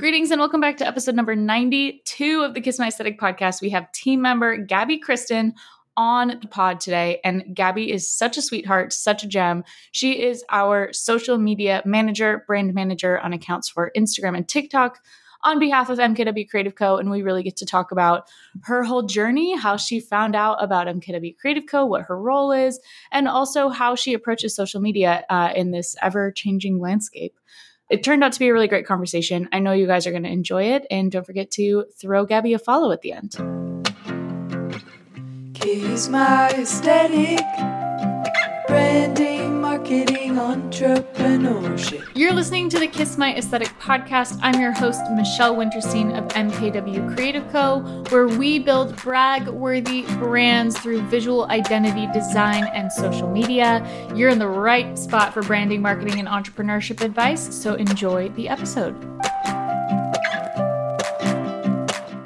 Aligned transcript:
Greetings 0.00 0.30
and 0.30 0.40
welcome 0.40 0.62
back 0.62 0.78
to 0.78 0.86
episode 0.86 1.14
number 1.14 1.36
92 1.36 2.40
of 2.40 2.54
the 2.54 2.62
Kiss 2.62 2.78
My 2.78 2.88
Aesthetic 2.88 3.20
podcast. 3.20 3.60
We 3.60 3.68
have 3.68 3.92
team 3.92 4.22
member 4.22 4.56
Gabby 4.56 4.96
Kristen 4.96 5.52
on 5.94 6.38
the 6.40 6.48
pod 6.48 6.80
today. 6.80 7.20
And 7.22 7.44
Gabby 7.52 7.92
is 7.92 8.08
such 8.08 8.38
a 8.38 8.42
sweetheart, 8.42 8.94
such 8.94 9.24
a 9.24 9.28
gem. 9.28 9.62
She 9.92 10.22
is 10.22 10.42
our 10.48 10.90
social 10.94 11.36
media 11.36 11.82
manager, 11.84 12.44
brand 12.46 12.72
manager 12.72 13.18
on 13.18 13.34
accounts 13.34 13.68
for 13.68 13.92
Instagram 13.94 14.38
and 14.38 14.48
TikTok 14.48 15.00
on 15.44 15.58
behalf 15.58 15.90
of 15.90 15.98
MKW 15.98 16.48
Creative 16.48 16.74
Co. 16.74 16.96
And 16.96 17.10
we 17.10 17.20
really 17.20 17.42
get 17.42 17.58
to 17.58 17.66
talk 17.66 17.92
about 17.92 18.26
her 18.62 18.82
whole 18.82 19.02
journey, 19.02 19.54
how 19.54 19.76
she 19.76 20.00
found 20.00 20.34
out 20.34 20.64
about 20.64 20.86
MKW 20.86 21.36
Creative 21.36 21.64
Co., 21.68 21.84
what 21.84 22.04
her 22.04 22.18
role 22.18 22.52
is, 22.52 22.80
and 23.12 23.28
also 23.28 23.68
how 23.68 23.94
she 23.96 24.14
approaches 24.14 24.54
social 24.54 24.80
media 24.80 25.26
uh, 25.28 25.52
in 25.54 25.72
this 25.72 25.94
ever 26.00 26.32
changing 26.32 26.78
landscape 26.78 27.34
it 27.90 28.04
turned 28.04 28.22
out 28.22 28.32
to 28.32 28.38
be 28.38 28.48
a 28.48 28.52
really 28.52 28.68
great 28.68 28.86
conversation. 28.86 29.48
I 29.52 29.58
know 29.58 29.72
you 29.72 29.86
guys 29.86 30.06
are 30.06 30.12
going 30.12 30.22
to 30.22 30.30
enjoy 30.30 30.64
it. 30.74 30.86
And 30.90 31.10
don't 31.10 31.26
forget 31.26 31.50
to 31.52 31.86
throw 32.00 32.24
Gabby 32.24 32.54
a 32.54 32.58
follow 32.58 32.92
at 32.92 33.02
the 33.02 33.12
end. 33.12 33.36
My 36.08 36.48
aesthetic, 36.50 37.44
branding, 38.66 39.39
marketing, 39.90 40.34
entrepreneurship. 40.34 42.08
You're 42.14 42.32
listening 42.32 42.68
to 42.68 42.78
the 42.78 42.86
Kiss 42.86 43.18
My 43.18 43.34
Aesthetic 43.34 43.70
podcast. 43.80 44.38
I'm 44.40 44.60
your 44.60 44.70
host, 44.70 45.00
Michelle 45.10 45.56
Winterstein 45.56 46.16
of 46.16 46.28
MKW 46.28 47.12
Creative 47.16 47.44
Co., 47.50 47.80
where 48.10 48.28
we 48.28 48.60
build 48.60 48.94
brag 48.96 49.48
worthy 49.48 50.02
brands 50.18 50.78
through 50.78 51.02
visual 51.08 51.46
identity 51.46 52.06
design 52.12 52.70
and 52.72 52.92
social 52.92 53.28
media. 53.28 53.84
You're 54.14 54.28
in 54.28 54.38
the 54.38 54.46
right 54.46 54.96
spot 54.96 55.34
for 55.34 55.42
branding, 55.42 55.82
marketing, 55.82 56.20
and 56.20 56.28
entrepreneurship 56.28 57.00
advice, 57.00 57.52
so 57.52 57.74
enjoy 57.74 58.28
the 58.30 58.48
episode. 58.48 58.94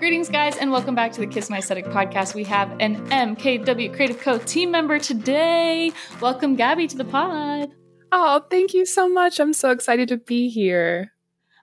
Greetings, 0.04 0.28
guys, 0.28 0.58
and 0.58 0.70
welcome 0.70 0.94
back 0.94 1.12
to 1.12 1.20
the 1.20 1.26
Kiss 1.26 1.48
My 1.48 1.56
Aesthetic 1.56 1.86
podcast. 1.86 2.34
We 2.34 2.44
have 2.44 2.70
an 2.78 2.96
MKW 3.08 3.94
Creative 3.94 4.20
Co. 4.20 4.36
team 4.36 4.70
member 4.70 4.98
today. 4.98 5.92
Welcome, 6.20 6.56
Gabby, 6.56 6.86
to 6.88 6.96
the 6.98 7.06
pod. 7.06 7.70
Oh, 8.12 8.44
thank 8.50 8.74
you 8.74 8.84
so 8.84 9.08
much. 9.08 9.40
I'm 9.40 9.54
so 9.54 9.70
excited 9.70 10.08
to 10.08 10.18
be 10.18 10.50
here. 10.50 11.14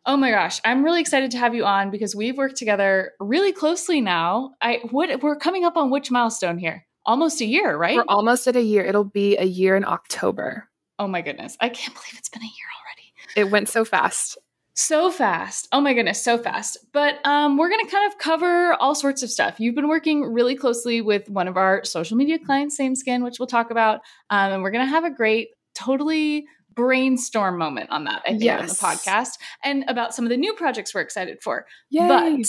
Oh 0.07 0.17
my 0.17 0.31
gosh, 0.31 0.59
I'm 0.65 0.83
really 0.83 1.01
excited 1.01 1.29
to 1.29 1.37
have 1.37 1.53
you 1.53 1.65
on 1.65 1.91
because 1.91 2.15
we've 2.15 2.35
worked 2.35 2.57
together 2.57 3.11
really 3.19 3.51
closely 3.51 4.01
now. 4.01 4.55
I 4.59 4.79
what 4.89 5.21
we're 5.21 5.35
coming 5.35 5.63
up 5.63 5.77
on 5.77 5.91
which 5.91 6.09
milestone 6.09 6.57
here? 6.57 6.87
Almost 7.05 7.41
a 7.41 7.45
year, 7.45 7.77
right? 7.77 7.97
We're 7.97 8.05
almost 8.07 8.47
at 8.47 8.55
a 8.55 8.63
year. 8.63 8.83
It'll 8.83 9.03
be 9.03 9.37
a 9.37 9.45
year 9.45 9.75
in 9.75 9.85
October. 9.85 10.67
Oh 10.97 11.07
my 11.07 11.21
goodness. 11.21 11.57
I 11.59 11.69
can't 11.69 11.93
believe 11.93 12.15
it's 12.17 12.29
been 12.29 12.41
a 12.41 12.45
year 12.45 12.69
already. 12.81 13.13
It 13.35 13.51
went 13.51 13.69
so 13.69 13.85
fast. 13.85 14.39
So 14.73 15.11
fast. 15.11 15.67
Oh 15.71 15.81
my 15.81 15.93
goodness, 15.93 16.23
so 16.23 16.37
fast. 16.37 16.77
But 16.93 17.25
um, 17.25 17.57
we're 17.57 17.69
going 17.69 17.85
to 17.85 17.91
kind 17.91 18.11
of 18.11 18.17
cover 18.17 18.73
all 18.75 18.95
sorts 18.95 19.21
of 19.21 19.29
stuff. 19.29 19.59
You've 19.59 19.75
been 19.75 19.89
working 19.89 20.21
really 20.23 20.55
closely 20.55 21.01
with 21.01 21.29
one 21.29 21.47
of 21.47 21.57
our 21.57 21.83
social 21.83 22.17
media 22.17 22.39
clients, 22.39 22.77
Same 22.77 22.95
Skin, 22.95 23.23
which 23.23 23.37
we'll 23.37 23.47
talk 23.47 23.69
about. 23.69 24.01
Um, 24.29 24.53
and 24.53 24.63
we're 24.63 24.71
going 24.71 24.85
to 24.85 24.89
have 24.89 25.03
a 25.03 25.11
great, 25.11 25.49
totally 25.75 26.45
brainstorm 26.73 27.57
moment 27.57 27.89
on 27.89 28.05
that, 28.05 28.21
I 28.25 28.31
think, 28.31 28.43
yes. 28.43 28.61
on 28.61 28.67
the 28.67 28.73
podcast 28.73 29.33
and 29.63 29.83
about 29.89 30.13
some 30.15 30.25
of 30.25 30.29
the 30.29 30.37
new 30.37 30.53
projects 30.53 30.95
we're 30.95 31.01
excited 31.01 31.41
for. 31.41 31.65
Yay. 31.89 32.07
But 32.07 32.45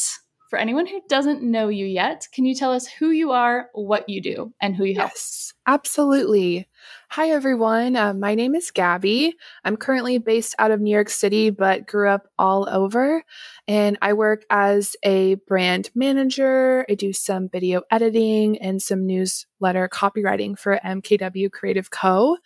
for 0.53 0.59
anyone 0.59 0.85
who 0.85 1.01
doesn't 1.09 1.43
know 1.43 1.69
you 1.69 1.87
yet, 1.87 2.29
can 2.31 2.45
you 2.45 2.55
tell 2.55 2.73
us 2.73 2.87
who 2.87 3.09
you 3.09 3.31
are, 3.31 3.71
what 3.73 4.07
you 4.07 4.21
do, 4.21 4.53
and 4.61 4.77
who 4.77 4.85
you 4.85 4.97
help? 4.97 5.13
Yes, 5.13 5.55
absolutely. 5.67 6.69
Hi, 7.09 7.31
everyone. 7.31 7.97
Uh, 7.97 8.13
my 8.13 8.35
name 8.35 8.55
is 8.55 8.71
Gabby. 8.71 9.35
I'm 9.65 9.79
currently 9.79 10.19
based 10.19 10.55
out 10.59 10.71
of 10.71 10.79
New 10.79 10.91
York 10.91 11.09
City, 11.09 11.49
but 11.49 11.87
grew 11.87 12.07
up 12.07 12.29
all 12.39 12.69
over. 12.69 13.25
And 13.67 13.97
I 14.03 14.13
work 14.13 14.45
as 14.51 14.95
a 15.03 15.37
brand 15.47 15.89
manager. 15.95 16.85
I 16.87 16.97
do 16.97 17.15
some 17.15 17.49
video 17.49 17.81
editing 17.91 18.61
and 18.61 18.83
some 18.83 19.07
newsletter 19.07 19.89
copywriting 19.89 20.59
for 20.59 20.79
MKW 20.85 21.51
Creative 21.51 21.91
Co. 21.91 22.37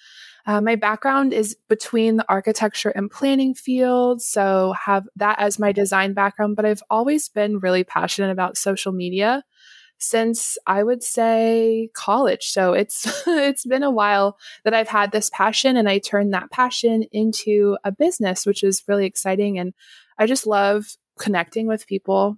Uh, 0.46 0.60
my 0.60 0.76
background 0.76 1.32
is 1.32 1.56
between 1.68 2.16
the 2.16 2.24
architecture 2.28 2.90
and 2.90 3.10
planning 3.10 3.52
field, 3.52 4.22
so 4.22 4.74
have 4.84 5.04
that 5.16 5.38
as 5.40 5.58
my 5.58 5.72
design 5.72 6.14
background, 6.14 6.54
but 6.54 6.64
I've 6.64 6.82
always 6.88 7.28
been 7.28 7.58
really 7.58 7.82
passionate 7.82 8.30
about 8.30 8.56
social 8.56 8.92
media 8.92 9.42
since 9.98 10.56
I 10.66 10.84
would 10.84 11.02
say 11.02 11.88
college. 11.94 12.44
So 12.44 12.74
it's 12.74 13.22
it's 13.26 13.66
been 13.66 13.82
a 13.82 13.90
while 13.90 14.38
that 14.64 14.74
I've 14.74 14.88
had 14.88 15.10
this 15.10 15.30
passion 15.32 15.76
and 15.76 15.88
I 15.88 15.98
turned 15.98 16.32
that 16.32 16.50
passion 16.52 17.04
into 17.12 17.76
a 17.82 17.90
business, 17.90 18.46
which 18.46 18.62
is 18.62 18.84
really 18.86 19.06
exciting 19.06 19.58
and 19.58 19.74
I 20.18 20.26
just 20.26 20.46
love 20.46 20.96
connecting 21.18 21.66
with 21.66 21.86
people 21.86 22.36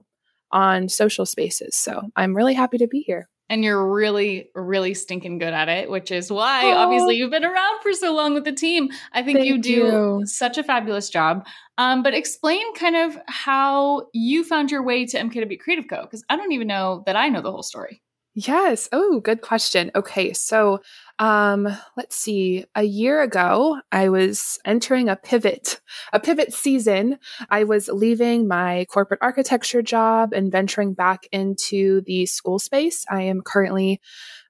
on 0.51 0.89
social 0.89 1.27
spaces. 1.27 1.77
So 1.77 2.11
I'm 2.17 2.37
really 2.37 2.55
happy 2.55 2.79
to 2.79 2.87
be 2.87 3.01
here 3.01 3.29
and 3.49 3.65
you're 3.65 3.87
really 3.87 4.51
really 4.55 4.95
stinking 4.95 5.39
good 5.39 5.53
at 5.53 5.69
it 5.69 5.91
which 5.91 6.11
is 6.11 6.31
why 6.31 6.65
oh. 6.65 6.77
obviously 6.77 7.17
you've 7.17 7.31
been 7.31 7.45
around 7.45 7.81
for 7.83 7.93
so 7.93 8.15
long 8.15 8.35
with 8.35 8.45
the 8.45 8.53
team 8.53 8.89
i 9.13 9.23
think 9.23 9.45
you 9.45 9.59
do 9.59 9.71
you. 9.71 10.23
such 10.25 10.59
a 10.59 10.63
fabulous 10.63 11.09
job 11.09 11.47
um, 11.79 12.03
but 12.03 12.13
explain 12.13 12.75
kind 12.75 12.97
of 12.97 13.17
how 13.29 14.07
you 14.13 14.45
found 14.45 14.71
your 14.71 14.83
way 14.83 15.07
to 15.07 15.19
mkw 15.19 15.59
creative 15.61 15.87
co 15.89 16.03
because 16.03 16.25
i 16.29 16.37
don't 16.37 16.53
even 16.53 16.67
know 16.67 17.03
that 17.07 17.17
i 17.17 17.29
know 17.29 17.43
the 17.43 17.51
whole 17.51 17.63
story 17.63 18.03
Yes. 18.47 18.89
Oh, 18.93 19.19
good 19.19 19.41
question. 19.41 19.91
Okay. 19.97 20.33
So, 20.33 20.81
um, 21.19 21.69
let's 21.97 22.17
see. 22.17 22.65
A 22.77 22.85
year 22.85 23.23
ago, 23.23 23.81
I 23.91 24.09
was 24.09 24.59
entering 24.65 25.09
a 25.09 25.17
pivot, 25.17 25.81
a 26.13 26.21
pivot 26.21 26.53
season. 26.53 27.19
I 27.51 27.65
was 27.65 27.89
leaving 27.89 28.47
my 28.47 28.87
corporate 28.89 29.21
architecture 29.21 29.83
job 29.83 30.33
and 30.33 30.53
venturing 30.53 30.95
back 30.95 31.27
into 31.33 32.03
the 32.03 32.27
school 32.27 32.59
space. 32.59 33.05
I 33.11 33.23
am 33.23 33.41
currently 33.41 34.01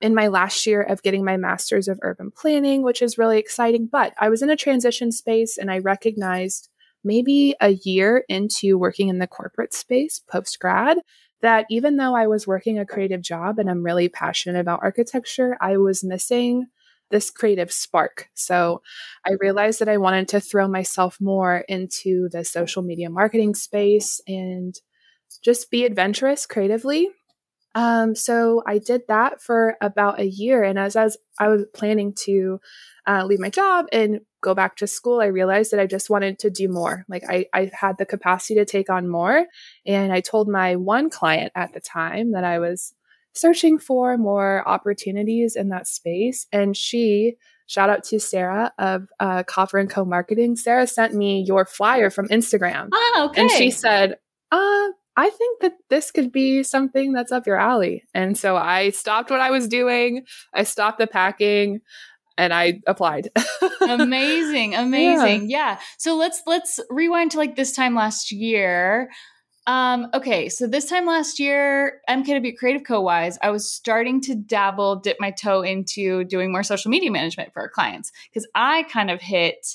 in 0.01 0.15
my 0.15 0.29
last 0.29 0.67
year 0.67 0.83
of 0.83 1.03
getting 1.03 1.25
my 1.25 1.39
master's 1.39 1.89
of 1.89 1.99
urban 2.03 2.31
planning, 2.31 2.83
which 2.83 3.01
is 3.01 3.19
really 3.19 3.39
exciting. 3.39 3.89
But 3.91 4.13
I 4.19 4.29
was 4.29 4.43
in 4.43 4.51
a 4.51 4.57
transition 4.57 5.11
space 5.11 5.57
and 5.57 5.71
I 5.71 5.79
recognized 5.79 6.69
maybe 7.03 7.55
a 7.61 7.71
year 7.71 8.25
into 8.29 8.77
working 8.77 9.09
in 9.09 9.19
the 9.19 9.27
corporate 9.27 9.73
space 9.73 10.21
post 10.29 10.59
grad 10.59 10.99
that 11.41 11.67
even 11.71 11.97
though 11.97 12.15
I 12.15 12.27
was 12.27 12.47
working 12.47 12.79
a 12.79 12.87
creative 12.87 13.23
job 13.23 13.59
and 13.59 13.71
I'm 13.71 13.83
really 13.83 14.09
passionate 14.09 14.59
about 14.61 14.81
architecture, 14.83 15.57
I 15.61 15.77
was 15.77 16.03
missing 16.05 16.67
this 17.11 17.31
creative 17.31 17.73
spark. 17.73 18.29
So 18.35 18.83
I 19.27 19.33
realized 19.41 19.81
that 19.81 19.89
I 19.89 19.97
wanted 19.97 20.29
to 20.29 20.41
throw 20.41 20.69
myself 20.69 21.19
more 21.21 21.65
into 21.69 22.29
the 22.31 22.45
social 22.45 22.83
media 22.83 23.09
marketing 23.09 23.55
space 23.55 24.21
and 24.27 24.75
just 25.43 25.71
be 25.71 25.85
adventurous 25.85 26.47
creatively. 26.47 27.09
Um, 27.75 28.15
so 28.15 28.63
I 28.67 28.79
did 28.79 29.03
that 29.09 29.41
for 29.41 29.77
about 29.81 30.19
a 30.19 30.27
year. 30.27 30.65
And 30.65 30.79
as, 30.79 30.97
as 30.97 31.17
I 31.39 31.49
was 31.49 31.65
planning 31.75 32.13
to 32.25 32.61
uh, 33.07 33.25
leave 33.25 33.39
my 33.39 33.51
job 33.51 33.87
and 33.93 34.21
go 34.43 34.55
back 34.55 34.77
to 34.77 34.87
school, 34.87 35.21
I 35.21 35.27
realized 35.27 35.71
that 35.71 35.81
I 35.81 35.87
just 35.87 36.11
wanted 36.11 36.39
to 36.41 36.51
do 36.51 36.69
more. 36.69 37.05
Like 37.09 37.25
I, 37.29 37.47
I 37.53 37.71
had 37.73 37.99
the 37.99 38.07
capacity 38.07 38.55
to 38.57 38.65
take 38.65 38.91
on 38.91 39.09
more. 39.09 39.47
And 39.87 40.13
I 40.13 40.21
told 40.21 40.49
my 40.49 40.77
one 40.77 41.11
client 41.11 41.53
at 41.55 41.73
the 41.73 41.81
time 41.81 42.33
that 42.33 42.45
I 42.45 42.59
was 42.59 42.95
searching 43.35 43.79
for 43.79 44.17
more 44.17 44.67
opportunities 44.67 45.55
in 45.55 45.69
that 45.69 45.87
space. 45.87 46.47
And 46.51 46.77
she, 46.77 47.35
shout 47.67 47.91
out 47.91 48.03
to 48.05 48.19
Sarah 48.19 48.73
of 48.79 49.07
uh, 49.21 49.45
Copper 49.45 49.79
and 49.79 49.91
Co 49.91 50.05
Marketing. 50.05 50.57
Sarah 50.57 50.87
sent 50.87 51.15
me 51.15 51.45
your 51.47 51.65
flyer 51.65 52.11
from 52.11 52.29
Instagram. 52.29 52.89
Oh, 52.93 53.29
okay. 53.31 53.43
And 53.43 53.51
she 53.51 53.71
said, 53.71 54.17
uh, 54.51 54.89
I 55.19 55.31
think 55.31 55.63
that 55.63 55.73
this 55.91 56.13
could 56.13 56.31
be 56.31 56.63
something 56.63 57.13
that's 57.13 57.33
up 57.33 57.45
your 57.45 57.59
alley. 57.59 58.05
And 58.15 58.39
so 58.39 58.57
I 58.57 58.91
stopped 58.91 59.31
what 59.33 59.41
I 59.41 59.51
was 59.51 59.67
doing. 59.67 60.25
I 60.55 60.63
stopped 60.63 61.01
the 61.01 61.09
packing 61.09 61.81
and 62.37 62.55
I 62.55 62.81
applied. 62.87 63.31
amazing, 63.81 64.75
amazing. 64.77 65.51
Yeah. 65.51 65.73
yeah. 65.73 65.81
So 65.99 66.15
let's 66.15 66.43
let's 66.47 66.79
rewind 66.89 67.33
to 67.33 67.39
like 67.39 67.57
this 67.57 67.73
time 67.73 67.97
last 67.97 68.31
year. 68.31 69.11
Um, 69.67 70.07
okay, 70.15 70.49
so 70.49 70.69
this 70.69 70.85
time 70.85 71.05
last 71.05 71.41
year, 71.41 72.01
MKW 72.09 72.57
Creative 72.57 72.85
Co. 72.87 73.01
wise, 73.01 73.39
I 73.43 73.51
was 73.51 73.69
starting 73.69 74.21
to 74.23 74.37
dabble, 74.37 75.01
dip 75.01 75.17
my 75.19 75.33
toe 75.33 75.63
into 75.63 76.23
doing 76.23 76.53
more 76.53 76.63
social 76.63 76.93
media 76.93 77.11
management 77.11 77.53
for 77.53 77.63
our 77.63 77.69
clients 77.69 78.13
because 78.33 78.47
I 78.55 78.85
kind 78.85 79.11
of 79.11 79.21
hit 79.21 79.67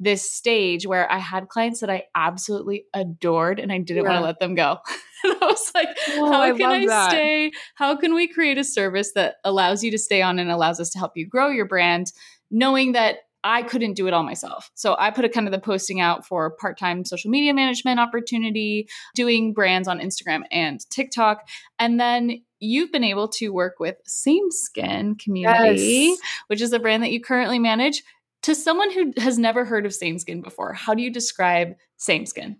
this 0.00 0.28
stage 0.28 0.86
where 0.86 1.10
I 1.12 1.18
had 1.18 1.48
clients 1.48 1.80
that 1.80 1.90
I 1.90 2.04
absolutely 2.14 2.86
adored 2.94 3.60
and 3.60 3.70
I 3.70 3.78
didn't 3.78 4.04
yeah. 4.04 4.10
want 4.10 4.20
to 4.22 4.26
let 4.26 4.40
them 4.40 4.54
go. 4.54 4.78
and 5.24 5.36
I 5.40 5.46
was 5.46 5.70
like, 5.74 5.88
oh, 6.08 6.32
how 6.32 6.40
I 6.40 6.52
can 6.52 6.70
I 6.70 6.86
that. 6.86 7.10
stay? 7.10 7.52
How 7.74 7.94
can 7.96 8.14
we 8.14 8.26
create 8.26 8.56
a 8.56 8.64
service 8.64 9.12
that 9.12 9.36
allows 9.44 9.84
you 9.84 9.90
to 9.90 9.98
stay 9.98 10.22
on 10.22 10.38
and 10.38 10.50
allows 10.50 10.80
us 10.80 10.88
to 10.90 10.98
help 10.98 11.12
you 11.16 11.26
grow 11.26 11.50
your 11.50 11.66
brand, 11.66 12.12
knowing 12.50 12.92
that 12.92 13.18
I 13.42 13.62
couldn't 13.62 13.94
do 13.94 14.06
it 14.06 14.12
all 14.12 14.22
myself. 14.22 14.70
So 14.74 14.96
I 14.98 15.10
put 15.10 15.24
a 15.24 15.28
kind 15.28 15.46
of 15.46 15.52
the 15.52 15.58
posting 15.58 16.00
out 16.00 16.26
for 16.26 16.50
part-time 16.50 17.06
social 17.06 17.30
media 17.30 17.54
management 17.54 17.98
opportunity, 17.98 18.86
doing 19.14 19.54
brands 19.54 19.88
on 19.88 19.98
Instagram 19.98 20.42
and 20.50 20.78
TikTok. 20.90 21.48
And 21.78 21.98
then 21.98 22.42
you've 22.58 22.92
been 22.92 23.04
able 23.04 23.28
to 23.28 23.48
work 23.48 23.80
with 23.80 23.96
Same 24.04 24.50
Skin 24.50 25.14
Community, 25.14 25.80
yes. 25.80 26.18
which 26.48 26.60
is 26.60 26.74
a 26.74 26.78
brand 26.78 27.02
that 27.02 27.12
you 27.12 27.20
currently 27.20 27.58
manage. 27.58 28.02
To 28.42 28.54
someone 28.54 28.90
who 28.90 29.12
has 29.18 29.38
never 29.38 29.64
heard 29.64 29.84
of 29.84 29.94
Same 29.94 30.18
Skin 30.18 30.40
before, 30.40 30.72
how 30.72 30.94
do 30.94 31.02
you 31.02 31.12
describe 31.12 31.74
Same 31.96 32.24
Skin? 32.26 32.56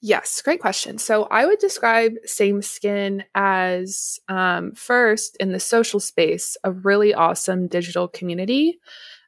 Yes, 0.00 0.40
great 0.42 0.60
question. 0.60 0.98
So 0.98 1.24
I 1.24 1.46
would 1.46 1.58
describe 1.58 2.12
Same 2.24 2.62
Skin 2.62 3.24
as 3.34 4.20
um, 4.28 4.72
first 4.74 5.36
in 5.40 5.52
the 5.52 5.58
social 5.58 6.00
space, 6.00 6.56
a 6.62 6.70
really 6.70 7.12
awesome 7.12 7.66
digital 7.66 8.06
community. 8.06 8.78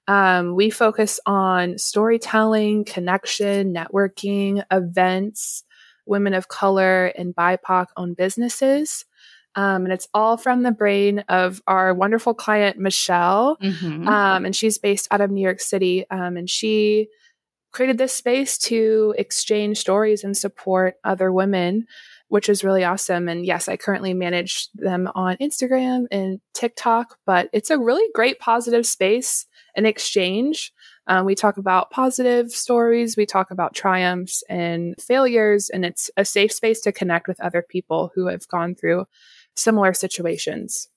Um, 0.07 0.55
we 0.55 0.71
focus 0.71 1.19
on 1.27 1.79
storytelling, 1.79 2.85
connection, 2.85 3.75
networking, 3.75 4.63
events, 4.71 5.65
women 6.07 6.33
of 6.33 6.49
color, 6.49 7.07
and 7.07 7.35
BIPOC 7.35 7.87
owned 7.97 8.17
businesses. 8.17 9.05
Um, 9.59 9.85
and 9.85 9.93
it's 9.93 10.07
all 10.15 10.37
from 10.37 10.63
the 10.63 10.71
brain 10.71 11.25
of 11.29 11.61
our 11.67 11.93
wonderful 11.93 12.33
client, 12.33 12.79
Michelle. 12.79 13.57
Mm-hmm. 13.57 14.07
Um, 14.07 14.45
and 14.45 14.55
she's 14.55 14.79
based 14.79 15.09
out 15.11 15.21
of 15.21 15.33
New 15.33 15.41
York 15.41 15.59
City. 15.59 16.09
Um, 16.13 16.37
and 16.37 16.49
she 16.49 17.09
created 17.73 17.99
this 17.99 18.13
space 18.13 18.57
to 18.57 19.17
exchange 19.19 19.79
stories 19.79 20.23
and 20.23 20.37
support 20.37 20.95
other 21.03 21.33
women, 21.33 21.89
which 22.29 22.49
is 22.49 22.63
really 22.63 22.85
awesome. 22.85 23.29
And 23.29 23.45
yes, 23.45 23.69
I 23.69 23.77
currently 23.77 24.15
manage 24.15 24.69
them 24.75 25.11
on 25.17 25.37
Instagram 25.39 26.07
and 26.13 26.41
TikTok, 26.55 27.19
but 27.27 27.51
it's 27.53 27.71
a 27.71 27.81
really 27.81 28.09
great 28.15 28.39
positive 28.39 28.87
space 28.87 29.45
and 29.75 29.89
exchange. 29.89 30.73
Um, 31.09 31.27
we 31.27 31.35
talk 31.35 31.57
about 31.57 31.91
positive 31.91 32.53
stories, 32.53 33.17
we 33.17 33.27
talk 33.27 33.51
about 33.51 33.75
triumphs 33.75 34.45
and 34.49 34.95
failures, 35.01 35.69
and 35.69 35.85
it's 35.85 36.13
a 36.17 36.25
safe 36.25 36.53
space 36.53 36.81
to 36.83 36.93
connect 36.93 37.27
with 37.27 37.41
other 37.41 37.63
people 37.69 38.13
who 38.15 38.29
have 38.29 38.47
gone 38.47 38.77
through 38.77 39.07
similar 39.59 39.93
situations. 39.93 40.89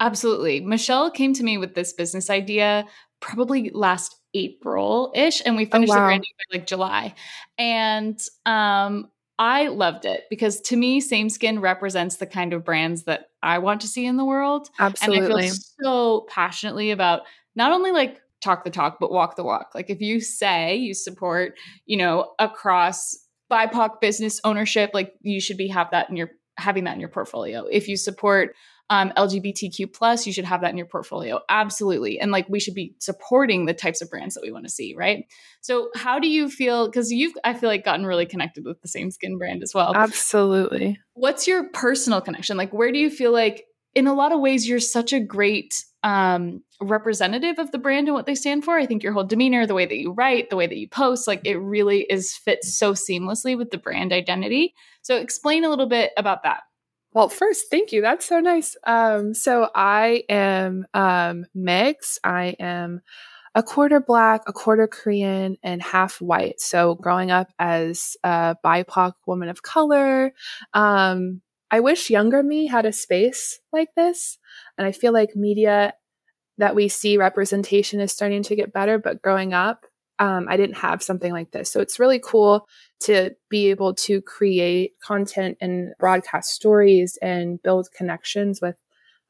Absolutely. 0.00 0.60
Michelle 0.60 1.10
came 1.10 1.32
to 1.34 1.44
me 1.44 1.56
with 1.56 1.74
this 1.74 1.92
business 1.92 2.28
idea 2.30 2.86
probably 3.20 3.70
last 3.72 4.16
April 4.34 5.12
ish, 5.14 5.40
and 5.46 5.56
we 5.56 5.66
oh, 5.66 5.70
finished 5.70 5.92
oh, 5.92 5.96
wow. 5.96 6.02
the 6.02 6.06
branding 6.08 6.30
by 6.38 6.58
like 6.58 6.66
July. 6.66 7.14
And 7.56 8.20
um, 8.44 9.10
I 9.38 9.68
loved 9.68 10.04
it 10.04 10.24
because 10.30 10.60
to 10.62 10.76
me, 10.76 11.00
Same 11.00 11.28
Skin 11.28 11.60
represents 11.60 12.16
the 12.16 12.26
kind 12.26 12.52
of 12.52 12.64
brands 12.64 13.04
that 13.04 13.26
I 13.42 13.58
want 13.58 13.80
to 13.82 13.88
see 13.88 14.04
in 14.04 14.16
the 14.16 14.24
world. 14.24 14.68
Absolutely. 14.78 15.24
And 15.24 15.34
I 15.34 15.40
feel 15.40 15.54
so 15.82 16.26
passionately 16.28 16.90
about 16.90 17.22
not 17.56 17.72
only 17.72 17.92
like 17.92 18.20
talk 18.42 18.64
the 18.64 18.70
talk, 18.70 18.98
but 19.00 19.10
walk 19.10 19.36
the 19.36 19.44
walk. 19.44 19.70
Like 19.74 19.90
if 19.90 20.00
you 20.00 20.20
say 20.20 20.76
you 20.76 20.92
support, 20.92 21.54
you 21.86 21.96
know, 21.96 22.32
across 22.38 23.16
BIPOC 23.50 24.00
business 24.00 24.40
ownership, 24.44 24.90
like 24.92 25.14
you 25.20 25.40
should 25.40 25.56
be 25.56 25.68
have 25.68 25.90
that 25.92 26.10
in 26.10 26.16
your 26.16 26.30
having 26.56 26.84
that 26.84 26.94
in 26.94 27.00
your 27.00 27.08
portfolio. 27.08 27.66
If 27.70 27.88
you 27.88 27.96
support 27.96 28.54
um, 28.90 29.12
LGBTQ 29.16 29.92
plus, 29.92 30.26
you 30.26 30.32
should 30.32 30.44
have 30.44 30.60
that 30.60 30.70
in 30.70 30.76
your 30.76 30.86
portfolio. 30.86 31.40
Absolutely. 31.48 32.20
And 32.20 32.30
like 32.30 32.46
we 32.48 32.60
should 32.60 32.74
be 32.74 32.94
supporting 32.98 33.64
the 33.64 33.72
types 33.72 34.02
of 34.02 34.10
brands 34.10 34.34
that 34.34 34.42
we 34.42 34.52
want 34.52 34.66
to 34.66 34.70
see, 34.70 34.94
right? 34.96 35.24
So 35.62 35.88
how 35.94 36.18
do 36.18 36.28
you 36.28 36.50
feel? 36.50 36.86
Because 36.86 37.10
you've, 37.10 37.32
I 37.44 37.54
feel 37.54 37.70
like 37.70 37.84
gotten 37.84 38.04
really 38.04 38.26
connected 38.26 38.64
with 38.64 38.80
the 38.82 38.88
same 38.88 39.10
skin 39.10 39.38
brand 39.38 39.62
as 39.62 39.72
well. 39.74 39.94
Absolutely. 39.94 40.98
What's 41.14 41.46
your 41.46 41.70
personal 41.70 42.20
connection? 42.20 42.56
Like 42.56 42.72
where 42.72 42.92
do 42.92 42.98
you 42.98 43.10
feel 43.10 43.32
like 43.32 43.64
in 43.94 44.06
a 44.06 44.14
lot 44.14 44.32
of 44.32 44.40
ways 44.40 44.68
you're 44.68 44.80
such 44.80 45.12
a 45.12 45.20
great 45.20 45.84
um, 46.02 46.62
representative 46.80 47.58
of 47.58 47.72
the 47.72 47.78
brand 47.78 48.08
and 48.08 48.14
what 48.14 48.26
they 48.26 48.34
stand 48.34 48.64
for. 48.64 48.76
I 48.76 48.86
think 48.86 49.02
your 49.02 49.12
whole 49.12 49.24
demeanor, 49.24 49.66
the 49.66 49.74
way 49.74 49.86
that 49.86 49.98
you 49.98 50.12
write, 50.12 50.50
the 50.50 50.56
way 50.56 50.66
that 50.66 50.76
you 50.76 50.88
post, 50.88 51.26
like 51.26 51.40
it 51.44 51.56
really 51.56 52.02
is 52.02 52.34
fits 52.34 52.76
so 52.76 52.92
seamlessly 52.92 53.56
with 53.56 53.70
the 53.70 53.78
brand 53.78 54.12
identity. 54.12 54.74
So 55.02 55.16
explain 55.16 55.64
a 55.64 55.70
little 55.70 55.88
bit 55.88 56.12
about 56.16 56.42
that. 56.42 56.62
Well, 57.12 57.28
first, 57.28 57.66
thank 57.70 57.92
you. 57.92 58.02
That's 58.02 58.26
so 58.26 58.40
nice. 58.40 58.76
Um, 58.84 59.34
so 59.34 59.70
I 59.74 60.24
am 60.28 60.84
um, 60.94 61.46
mixed. 61.54 62.18
I 62.24 62.56
am 62.58 63.00
a 63.54 63.62
quarter 63.62 64.00
black, 64.00 64.42
a 64.48 64.52
quarter 64.52 64.88
Korean, 64.88 65.56
and 65.62 65.80
half 65.80 66.20
white. 66.20 66.60
So 66.60 66.96
growing 66.96 67.30
up 67.30 67.52
as 67.58 68.16
a 68.24 68.56
BIPOC 68.64 69.12
woman 69.26 69.48
of 69.48 69.62
color, 69.62 70.32
um, 70.72 71.40
I 71.74 71.80
wish 71.80 72.08
younger 72.08 72.40
me 72.40 72.68
had 72.68 72.86
a 72.86 72.92
space 72.92 73.58
like 73.72 73.88
this. 73.96 74.38
And 74.78 74.86
I 74.86 74.92
feel 74.92 75.12
like 75.12 75.34
media 75.34 75.94
that 76.56 76.76
we 76.76 76.86
see 76.86 77.16
representation 77.16 77.98
is 77.98 78.12
starting 78.12 78.44
to 78.44 78.54
get 78.54 78.72
better. 78.72 78.96
But 78.96 79.20
growing 79.20 79.52
up, 79.52 79.84
um, 80.20 80.46
I 80.48 80.56
didn't 80.56 80.76
have 80.76 81.02
something 81.02 81.32
like 81.32 81.50
this. 81.50 81.72
So 81.72 81.80
it's 81.80 81.98
really 81.98 82.20
cool 82.20 82.68
to 83.00 83.34
be 83.50 83.70
able 83.70 83.92
to 84.06 84.22
create 84.22 84.92
content 85.02 85.58
and 85.60 85.94
broadcast 85.98 86.52
stories 86.52 87.18
and 87.20 87.60
build 87.60 87.88
connections 87.90 88.60
with 88.62 88.76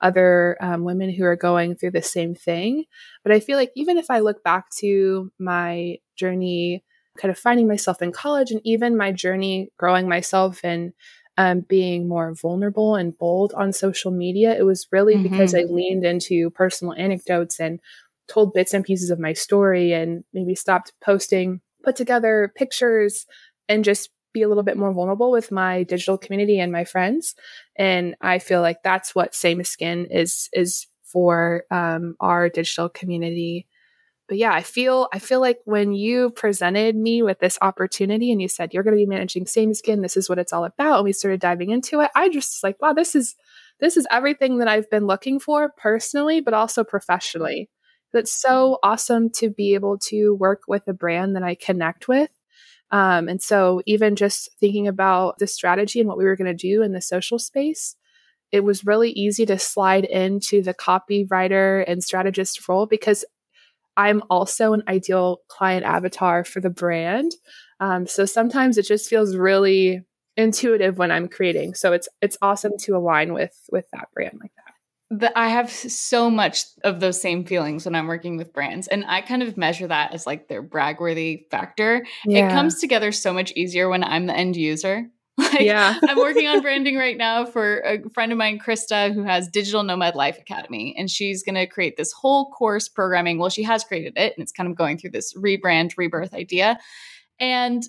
other 0.03 0.59
um, 0.61 0.85
women 0.85 1.09
who 1.09 1.25
are 1.25 1.37
going 1.37 1.77
through 1.77 1.93
the 1.93 2.03
same 2.03 2.35
thing. 2.35 2.85
But 3.23 3.33
I 3.33 3.41
feel 3.41 3.57
like 3.57 3.73
even 3.75 3.97
if 3.97 4.11
I 4.11 4.19
look 4.19 4.45
back 4.45 4.67
to 4.81 5.33
my 5.39 5.97
journey, 6.15 6.85
kind 7.19 7.31
of 7.33 7.39
finding 7.39 7.69
myself 7.69 8.03
in 8.03 8.13
college 8.13 8.51
and 8.51 8.61
even 8.65 8.99
my 8.99 9.13
journey 9.13 9.71
growing 9.79 10.11
myself 10.11 10.61
and 10.63 10.93
um, 11.37 11.61
being 11.61 12.09
more 12.09 12.35
vulnerable 12.35 12.95
and 12.95 13.17
bold 13.17 13.53
on 13.55 13.73
social 13.73 14.11
media, 14.11 14.57
it 14.57 14.65
was 14.65 14.87
really 14.93 15.15
mm-hmm. 15.15 15.25
because 15.25 15.55
I 15.55 15.63
leaned 15.63 16.05
into 16.05 16.51
personal 16.51 16.95
anecdotes 16.95 17.59
and 17.59 17.81
told 18.29 18.55
bits 18.55 18.73
and 18.73 18.85
pieces 18.85 19.11
of 19.11 19.19
my 19.19 19.33
story 19.33 19.93
and 19.93 20.25
maybe 20.33 20.55
stopped 20.55 20.93
posting, 21.05 21.61
put 21.83 21.97
together 21.97 22.53
pictures 22.57 23.27
and 23.69 23.85
just 23.85 24.11
be 24.33 24.43
a 24.43 24.49
little 24.49 24.63
bit 24.63 24.77
more 24.77 24.93
vulnerable 24.93 25.31
with 25.31 25.53
my 25.53 25.85
digital 25.85 26.19
community 26.19 26.59
and 26.59 26.73
my 26.73 26.85
friends. 26.85 27.35
And 27.77 28.17
I 28.21 28.39
feel 28.39 28.61
like 28.61 28.83
that's 28.83 29.15
what 29.15 29.35
Same 29.35 29.63
Skin 29.65 30.07
is 30.11 30.49
is 30.53 30.87
for 31.05 31.65
um, 31.71 32.17
our 32.21 32.49
digital 32.49 32.89
community. 32.89 33.67
But 34.29 34.39
yeah, 34.39 34.53
I 34.55 34.63
feel 34.63 35.09
I 35.13 35.19
feel 35.19 35.41
like 35.41 35.59
when 35.65 35.93
you 35.93 36.31
presented 36.31 36.97
me 36.97 37.23
with 37.23 37.41
this 37.41 37.59
opportunity 37.61 38.33
and 38.33 38.41
you 38.41 38.49
said 38.49 38.73
you're 38.73 38.83
going 38.83 38.95
to 38.97 39.03
be 39.03 39.07
managing 39.07 39.47
Same 39.47 39.75
Skin, 39.75 40.01
this 40.01 40.17
is 40.17 40.29
what 40.29 40.39
it's 40.39 40.53
all 40.53 40.65
about, 40.65 40.97
and 40.99 41.05
we 41.05 41.13
started 41.13 41.41
diving 41.41 41.71
into 41.71 42.01
it, 42.01 42.11
I 42.15 42.31
just 42.31 42.63
like, 42.65 42.81
wow, 42.81 42.95
this 42.95 43.15
is 43.15 43.35
this 43.81 43.97
is 43.97 44.07
everything 44.11 44.59
that 44.59 44.69
I've 44.69 44.89
been 44.91 45.07
looking 45.07 45.39
for 45.41 45.73
personally, 45.77 46.41
but 46.41 46.55
also 46.55 46.85
professionally 46.85 47.69
That's 48.13 48.33
so 48.33 48.79
awesome 48.83 49.29
to 49.37 49.51
be 49.51 49.75
able 49.75 49.99
to 50.09 50.35
work 50.35 50.63
with 50.69 50.87
a 50.89 50.95
brand 50.95 51.37
that 51.37 51.43
I 51.43 51.55
connect 51.57 52.09
with. 52.09 52.31
Um, 52.91 53.29
and 53.29 53.43
so, 53.43 53.83
even 53.87 54.15
just 54.17 54.51
thinking 54.61 54.87
about 54.89 55.39
the 55.39 55.47
strategy 55.47 56.01
and 56.01 56.09
what 56.09 56.19
we 56.19 56.25
were 56.25 56.37
going 56.37 56.55
to 56.55 56.69
do 56.69 56.83
in 56.83 56.93
the 56.93 57.01
social 57.01 57.39
space, 57.39 57.97
it 58.53 58.61
was 58.65 58.87
really 58.87 59.11
easy 59.11 59.47
to 59.47 59.59
slide 59.59 60.05
into 60.05 60.63
the 60.63 60.75
copywriter 60.75 61.85
and 61.89 62.05
strategist 62.05 62.69
role 62.69 62.87
because 62.87 63.25
I'm 63.97 64.23
also 64.31 64.73
an 64.73 64.83
ideal 64.89 65.39
client 65.49 65.85
avatar 65.85 66.45
for 66.45 66.61
the 66.61 66.71
brand. 66.71 67.33
Um, 67.81 68.07
so 68.07 68.25
sometimes 68.25 68.79
it 68.79 68.87
just 68.87 69.09
feels 69.09 69.37
really 69.37 70.03
intuitive 70.37 70.99
when 70.99 71.11
I'm 71.11 71.29
creating. 71.29 71.75
So 71.75 71.93
it's 71.93 72.09
it's 72.21 72.39
awesome 72.43 72.73
to 72.81 72.97
align 72.97 73.33
with 73.33 73.55
with 73.71 73.87
that 73.93 74.09
brand 74.15 74.39
like 74.41 74.53
that 74.57 74.75
that 75.21 75.33
I 75.37 75.49
have 75.49 75.71
so 75.71 76.31
much 76.31 76.65
of 76.83 77.01
those 77.01 77.21
same 77.21 77.45
feelings 77.45 77.85
when 77.85 77.95
I'm 77.95 78.07
working 78.07 78.37
with 78.37 78.53
brands. 78.53 78.89
And 78.89 79.05
I 79.07 79.21
kind 79.21 79.43
of 79.43 79.57
measure 79.57 79.87
that 79.87 80.13
as 80.13 80.27
like 80.27 80.49
their 80.49 80.63
bragworthy 80.63 81.49
factor. 81.51 82.07
Yeah. 82.27 82.49
It 82.49 82.53
comes 82.53 82.81
together 82.81 83.13
so 83.13 83.33
much 83.33 83.53
easier 83.53 83.89
when 83.89 84.03
I'm 84.03 84.27
the 84.27 84.37
end 84.37 84.57
user. 84.57 85.09
Like 85.55 85.63
yeah. 85.63 85.99
I'm 86.09 86.17
working 86.17 86.47
on 86.47 86.63
branding 86.63 86.97
right 86.97 87.17
now 87.17 87.45
for 87.45 87.81
a 87.81 88.09
friend 88.11 88.33
of 88.33 88.39
mine, 88.39 88.59
Krista, 88.59 89.13
who 89.13 89.25
has 89.25 89.49
Digital 89.49 89.83
Nomad 89.83 90.15
Life 90.15 90.39
Academy. 90.39 90.95
And 90.97 91.11
she's 91.11 91.43
going 91.43 91.57
to 91.57 91.67
create 91.67 91.97
this 91.97 92.13
whole 92.13 92.51
course 92.51 92.89
programming. 92.89 93.39
Well, 93.39 93.51
she 93.51 93.63
has 93.65 93.85
created 93.85 94.15
it 94.17 94.35
and 94.37 94.43
it's 94.43 94.53
kind 94.53 94.69
of 94.69 94.77
going 94.77 94.99
through 94.99 95.11
this 95.11 95.35
rebrand, 95.35 95.95
rebirth 95.97 96.35
idea. 96.35 96.79
And 97.41 97.83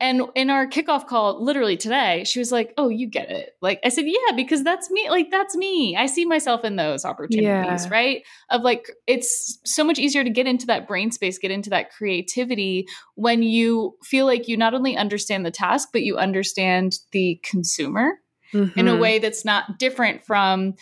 and 0.00 0.22
in 0.36 0.48
our 0.48 0.66
kickoff 0.66 1.06
call, 1.06 1.42
literally 1.44 1.76
today, 1.76 2.22
she 2.24 2.38
was 2.38 2.52
like, 2.52 2.72
Oh, 2.78 2.88
you 2.88 3.08
get 3.08 3.30
it. 3.30 3.56
Like, 3.60 3.80
I 3.84 3.88
said, 3.88 4.04
Yeah, 4.06 4.36
because 4.36 4.62
that's 4.62 4.90
me. 4.90 5.10
Like, 5.10 5.30
that's 5.30 5.56
me. 5.56 5.96
I 5.96 6.06
see 6.06 6.24
myself 6.24 6.64
in 6.64 6.76
those 6.76 7.04
opportunities, 7.04 7.84
yeah. 7.84 7.88
right? 7.90 8.22
Of 8.50 8.62
like, 8.62 8.86
it's 9.06 9.58
so 9.64 9.82
much 9.82 9.98
easier 9.98 10.22
to 10.22 10.30
get 10.30 10.46
into 10.46 10.66
that 10.66 10.86
brain 10.86 11.10
space, 11.10 11.38
get 11.38 11.50
into 11.50 11.70
that 11.70 11.90
creativity 11.90 12.86
when 13.16 13.42
you 13.42 13.96
feel 14.04 14.26
like 14.26 14.46
you 14.46 14.56
not 14.56 14.74
only 14.74 14.96
understand 14.96 15.44
the 15.44 15.50
task, 15.50 15.88
but 15.92 16.02
you 16.02 16.16
understand 16.16 16.98
the 17.10 17.40
consumer 17.42 18.12
mm-hmm. 18.52 18.78
in 18.78 18.86
a 18.86 18.92
mm-hmm. 18.92 19.00
way 19.00 19.18
that's 19.18 19.44
not 19.44 19.78
different 19.78 20.24
from 20.24 20.74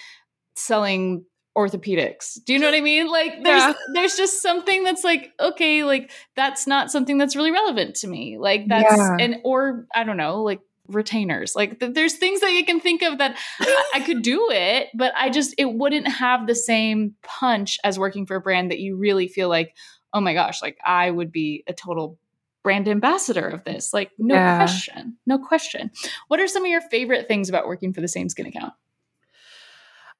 selling 0.56 1.24
orthopedics. 1.56 2.38
Do 2.44 2.52
you 2.52 2.58
know 2.58 2.66
what 2.66 2.74
I 2.74 2.80
mean? 2.80 3.08
Like 3.08 3.42
there's 3.42 3.62
yeah. 3.62 3.72
there's 3.94 4.16
just 4.16 4.42
something 4.42 4.84
that's 4.84 5.02
like 5.02 5.32
okay, 5.40 5.84
like 5.84 6.10
that's 6.36 6.66
not 6.66 6.90
something 6.90 7.18
that's 7.18 7.34
really 7.34 7.50
relevant 7.50 7.96
to 7.96 8.08
me. 8.08 8.36
Like 8.38 8.68
that's 8.68 8.96
yeah. 8.96 9.16
and 9.18 9.36
or 9.44 9.86
I 9.94 10.04
don't 10.04 10.18
know, 10.18 10.42
like 10.42 10.60
retainers. 10.88 11.56
Like 11.56 11.80
th- 11.80 11.94
there's 11.94 12.14
things 12.14 12.40
that 12.40 12.52
you 12.52 12.64
can 12.64 12.78
think 12.80 13.02
of 13.02 13.18
that 13.18 13.36
I-, 13.60 13.90
I 13.94 14.00
could 14.00 14.22
do 14.22 14.48
it, 14.50 14.88
but 14.94 15.12
I 15.16 15.30
just 15.30 15.54
it 15.58 15.72
wouldn't 15.72 16.08
have 16.08 16.46
the 16.46 16.54
same 16.54 17.14
punch 17.22 17.78
as 17.82 17.98
working 17.98 18.26
for 18.26 18.36
a 18.36 18.40
brand 18.40 18.70
that 18.70 18.78
you 18.78 18.96
really 18.96 19.26
feel 19.26 19.48
like, 19.48 19.74
"Oh 20.12 20.20
my 20.20 20.34
gosh, 20.34 20.60
like 20.60 20.78
I 20.84 21.10
would 21.10 21.32
be 21.32 21.64
a 21.66 21.72
total 21.72 22.18
brand 22.62 22.86
ambassador 22.86 23.48
of 23.48 23.64
this." 23.64 23.94
Like 23.94 24.10
no 24.18 24.34
yeah. 24.34 24.58
question. 24.58 25.16
No 25.26 25.38
question. 25.38 25.90
What 26.28 26.38
are 26.38 26.48
some 26.48 26.64
of 26.64 26.70
your 26.70 26.82
favorite 26.82 27.28
things 27.28 27.48
about 27.48 27.66
working 27.66 27.94
for 27.94 28.02
the 28.02 28.08
same 28.08 28.28
skin 28.28 28.46
account? 28.46 28.74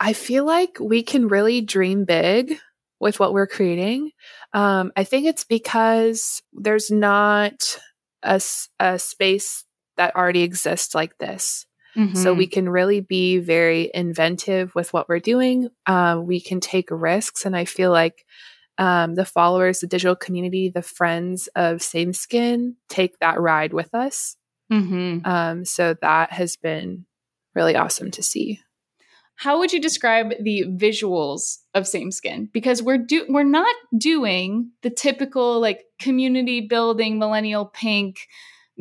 I 0.00 0.12
feel 0.12 0.44
like 0.44 0.78
we 0.80 1.02
can 1.02 1.28
really 1.28 1.60
dream 1.60 2.04
big 2.04 2.58
with 3.00 3.18
what 3.20 3.32
we're 3.32 3.46
creating. 3.46 4.10
Um, 4.52 4.92
I 4.96 5.04
think 5.04 5.26
it's 5.26 5.44
because 5.44 6.42
there's 6.52 6.90
not 6.90 7.78
a, 8.22 8.40
a 8.80 8.98
space 8.98 9.64
that 9.96 10.14
already 10.16 10.42
exists 10.42 10.94
like 10.94 11.18
this. 11.18 11.66
So 12.14 12.32
Mm-hmm. 12.32 12.38
we 12.38 12.46
can 12.46 12.68
really 12.68 13.00
be 13.00 13.38
very 13.38 13.90
inventive 13.94 14.74
with 14.74 14.92
what 14.92 15.08
we're 15.08 15.18
doing. 15.18 15.68
Um, 15.86 16.26
we 16.26 16.40
can 16.40 16.60
take 16.60 16.88
risks. 16.90 17.46
And 17.46 17.56
I 17.56 17.64
feel 17.64 17.90
like 17.90 18.24
um, 18.78 19.14
the 19.14 19.24
followers, 19.24 19.80
the 19.80 19.86
digital 19.86 20.16
community, 20.16 20.68
the 20.68 20.82
friends 20.82 21.48
of 21.56 21.82
Same 21.82 22.12
Skin 22.12 22.76
take 22.88 23.18
that 23.20 23.40
ride 23.40 23.72
with 23.72 23.94
us. 23.94 24.36
hmm 24.70 25.20
Um, 25.24 25.64
so 25.64 25.94
that 26.02 26.32
has 26.32 26.56
been 26.56 27.06
really 27.54 27.76
awesome 27.76 28.10
to 28.12 28.22
see. 28.22 28.60
How 29.37 29.59
would 29.59 29.73
you 29.73 29.81
describe 29.81 30.33
the 30.40 30.64
visuals 30.66 31.59
of 31.75 31.87
Same 31.87 32.11
Skin? 32.11 32.49
Because 32.52 32.83
we're 32.83 32.99
do 32.99 33.26
we're 33.28 33.45
not 33.45 33.75
doing 33.97 34.71
the 34.83 34.90
typical 34.90 35.61
like 35.61 35.85
community 36.00 36.62
building 36.62 37.19
millennial 37.19 37.66
pink 37.66 38.28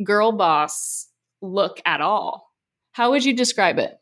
girl 0.02 0.32
boss 0.32 1.08
look 1.42 1.80
at 1.84 2.00
all. 2.00 2.52
How 2.92 3.10
would 3.10 3.24
you 3.24 3.34
describe 3.34 3.78
it? 3.78 3.98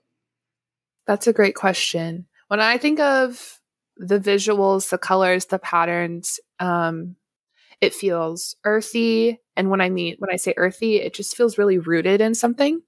That's 1.06 1.26
a 1.26 1.32
great 1.32 1.56
question. 1.56 2.26
When 2.48 2.60
I 2.60 2.78
think 2.78 3.00
of 3.00 3.60
the 3.96 4.20
visuals, 4.20 4.90
the 4.90 4.98
colors, 4.98 5.46
the 5.46 5.58
patterns, 5.58 6.38
um, 6.60 7.16
it 7.80 7.94
feels 7.94 8.54
earthy. 8.64 9.40
And 9.56 9.70
when 9.70 9.80
I 9.80 9.90
mean 9.90 10.16
when 10.18 10.30
I 10.30 10.36
say 10.36 10.54
earthy, 10.56 10.96
it 10.96 11.14
just 11.14 11.36
feels 11.36 11.58
really 11.58 11.78
rooted 11.78 12.20
in 12.20 12.36
something. 12.36 12.80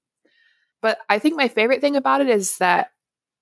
But 0.81 0.99
I 1.09 1.19
think 1.19 1.35
my 1.35 1.49
favorite 1.49 1.81
thing 1.81 1.97
about 1.97 2.21
it 2.21 2.29
is 2.29 2.57
that 2.59 2.91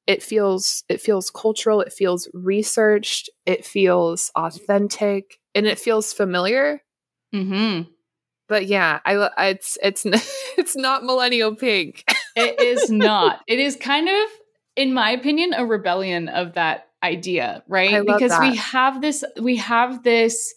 it 0.08 0.22
feels 0.22 0.84
it 0.90 1.02
feels 1.02 1.30
cultural, 1.30 1.82
it 1.82 1.94
feels 1.94 2.30
researched, 2.34 3.30
it 3.46 3.66
feels 3.66 4.32
authentic, 4.36 5.40
and 5.54 5.66
it 5.66 5.80
feels 5.80 6.14
familiar. 6.14 6.82
Mm-hmm. 7.34 7.90
But 8.48 8.68
yeah, 8.68 9.00
I 9.06 9.16
lo- 9.16 9.30
it's 9.38 9.78
it's 9.82 10.06
it's 10.58 10.76
not 10.76 11.04
millennial 11.04 11.56
pink. 11.56 12.04
It 12.38 12.60
is 12.60 12.90
not. 12.90 13.40
It 13.48 13.60
is 13.60 13.78
kind 13.78 14.10
of, 14.10 14.30
in 14.76 14.94
my 14.94 15.12
opinion, 15.12 15.54
a 15.54 15.66
rebellion 15.66 16.28
of 16.28 16.56
that 16.56 16.90
idea, 17.02 17.64
right? 17.66 17.94
I 17.94 18.02
because 18.02 18.38
we 18.42 18.58
have 18.58 19.00
this, 19.00 19.24
we 19.42 19.56
have 19.56 20.04
this, 20.04 20.54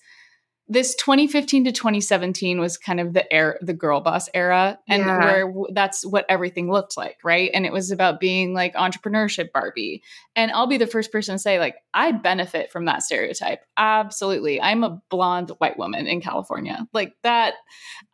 this 0.68 0.94
2015 0.96 1.64
to 1.64 1.72
2017 1.72 2.60
was 2.60 2.76
kind 2.76 3.00
of 3.00 3.14
the 3.14 3.30
air 3.32 3.58
the 3.62 3.72
girl 3.72 4.00
boss 4.00 4.28
era, 4.34 4.78
and 4.88 5.02
Yeah. 5.04 5.18
where 5.18 5.46
w- 5.46 5.66
that's 5.72 6.04
what 6.04 6.26
everything 6.28 6.70
looked 6.70 6.96
like, 6.96 7.16
right? 7.24 7.50
And 7.54 7.64
it 7.64 7.72
was 7.72 7.90
about 7.90 8.20
being 8.20 8.52
like 8.54 8.74
entrepreneurship 8.74 9.50
Barbie. 9.52 10.02
And 10.36 10.50
I'll 10.50 10.66
be 10.66 10.76
the 10.76 10.86
first 10.86 11.10
person 11.10 11.34
to 11.34 11.38
say, 11.38 11.58
like, 11.58 11.76
I 11.94 12.12
benefit 12.12 12.70
from 12.70 12.84
that 12.84 13.02
stereotype. 13.02 13.60
Absolutely. 13.76 14.60
I'm 14.60 14.84
a 14.84 15.00
blonde 15.10 15.50
white 15.58 15.78
woman 15.78 16.06
in 16.06 16.20
California. 16.20 16.86
Like 16.92 17.14
that, 17.22 17.54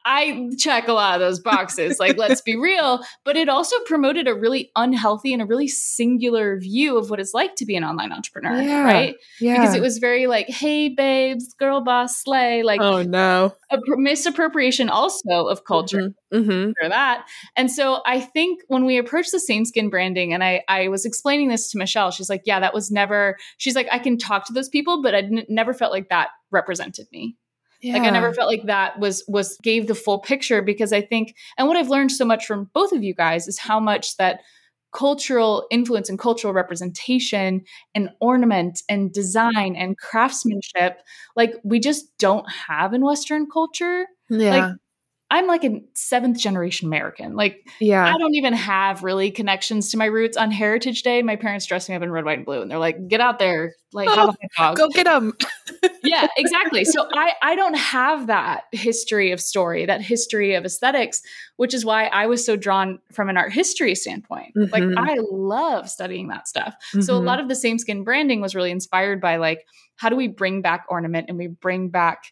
I 0.05 0.51
check 0.59 0.89
a 0.89 0.93
lot 0.93 1.15
of 1.15 1.21
those 1.21 1.41
boxes. 1.41 1.99
like, 1.99 2.17
let's 2.19 2.41
be 2.43 2.57
real. 2.57 3.01
But 3.25 3.37
it 3.37 3.49
also 3.49 3.77
promoted 3.87 4.29
a 4.29 4.35
really 4.35 4.71
unhealthy 4.77 5.33
and 5.33 5.41
a 5.43 5.47
really 5.47 5.69
singular 5.69 6.59
view 6.59 6.99
of 6.99 7.11
what 7.11 7.21
it's 7.21 7.33
like 7.35 7.57
to 7.57 7.67
be 7.67 7.77
an 7.77 7.85
online 7.85 8.13
entrepreneur, 8.13 8.61
Yeah. 8.61 8.85
right? 8.85 9.17
yeah. 9.41 9.61
Because 9.61 9.75
it 9.75 9.81
was 9.83 9.99
very 9.99 10.27
like, 10.27 10.49
hey, 10.49 10.89
babes, 10.91 11.55
girl 11.55 11.81
boss, 11.81 12.21
slay, 12.23 12.63
like 12.63 12.81
oh 12.81 13.03
no. 13.03 13.55
a 13.71 13.79
misappropriation 13.97 14.89
also 14.89 15.47
of 15.47 15.65
culture 15.65 16.13
Mm-hmm. 16.33 16.73
for 16.81 16.89
that. 16.89 17.25
And 17.55 17.71
so 17.71 18.01
I 18.05 18.21
think 18.21 18.61
when 18.67 18.85
we 18.87 18.99
approach 18.99 19.31
the 19.31 19.39
same 19.39 19.65
skin 19.65 19.89
branding, 19.89 20.33
and 20.35 20.43
I, 20.43 20.65
I 20.67 20.89
was 20.89 21.05
explaining 21.05 21.47
this 21.49 21.71
to 21.71 21.79
Michelle, 21.79 22.11
she's 22.11 22.29
like, 22.29 22.43
yeah, 22.45 22.59
that 22.59 22.75
was 22.75 22.91
never, 22.91 23.37
she's 23.57 23.77
like, 23.77 23.87
I 23.93 24.01
can 24.01 24.19
talk 24.19 24.45
to 24.49 24.53
those 24.53 24.69
people, 24.69 25.01
but 25.01 25.15
I 25.15 25.19
n- 25.19 25.45
never 25.49 25.73
felt 25.73 25.93
like 25.93 26.09
that 26.09 26.31
represented 26.51 27.07
me. 27.13 27.37
Yeah. 27.85 27.99
Like 27.99 28.05
I 28.05 28.11
never 28.11 28.33
felt 28.33 28.49
like 28.49 28.65
that 28.65 28.99
was 28.99 29.23
was 29.29 29.59
gave 29.63 29.89
the 29.89 29.95
full 29.95 30.19
picture 30.19 30.63
because 30.63 30.91
I 30.91 31.03
think 31.03 31.37
and 31.59 31.69
what 31.69 31.77
I've 31.77 31.91
learned 31.91 32.13
so 32.13 32.25
much 32.25 32.47
from 32.47 32.71
both 32.73 32.93
of 32.93 33.05
you 33.05 33.15
guys 33.15 33.47
is 33.47 33.59
how 33.59 33.79
much 33.79 34.17
that 34.17 34.41
cultural 34.95 35.67
influence 35.71 36.09
and 36.09 36.19
cultural 36.19 36.55
representation 36.55 37.61
and 37.95 38.09
ornament 38.21 38.81
and 38.89 39.13
design 39.13 39.77
and 39.77 39.99
craftsmanship 39.99 41.03
like 41.37 41.57
we 41.63 41.79
just 41.79 42.07
don't 42.19 42.47
have 42.51 42.95
in 42.95 43.05
western 43.05 43.47
culture. 43.53 44.07
yeah. 44.31 44.51
Like 44.51 44.77
I'm 45.35 45.49
like 45.49 45.65
a 45.65 45.83
seventh 45.95 46.39
generation 46.39 46.87
American. 46.87 47.35
Like 47.35 47.69
yeah. 47.81 48.07
I 48.07 48.17
don't 48.17 48.37
even 48.37 48.53
have 48.53 49.03
really 49.03 49.33
connections 49.33 49.91
to 49.91 49.97
my 49.97 50.05
roots. 50.05 50.37
On 50.37 50.53
Heritage 50.53 51.03
Day, 51.03 51.23
my 51.23 51.35
parents 51.35 51.67
dressed 51.67 51.89
me 51.89 51.97
up 51.97 52.03
in 52.03 52.13
red, 52.13 52.25
white, 52.25 52.39
and 52.39 52.47
blue, 52.47 52.63
and 52.63 52.71
they're 52.71 52.79
like, 52.79 53.09
"Get 53.09 53.21
out 53.21 53.41
there, 53.41 53.75
like 53.93 54.09
dog." 54.11 54.77
Go 54.77 54.89
get 54.91 55.07
them. 55.07 55.33
yeah, 56.05 56.29
exactly. 56.37 56.85
So 56.85 57.09
I 57.15 57.33
I 57.43 57.57
don't 57.57 57.77
have 57.77 58.29
that 58.29 58.63
history 58.71 59.33
of 59.33 59.41
story, 59.41 59.87
that 59.87 60.01
history 60.01 60.55
of 60.55 60.65
aesthetics, 60.65 61.21
which 61.57 61.75
is 61.75 61.85
why 61.85 62.05
I 62.07 62.27
was 62.27 62.47
so 62.47 62.55
drawn 62.55 63.01
from 63.13 63.29
an 63.29 63.37
art 63.37 63.53
history 63.53 63.97
standpoint. 63.97 64.53
Like 64.55 64.85
Mhm. 64.85 64.95
I 64.97 65.17
love 65.33 65.91
studying 65.91 66.29
that 66.29 66.47
stuff. 66.47 66.77
So 67.01 67.17
a 67.17 67.21
Mhm. 67.21 67.25
lot 67.25 67.41
of 67.41 67.49
the 67.49 67.57
same 67.57 67.81
skin 67.81 68.05
branding 68.05 68.41
was 68.41 68.55
really 68.55 68.71
inspired 68.71 69.21
by 69.21 69.37
like 69.39 69.67
how 69.97 70.11
do 70.11 70.17
we 70.17 70.29
bring 70.29 70.63
back 70.63 70.85
ornament 70.89 71.27
and 71.29 71.39
we 71.39 71.49
bring 71.49 71.89
back 71.89 72.25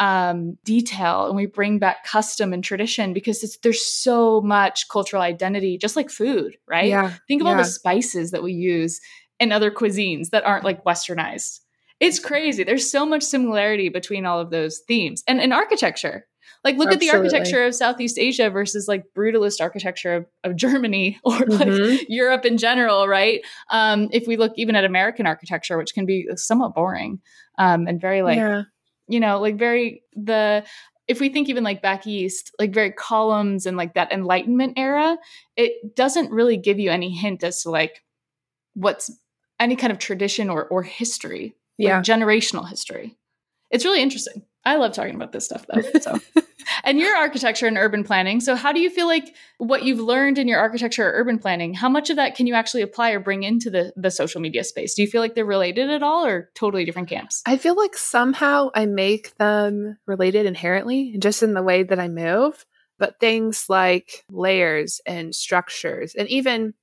um, 0.00 0.56
detail 0.64 1.26
and 1.26 1.36
we 1.36 1.44
bring 1.44 1.78
back 1.78 2.04
custom 2.04 2.54
and 2.54 2.64
tradition 2.64 3.12
because 3.12 3.44
it's, 3.44 3.58
there's 3.58 3.84
so 3.84 4.40
much 4.40 4.88
cultural 4.88 5.22
identity, 5.22 5.76
just 5.76 5.94
like 5.94 6.10
food, 6.10 6.56
right? 6.66 6.88
Yeah. 6.88 7.12
Think 7.28 7.42
of 7.42 7.46
all 7.46 7.56
the 7.56 7.64
spices 7.64 8.30
that 8.30 8.42
we 8.42 8.52
use 8.54 8.98
in 9.38 9.52
other 9.52 9.70
cuisines 9.70 10.30
that 10.30 10.44
aren't 10.44 10.64
like 10.64 10.82
westernized. 10.84 11.60
It's 12.00 12.18
crazy. 12.18 12.64
There's 12.64 12.90
so 12.90 13.04
much 13.04 13.22
similarity 13.22 13.90
between 13.90 14.24
all 14.24 14.40
of 14.40 14.50
those 14.50 14.78
themes. 14.88 15.22
And 15.28 15.38
in 15.38 15.52
architecture, 15.52 16.26
like 16.64 16.78
look 16.78 16.92
at 16.92 17.00
the 17.00 17.10
architecture 17.10 17.64
of 17.64 17.74
Southeast 17.74 18.18
Asia 18.18 18.48
versus 18.48 18.88
like 18.88 19.04
brutalist 19.16 19.60
architecture 19.60 20.14
of, 20.14 20.26
of 20.44 20.56
Germany 20.56 21.18
or 21.24 21.38
like 21.40 21.68
Mhm. 21.68 21.98
Europe 22.08 22.46
in 22.46 22.56
general, 22.56 23.06
right? 23.06 23.42
Um, 23.70 24.08
if 24.12 24.26
we 24.26 24.38
look 24.38 24.52
even 24.56 24.76
at 24.76 24.84
American 24.84 25.26
architecture, 25.26 25.76
which 25.76 25.92
can 25.92 26.06
be 26.06 26.26
somewhat 26.36 26.74
boring 26.74 27.20
um, 27.58 27.86
and 27.86 28.00
very 28.00 28.22
like 28.22 28.38
yeah. 28.38 28.62
You 29.10 29.20
know, 29.20 29.40
like 29.40 29.56
very 29.56 30.02
the 30.14 30.64
if 31.08 31.18
we 31.20 31.28
think 31.28 31.48
even 31.48 31.64
like 31.64 31.82
back 31.82 32.06
east, 32.06 32.52
like 32.60 32.72
very 32.72 32.92
columns 32.92 33.66
and 33.66 33.76
like 33.76 33.94
that 33.94 34.12
enlightenment 34.12 34.74
era, 34.76 35.18
it 35.56 35.96
doesn't 35.96 36.30
really 36.30 36.56
give 36.56 36.78
you 36.78 36.90
any 36.90 37.10
hint 37.10 37.42
as 37.42 37.62
to 37.62 37.70
like 37.70 38.02
what's 38.74 39.10
any 39.58 39.76
kind 39.76 39.92
of 39.92 39.98
tradition 39.98 40.48
or 40.48 40.66
or 40.66 40.82
history, 40.82 41.54
like 41.78 41.88
Yeah. 41.90 42.00
generational 42.02 42.68
history. 42.68 43.16
It's 43.70 43.84
really 43.84 44.02
interesting. 44.02 44.44
I 44.64 44.76
love 44.76 44.92
talking 44.92 45.14
about 45.14 45.32
this 45.32 45.46
stuff 45.46 45.66
though. 45.66 45.82
So 46.00 46.18
and 46.90 46.98
your 46.98 47.16
architecture 47.16 47.68
and 47.68 47.78
urban 47.78 48.02
planning. 48.02 48.40
So 48.40 48.56
how 48.56 48.72
do 48.72 48.80
you 48.80 48.90
feel 48.90 49.06
like 49.06 49.36
what 49.58 49.84
you've 49.84 50.00
learned 50.00 50.38
in 50.38 50.48
your 50.48 50.58
architecture 50.58 51.08
or 51.08 51.20
urban 51.20 51.38
planning, 51.38 51.72
how 51.72 51.88
much 51.88 52.10
of 52.10 52.16
that 52.16 52.34
can 52.34 52.48
you 52.48 52.54
actually 52.54 52.82
apply 52.82 53.12
or 53.12 53.20
bring 53.20 53.44
into 53.44 53.70
the 53.70 53.92
the 53.94 54.10
social 54.10 54.40
media 54.40 54.64
space? 54.64 54.94
Do 54.94 55.02
you 55.02 55.08
feel 55.08 55.20
like 55.20 55.36
they're 55.36 55.44
related 55.44 55.88
at 55.88 56.02
all 56.02 56.26
or 56.26 56.50
totally 56.56 56.84
different 56.84 57.08
camps? 57.08 57.42
I 57.46 57.58
feel 57.58 57.76
like 57.76 57.96
somehow 57.96 58.70
I 58.74 58.86
make 58.86 59.36
them 59.36 59.98
related 60.06 60.46
inherently, 60.46 61.14
just 61.20 61.44
in 61.44 61.54
the 61.54 61.62
way 61.62 61.84
that 61.84 62.00
I 62.00 62.08
move. 62.08 62.66
But 62.98 63.20
things 63.20 63.66
like 63.68 64.24
layers 64.28 65.00
and 65.06 65.32
structures, 65.32 66.16
and 66.16 66.28
even 66.28 66.74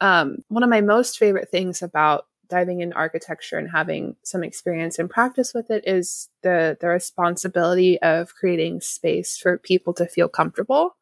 um, 0.00 0.38
one 0.48 0.62
of 0.62 0.70
my 0.70 0.80
most 0.80 1.18
favorite 1.18 1.50
things 1.50 1.82
about 1.82 2.24
diving 2.52 2.80
in 2.82 2.92
architecture 2.92 3.56
and 3.56 3.70
having 3.70 4.14
some 4.22 4.44
experience 4.44 4.98
and 4.98 5.08
practice 5.08 5.54
with 5.54 5.70
it 5.70 5.82
is 5.86 6.28
the 6.42 6.76
the 6.78 6.88
responsibility 6.88 8.00
of 8.02 8.34
creating 8.34 8.82
space 8.82 9.38
for 9.38 9.56
people 9.56 9.94
to 9.94 10.04
feel 10.06 10.28
comfortable. 10.28 10.94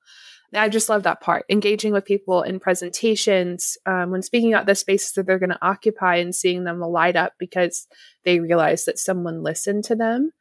I 0.54 0.68
just 0.68 0.88
love 0.88 1.02
that 1.04 1.20
part. 1.20 1.44
Engaging 1.48 1.92
with 1.92 2.04
people 2.04 2.42
in 2.42 2.60
presentations, 2.60 3.76
um, 3.86 4.10
when 4.10 4.22
speaking 4.22 4.54
out 4.54 4.66
the 4.66 4.74
spaces 4.74 5.12
that 5.12 5.26
they're 5.26 5.38
going 5.38 5.50
to 5.50 5.66
occupy 5.66 6.16
and 6.16 6.34
seeing 6.34 6.64
them 6.64 6.80
light 6.80 7.16
up 7.16 7.32
because 7.38 7.86
they 8.24 8.38
realize 8.40 8.84
that 8.84 8.98
someone 8.98 9.42
listened 9.42 9.84
to 9.84 9.96
them. 9.96 10.32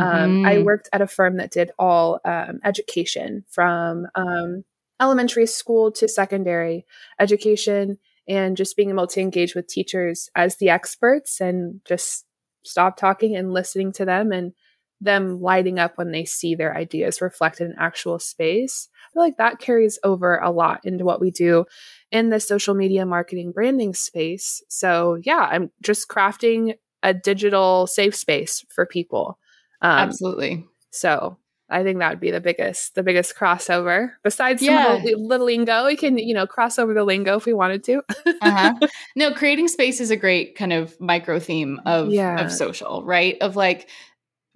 Um, 0.00 0.40
I 0.44 0.58
Mhm. 0.58 0.64
worked 0.64 0.88
at 0.92 1.00
a 1.00 1.06
firm 1.06 1.36
that 1.38 1.50
did 1.52 1.70
all 1.78 2.20
um, 2.24 2.60
education 2.64 3.44
from 3.48 4.06
um, 4.14 4.64
elementary 5.00 5.46
school 5.46 5.90
to 5.92 6.08
secondary 6.08 6.86
education 7.18 7.98
and 8.28 8.56
just 8.56 8.76
being 8.76 8.90
able 8.90 9.06
to 9.06 9.20
engage 9.20 9.54
with 9.54 9.68
teachers 9.68 10.28
as 10.34 10.56
the 10.56 10.70
experts 10.70 11.40
and 11.40 11.80
just 11.86 12.24
stop 12.64 12.96
talking 12.96 13.36
and 13.36 13.52
listening 13.52 13.92
to 13.92 14.04
them 14.04 14.32
and 14.32 14.52
them 15.00 15.40
lighting 15.40 15.78
up 15.78 15.98
when 15.98 16.10
they 16.10 16.24
see 16.24 16.54
their 16.54 16.76
ideas 16.76 17.20
reflected 17.20 17.70
in 17.70 17.76
actual 17.78 18.18
space. 18.18 18.88
I 18.94 19.12
feel 19.12 19.22
like 19.22 19.36
that 19.36 19.58
carries 19.58 19.98
over 20.02 20.38
a 20.38 20.50
lot 20.50 20.80
into 20.84 21.04
what 21.04 21.20
we 21.20 21.30
do 21.30 21.66
in 22.10 22.30
the 22.30 22.40
social 22.40 22.74
media 22.74 23.04
marketing 23.04 23.52
branding 23.52 23.94
space. 23.94 24.62
So, 24.68 25.18
yeah, 25.22 25.48
I'm 25.50 25.70
just 25.82 26.08
crafting 26.08 26.76
a 27.02 27.12
digital 27.12 27.86
safe 27.86 28.14
space 28.14 28.64
for 28.74 28.86
people. 28.86 29.38
Um, 29.82 30.08
Absolutely. 30.08 30.64
so 30.90 31.36
I 31.68 31.82
think 31.82 31.98
that 31.98 32.10
would 32.10 32.20
be 32.20 32.30
the 32.30 32.40
biggest, 32.40 32.94
the 32.94 33.02
biggest 33.02 33.34
crossover. 33.36 34.12
Besides 34.22 34.64
some 34.64 34.74
Yeah. 34.74 34.94
of 34.94 35.02
the, 35.02 35.14
the 35.28 35.38
lingo, 35.42 35.86
we 35.86 35.96
can, 35.96 36.16
you 36.16 36.32
know, 36.34 36.46
cross 36.46 36.78
over 36.78 36.94
the 36.94 37.02
lingo 37.04 37.36
if 37.36 37.44
we 37.46 37.52
wanted 37.52 37.82
to. 37.84 38.02
uh-huh. 38.40 38.74
No, 39.16 39.32
creating 39.34 39.68
space 39.68 40.00
is 40.00 40.10
a 40.10 40.16
great 40.16 40.56
kind 40.56 40.72
of 40.72 40.98
micro 41.00 41.38
theme 41.40 41.80
of 41.84 42.12
Yeah. 42.12 42.40
of 42.44 42.52
social, 42.52 43.04
right? 43.04 43.36
Of 43.40 43.56
like 43.56 43.88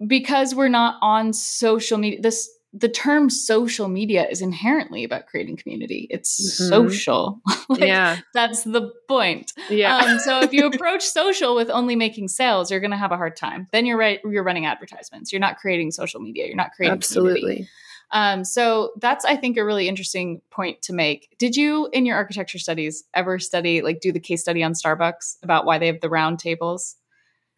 because 0.05 0.55
we're 0.55 0.69
not 0.69 0.97
on 1.01 1.33
social 1.33 1.97
media. 1.97 2.21
This 2.21 2.49
the 2.73 2.87
term 2.89 3.29
social 3.29 3.87
media 3.89 4.27
is 4.29 4.41
inherently 4.41 5.03
about 5.03 5.27
creating 5.27 5.57
community. 5.57 6.07
It's 6.09 6.39
Mhm. 6.61 6.69
social. 6.69 7.41
Like, 7.69 7.81
yeah. 7.81 8.17
That's 8.33 8.63
the 8.63 8.91
point. 9.07 9.53
Yeah. 9.69 9.95
Um, 9.97 10.19
so 10.19 10.41
if 10.41 10.51
you 10.51 10.65
approach 10.73 11.03
social 11.03 11.55
with 11.55 11.69
only 11.69 11.95
making 11.95 12.27
sales, 12.27 12.69
you're 12.69 12.81
going 12.81 12.91
to 12.91 12.97
have 12.97 13.13
a 13.13 13.17
hard 13.17 13.37
time. 13.37 13.67
Then 13.71 13.85
you're 13.85 13.97
right. 13.97 14.19
You're 14.25 14.43
running 14.43 14.65
advertisements. 14.65 15.31
You're 15.31 15.39
not 15.39 15.57
creating 15.57 15.91
social 15.91 16.19
media. 16.19 16.47
You're 16.47 16.55
not 16.57 16.71
creating 16.75 16.99
community. 16.99 17.39
Absolutely. 17.39 17.67
Um, 18.13 18.43
so 18.43 18.91
that's 18.99 19.23
I 19.23 19.37
think 19.37 19.55
a 19.55 19.63
really 19.63 19.87
interesting 19.87 20.41
point 20.49 20.81
to 20.83 20.93
make. 20.93 21.33
Did 21.39 21.55
you 21.55 21.87
in 21.93 22.05
your 22.05 22.17
architecture 22.17 22.59
studies 22.59 23.05
ever 23.13 23.39
study 23.39 23.81
like 23.81 24.01
do 24.01 24.11
the 24.11 24.19
case 24.19 24.41
study 24.41 24.63
on 24.63 24.73
Starbucks 24.73 25.37
about 25.43 25.65
why 25.65 25.77
they 25.77 25.87
have 25.87 26.01
the 26.01 26.09
round 26.09 26.39
tables 26.39 26.97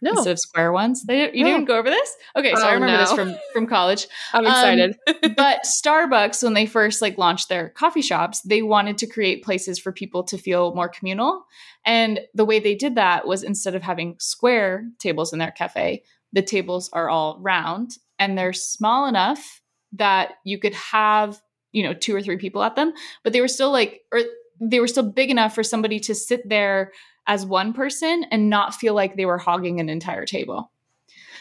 No, 0.03 0.11
instead 0.11 0.31
of 0.31 0.39
square 0.39 0.71
ones? 0.71 1.03
They 1.03 1.33
you 1.33 1.43
No. 1.43 1.51
didn't 1.51 1.65
go 1.65 1.77
over 1.77 1.89
this? 1.89 2.15
Okay, 2.35 2.53
so 2.55 2.61
I 2.61 2.71
Oh, 2.71 2.73
remember 2.75 2.97
this 2.97 3.13
from 3.13 3.35
from 3.53 3.67
college. 3.67 4.07
I'm 4.33 4.45
um, 4.45 4.51
excited. 4.51 4.97
but 5.37 5.65
Starbucks, 5.83 6.43
when 6.43 6.53
they 6.53 6.65
first 6.65 7.01
like 7.01 7.17
launched 7.17 7.49
their 7.49 7.69
coffee 7.69 8.01
shops, 8.01 8.41
they 8.41 8.61
wanted 8.61 8.97
to 8.99 9.07
create 9.07 9.43
places 9.43 9.79
for 9.79 9.91
people 9.91 10.23
to 10.25 10.37
feel 10.37 10.75
more 10.75 10.89
communal. 10.89 11.45
And 11.85 12.19
the 12.33 12.45
way 12.45 12.59
they 12.59 12.75
did 12.75 12.95
that 12.95 13.27
was 13.27 13.43
instead 13.43 13.75
of 13.75 13.81
having 13.81 14.15
square 14.19 14.85
tables 14.99 15.33
in 15.33 15.39
their 15.39 15.51
cafe, 15.51 16.03
the 16.31 16.41
tables 16.41 16.89
are 16.93 17.09
all 17.09 17.39
round 17.41 17.91
and 18.19 18.37
they're 18.37 18.53
small 18.53 19.07
enough 19.07 19.61
that 19.93 20.33
you 20.43 20.57
could 20.57 20.73
have, 20.73 21.41
you 21.71 21.83
know, 21.83 21.93
two 21.93 22.15
or 22.15 22.21
three 22.21 22.37
people 22.37 22.63
at 22.63 22.75
them, 22.75 22.93
but 23.23 23.33
they 23.33 23.41
were 23.41 23.47
still 23.47 23.71
like, 23.71 24.01
or 24.11 24.21
they 24.59 24.79
were 24.79 24.87
still 24.87 25.09
big 25.09 25.29
enough 25.29 25.53
for 25.53 25.63
somebody 25.63 25.99
to 25.99 26.15
sit 26.15 26.47
there 26.47 26.91
as 27.27 27.45
one 27.45 27.73
person 27.73 28.25
and 28.31 28.49
not 28.49 28.75
feel 28.75 28.93
like 28.93 29.15
they 29.15 29.25
were 29.25 29.37
hogging 29.37 29.79
an 29.79 29.89
entire 29.89 30.25
table. 30.25 30.71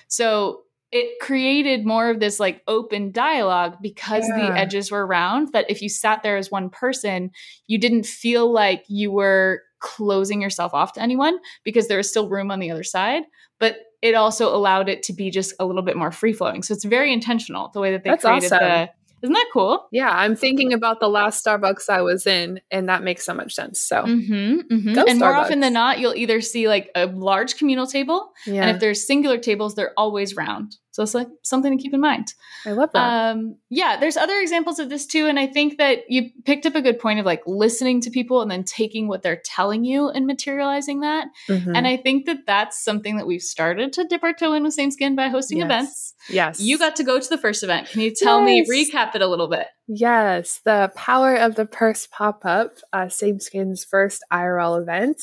So 0.08 0.62
it 0.92 1.18
created 1.20 1.86
more 1.86 2.10
of 2.10 2.20
this 2.20 2.38
like 2.38 2.62
open 2.68 3.10
dialogue 3.10 3.76
because 3.80 4.26
the 4.26 4.52
edges 4.54 4.90
were 4.90 5.06
round 5.06 5.52
that 5.52 5.68
if 5.70 5.80
you 5.80 5.88
sat 5.88 6.22
there 6.22 6.36
as 6.36 6.50
one 6.50 6.68
person 6.68 7.30
you 7.66 7.78
didn't 7.78 8.04
feel 8.04 8.52
like 8.52 8.84
you 8.88 9.10
were 9.10 9.62
closing 9.80 10.40
yourself 10.40 10.72
off 10.74 10.92
to 10.92 11.02
anyone 11.02 11.38
because 11.64 11.88
there 11.88 11.96
was 11.96 12.08
still 12.08 12.28
room 12.28 12.50
on 12.50 12.60
the 12.60 12.70
other 12.70 12.84
side 12.84 13.22
but 13.58 13.76
it 14.02 14.14
also 14.14 14.54
allowed 14.54 14.88
it 14.88 15.02
to 15.02 15.12
be 15.12 15.30
just 15.30 15.54
a 15.58 15.64
little 15.64 15.82
bit 15.82 15.96
more 15.96 16.12
free 16.12 16.32
flowing 16.32 16.62
so 16.62 16.74
it's 16.74 16.84
very 16.84 17.12
intentional 17.12 17.70
the 17.72 17.80
way 17.80 17.90
that 17.90 18.04
they 18.04 18.10
That's 18.10 18.24
created 18.24 18.52
awesome. 18.52 18.68
the 18.68 18.90
isn't 19.22 19.32
that 19.32 19.50
cool 19.52 19.88
yeah, 19.92 20.10
I'm 20.10 20.36
thinking 20.36 20.72
about 20.72 21.00
the 21.00 21.08
last 21.08 21.44
Starbucks 21.44 21.88
I 21.90 22.02
was 22.02 22.26
in, 22.26 22.60
and 22.70 22.88
that 22.88 23.02
makes 23.02 23.24
so 23.24 23.34
much 23.34 23.54
sense. 23.54 23.80
So, 23.80 24.02
mm-hmm, 24.02 24.60
mm-hmm. 24.74 24.98
And 25.06 25.18
more 25.18 25.34
often 25.34 25.60
than 25.60 25.74
not 25.74 25.98
you'll 25.98 26.14
either 26.14 26.40
see 26.40 26.68
like 26.68 26.90
a 26.94 27.06
large 27.06 27.56
communal 27.56 27.86
table 27.86 28.32
yeah, 28.46 28.62
and 28.62 28.70
if 28.70 28.80
there's 28.80 29.06
singular 29.06 29.38
tables 29.38 29.74
they're 29.74 29.92
always 29.96 30.36
round 30.36 30.76
so 30.92 31.02
it's 31.02 31.14
like 31.14 31.26
something 31.42 31.76
to 31.76 31.82
keep 31.82 31.92
in 31.92 32.00
mind 32.00 32.34
I 32.64 32.72
love 32.72 32.90
that. 32.92 33.30
um 33.32 33.56
yeah 33.70 33.96
there's 33.98 34.16
other 34.16 34.38
examples 34.38 34.78
of 34.78 34.88
this 34.88 35.06
too 35.06 35.26
and 35.26 35.38
i 35.38 35.46
think 35.46 35.78
that 35.78 36.04
you 36.08 36.30
picked 36.44 36.64
up 36.66 36.74
a 36.76 36.80
good 36.82 36.98
point 37.00 37.18
of 37.18 37.26
like 37.26 37.42
listening 37.46 38.00
to 38.02 38.10
people 38.10 38.40
and 38.42 38.50
then 38.50 38.62
taking 38.64 39.08
what 39.08 39.22
they're 39.22 39.40
telling 39.44 39.84
you 39.84 40.08
and 40.10 40.26
materializing 40.26 41.00
that 41.00 41.26
Mhm. 41.48 41.72
and 41.76 41.86
i 41.88 41.96
think 41.96 42.26
that 42.26 42.46
that's 42.46 42.82
something 42.82 43.16
that 43.16 43.26
we've 43.26 43.42
started 43.42 43.92
to 43.94 44.04
dip 44.04 44.22
our 44.22 44.32
toe 44.32 44.52
in 44.52 44.62
with 44.62 44.74
same 44.74 44.90
skin 44.92 45.16
by 45.16 45.28
hosting 45.28 45.58
Yes. 45.58 45.64
events 45.64 46.14
yes, 46.30 46.60
you 46.60 46.78
got 46.78 46.94
to 46.96 47.04
go 47.04 47.18
to 47.18 47.28
the 47.28 47.38
first 47.38 47.62
event 47.64 47.88
can 47.88 48.00
you 48.02 48.12
tell 48.14 48.46
Yes. 48.46 48.68
me 48.68 48.84
recap 48.84 49.14
it 49.16 49.22
a 49.22 49.26
little 49.26 49.48
bit 49.48 49.66
Yes, 49.88 50.60
the 50.64 50.90
power 50.94 51.34
of 51.34 51.56
the 51.56 51.66
purse 51.66 52.06
pop 52.10 52.42
up, 52.46 52.78
uh, 52.92 53.08
Same 53.08 53.40
Skin's 53.40 53.84
first 53.84 54.24
IRL 54.32 54.80
event. 54.80 55.20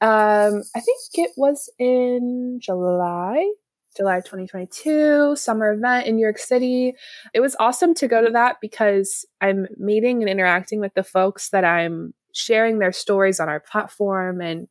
Um, 0.00 0.62
I 0.74 0.80
think 0.80 0.98
it 1.14 1.32
was 1.36 1.68
in 1.78 2.60
July, 2.62 3.44
July 3.96 4.18
2022, 4.18 5.36
summer 5.36 5.72
event 5.72 6.06
in 6.06 6.16
New 6.16 6.22
York 6.22 6.38
City. 6.38 6.94
It 7.34 7.40
was 7.40 7.56
awesome 7.58 7.94
to 7.94 8.08
go 8.08 8.24
to 8.24 8.30
that 8.30 8.56
because 8.60 9.24
I'm 9.40 9.66
meeting 9.76 10.22
and 10.22 10.30
interacting 10.30 10.80
with 10.80 10.94
the 10.94 11.02
folks 11.02 11.50
that 11.50 11.64
I'm 11.64 12.14
sharing 12.32 12.78
their 12.78 12.92
stories 12.92 13.40
on 13.40 13.48
our 13.48 13.60
platform 13.60 14.40
and 14.40 14.68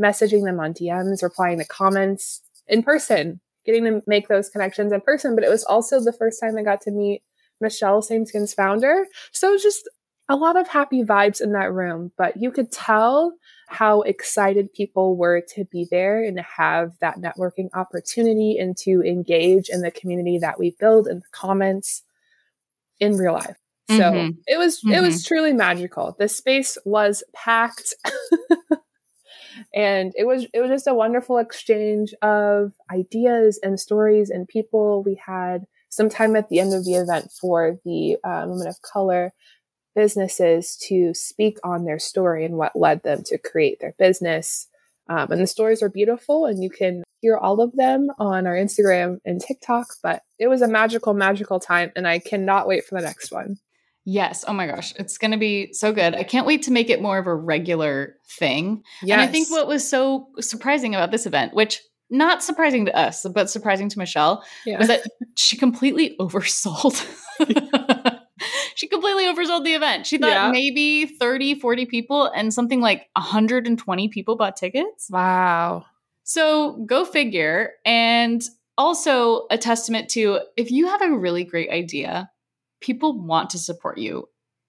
messaging 0.00 0.44
them 0.44 0.60
on 0.60 0.74
DMs, 0.74 1.22
replying 1.22 1.58
to 1.58 1.64
comments 1.64 2.42
in 2.66 2.82
person, 2.82 3.40
getting 3.64 3.84
to 3.84 4.02
make 4.06 4.28
those 4.28 4.48
connections 4.48 4.92
in 4.92 5.00
person. 5.00 5.34
But 5.34 5.44
it 5.44 5.50
was 5.50 5.64
also 5.64 6.00
the 6.00 6.12
first 6.12 6.40
time 6.40 6.56
I 6.56 6.62
got 6.62 6.82
to 6.82 6.90
meet 6.90 7.22
Michelle 7.60 8.02
Same 8.02 8.26
Skin's 8.26 8.54
founder. 8.54 9.06
So 9.32 9.56
just 9.56 9.88
a 10.28 10.36
lot 10.36 10.58
of 10.60 10.68
happy 10.68 11.02
vibes 11.02 11.40
in 11.40 11.52
that 11.52 11.72
room, 11.72 12.12
but 12.18 12.36
you 12.36 12.50
could 12.50 12.70
tell 12.70 13.32
how 13.68 14.00
excited 14.02 14.72
people 14.72 15.16
were 15.16 15.42
to 15.54 15.64
be 15.66 15.86
there 15.90 16.22
and 16.24 16.40
have 16.40 16.92
that 17.00 17.18
networking 17.18 17.68
opportunity 17.74 18.56
and 18.58 18.76
to 18.78 19.02
engage 19.02 19.68
in 19.68 19.82
the 19.82 19.90
community 19.90 20.38
that 20.38 20.58
we 20.58 20.74
build 20.80 21.06
in 21.06 21.18
the 21.18 21.28
comments 21.32 22.02
in 22.98 23.16
real 23.16 23.34
life. 23.34 23.56
So 23.90 23.96
Mhm. 23.96 24.36
it 24.46 24.58
was 24.58 24.82
it 24.84 25.00
was 25.00 25.24
truly 25.24 25.52
magical. 25.52 26.14
The 26.18 26.28
space 26.28 26.76
was 26.84 27.22
packed. 27.34 27.94
and 29.74 30.12
it 30.16 30.26
was 30.26 30.46
it 30.52 30.60
was 30.60 30.70
just 30.70 30.86
a 30.86 30.94
wonderful 30.94 31.38
exchange 31.38 32.14
of 32.22 32.72
ideas 32.90 33.58
and 33.62 33.78
stories 33.78 34.30
and 34.30 34.48
people. 34.48 35.02
We 35.02 35.14
had 35.24 35.66
some 35.90 36.08
time 36.08 36.36
at 36.36 36.48
the 36.48 36.60
end 36.60 36.74
of 36.74 36.84
the 36.84 36.94
event 36.94 37.30
for 37.32 37.78
the 37.84 38.16
uh, 38.24 38.44
women 38.46 38.66
of 38.66 38.80
color 38.82 39.32
businesses 39.94 40.76
to 40.88 41.12
speak 41.14 41.58
on 41.64 41.84
their 41.84 41.98
story 41.98 42.44
and 42.44 42.56
what 42.56 42.76
led 42.76 43.02
them 43.02 43.22
to 43.24 43.38
create 43.38 43.80
their 43.80 43.94
business. 43.98 44.68
Um, 45.08 45.32
and 45.32 45.40
the 45.40 45.46
stories 45.46 45.82
are 45.82 45.88
beautiful, 45.88 46.44
and 46.44 46.62
you 46.62 46.70
can 46.70 47.02
hear 47.20 47.36
all 47.36 47.60
of 47.60 47.74
them 47.74 48.08
on 48.18 48.46
our 48.46 48.54
Instagram 48.54 49.18
and 49.24 49.40
TikTok. 49.40 49.86
But 50.02 50.22
it 50.38 50.48
was 50.48 50.62
a 50.62 50.68
magical, 50.68 51.14
magical 51.14 51.58
time, 51.58 51.92
and 51.96 52.06
I 52.06 52.18
cannot 52.18 52.68
wait 52.68 52.84
for 52.84 52.94
the 52.96 53.06
next 53.06 53.32
one. 53.32 53.56
yes 54.04 54.42
oh 54.48 54.54
my 54.54 54.66
gosh 54.66 54.94
it's 54.96 55.18
going 55.18 55.32
to 55.32 55.36
be 55.36 55.70
so 55.74 55.92
good 55.92 56.14
i 56.14 56.22
can't 56.22 56.46
wait 56.46 56.62
to 56.62 56.70
make 56.70 56.88
it 56.88 57.02
more 57.02 57.18
of 57.18 57.26
a 57.26 57.34
regular 57.34 58.14
thing 58.38 58.82
Yes. 59.02 59.12
And 59.12 59.20
I 59.20 59.26
think 59.26 59.50
what 59.50 59.66
was 59.66 59.88
so 59.88 60.28
surprising 60.40 60.94
about 60.94 61.10
this 61.10 61.26
event, 61.26 61.54
which 61.54 61.82
not 62.10 62.42
surprising 62.42 62.86
to 62.86 62.96
us, 62.96 63.26
but 63.34 63.50
surprising 63.50 63.88
to 63.90 63.98
Michelle, 63.98 64.44
yeah. 64.64 64.78
was 64.78 64.88
that 64.88 65.02
she 65.36 65.56
completely 65.56 66.16
oversold. 66.20 67.04
oversold 69.38 69.64
the 69.64 69.74
event. 69.74 70.06
She 70.06 70.18
thought 70.18 70.30
Yeah. 70.30 70.50
maybe 70.50 71.06
30, 71.06 71.54
40 71.54 71.86
people 71.86 72.26
and 72.26 72.52
something 72.52 72.80
like 72.80 73.06
120 73.16 74.08
people 74.08 74.36
bought 74.36 74.56
tickets. 74.56 75.08
wow. 75.10 75.84
So 76.24 76.72
go 76.86 77.04
figure. 77.06 77.72
And 77.86 78.42
also 78.76 79.46
a 79.50 79.56
testament 79.58 80.08
to 80.10 80.40
if 80.56 80.70
you 80.70 80.86
have 80.88 81.02
a 81.02 81.16
really 81.16 81.42
great 81.44 81.70
idea, 81.70 82.30
people 82.80 83.18
want 83.18 83.50
to 83.50 83.58
support 83.58 83.98
you 83.98 84.28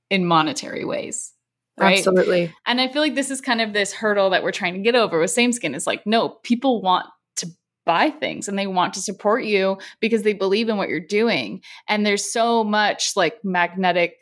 in 0.09 0.25
monetary 0.25 0.85
ways. 0.85 1.33
Right. 1.77 1.97
Absolutely. 1.97 2.53
And 2.65 2.81
I 2.81 2.87
feel 2.87 3.01
like 3.01 3.15
this 3.15 3.29
is 3.29 3.39
kind 3.39 3.61
of 3.61 3.71
this 3.73 3.93
hurdle 3.93 4.31
that 4.31 4.41
we're 4.43 4.51
trying 4.51 4.73
to 4.73 4.79
get 4.81 4.95
over 4.95 5.19
with 5.19 5.31
same 5.31 5.51
skin. 5.51 5.75
It's 5.75 5.87
like, 5.87 6.05
no, 6.05 6.29
people 6.43 6.81
want 6.81 7.05
to 7.37 7.47
buy 7.85 8.09
things 8.09 8.47
and 8.47 8.57
they 8.57 8.67
want 8.67 8.93
to 8.95 9.01
support 9.01 9.43
you 9.45 9.77
because 10.01 10.23
they 10.23 10.33
believe 10.33 10.67
in 10.69 10.77
what 10.77 10.89
you're 10.89 10.99
doing. 10.99 11.61
And 11.87 12.05
there's 12.05 12.29
so 12.29 12.63
much 12.63 13.15
like 13.15 13.37
magnetic 13.43 14.15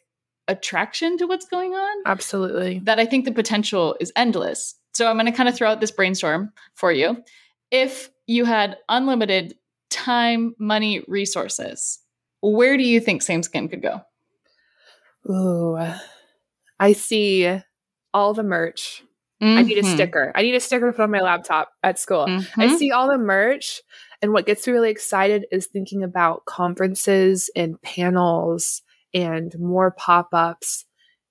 attraction 0.47 1.17
to 1.17 1.27
what's 1.27 1.45
going 1.45 1.73
on 1.73 2.03
Absolutely. 2.05 2.79
that 2.79 2.99
I 2.99 3.05
think 3.05 3.25
the 3.25 3.31
potential 3.31 3.95
is 3.99 4.11
endless. 4.15 4.75
So 4.93 5.07
I'm 5.07 5.15
going 5.15 5.25
to 5.25 5.31
kind 5.31 5.49
of 5.49 5.55
throw 5.55 5.69
out 5.69 5.79
this 5.81 5.91
brainstorm 5.91 6.51
for 6.75 6.91
you. 6.91 7.23
If 7.71 8.09
you 8.25 8.45
had 8.45 8.77
unlimited 8.89 9.55
time, 9.89 10.55
money, 10.59 11.03
resources, 11.07 11.99
where 12.41 12.77
do 12.77 12.83
you 12.83 12.99
think 12.99 13.21
same 13.21 13.43
skin 13.43 13.67
could 13.67 13.81
go? 13.81 14.01
Ooh. 15.29 15.77
I 16.79 16.93
see 16.93 17.59
all 18.13 18.33
the 18.33 18.43
merch. 18.43 19.03
I 19.39 19.61
need 19.61 19.77
a 19.77 19.83
Mhm. 19.83 19.93
sticker. 19.93 20.31
I 20.33 20.41
need 20.41 20.55
a 20.55 20.59
sticker 20.59 20.87
to 20.87 20.93
put 20.93 21.03
on 21.03 21.11
my 21.11 21.21
laptop 21.21 21.71
at 21.83 21.99
school. 21.99 22.25
I 22.27 22.67
Mhm. 22.67 22.77
see 22.77 22.91
all 22.91 23.07
the 23.07 23.19
merch. 23.19 23.81
And 24.21 24.33
what 24.33 24.47
gets 24.47 24.65
me 24.65 24.73
really 24.73 24.89
excited 24.89 25.45
is 25.51 25.67
thinking 25.67 26.03
about 26.03 26.45
conferences 26.45 27.51
and 27.55 27.79
panels 27.83 28.81
and 29.13 29.57
more 29.59 29.91
pop 29.91 30.29
ups 30.33 30.85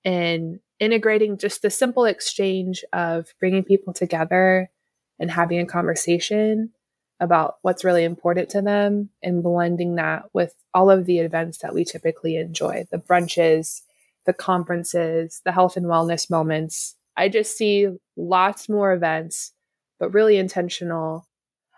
and 0.05 0.61
integrating 0.79 1.39
just 1.39 1.63
the 1.63 1.71
simple 1.71 2.05
exchange 2.05 2.85
of 2.93 3.35
bringing 3.41 3.65
people 3.65 3.93
together 3.93 4.71
and 5.19 5.31
having 5.31 5.59
a 5.59 5.67
conversation 5.67 6.71
about 7.19 7.57
what's 7.63 7.85
really 7.85 8.05
important 8.05 8.51
to 8.51 8.61
them 8.61 9.09
and 9.23 9.43
blending 9.43 9.95
that 9.97 10.25
with 10.33 10.55
all 10.75 10.91
of 10.91 11.07
the 11.07 11.19
events 11.19 11.59
that 11.59 11.75
we 11.75 11.85
typically 11.85 12.37
enjoy 12.37 12.87
the 12.91 12.99
brunches, 12.99 13.83
the 14.27 14.35
conferences, 14.35 15.41
the 15.45 15.53
health 15.53 15.77
and 15.77 15.87
wellness 15.87 16.29
moments. 16.29 16.97
I 17.17 17.31
just 17.31 17.57
see 17.57 17.89
lots 18.17 18.69
more 18.69 18.93
events, 18.93 19.53
but 19.99 20.13
really 20.13 20.37
intentional. 20.37 21.27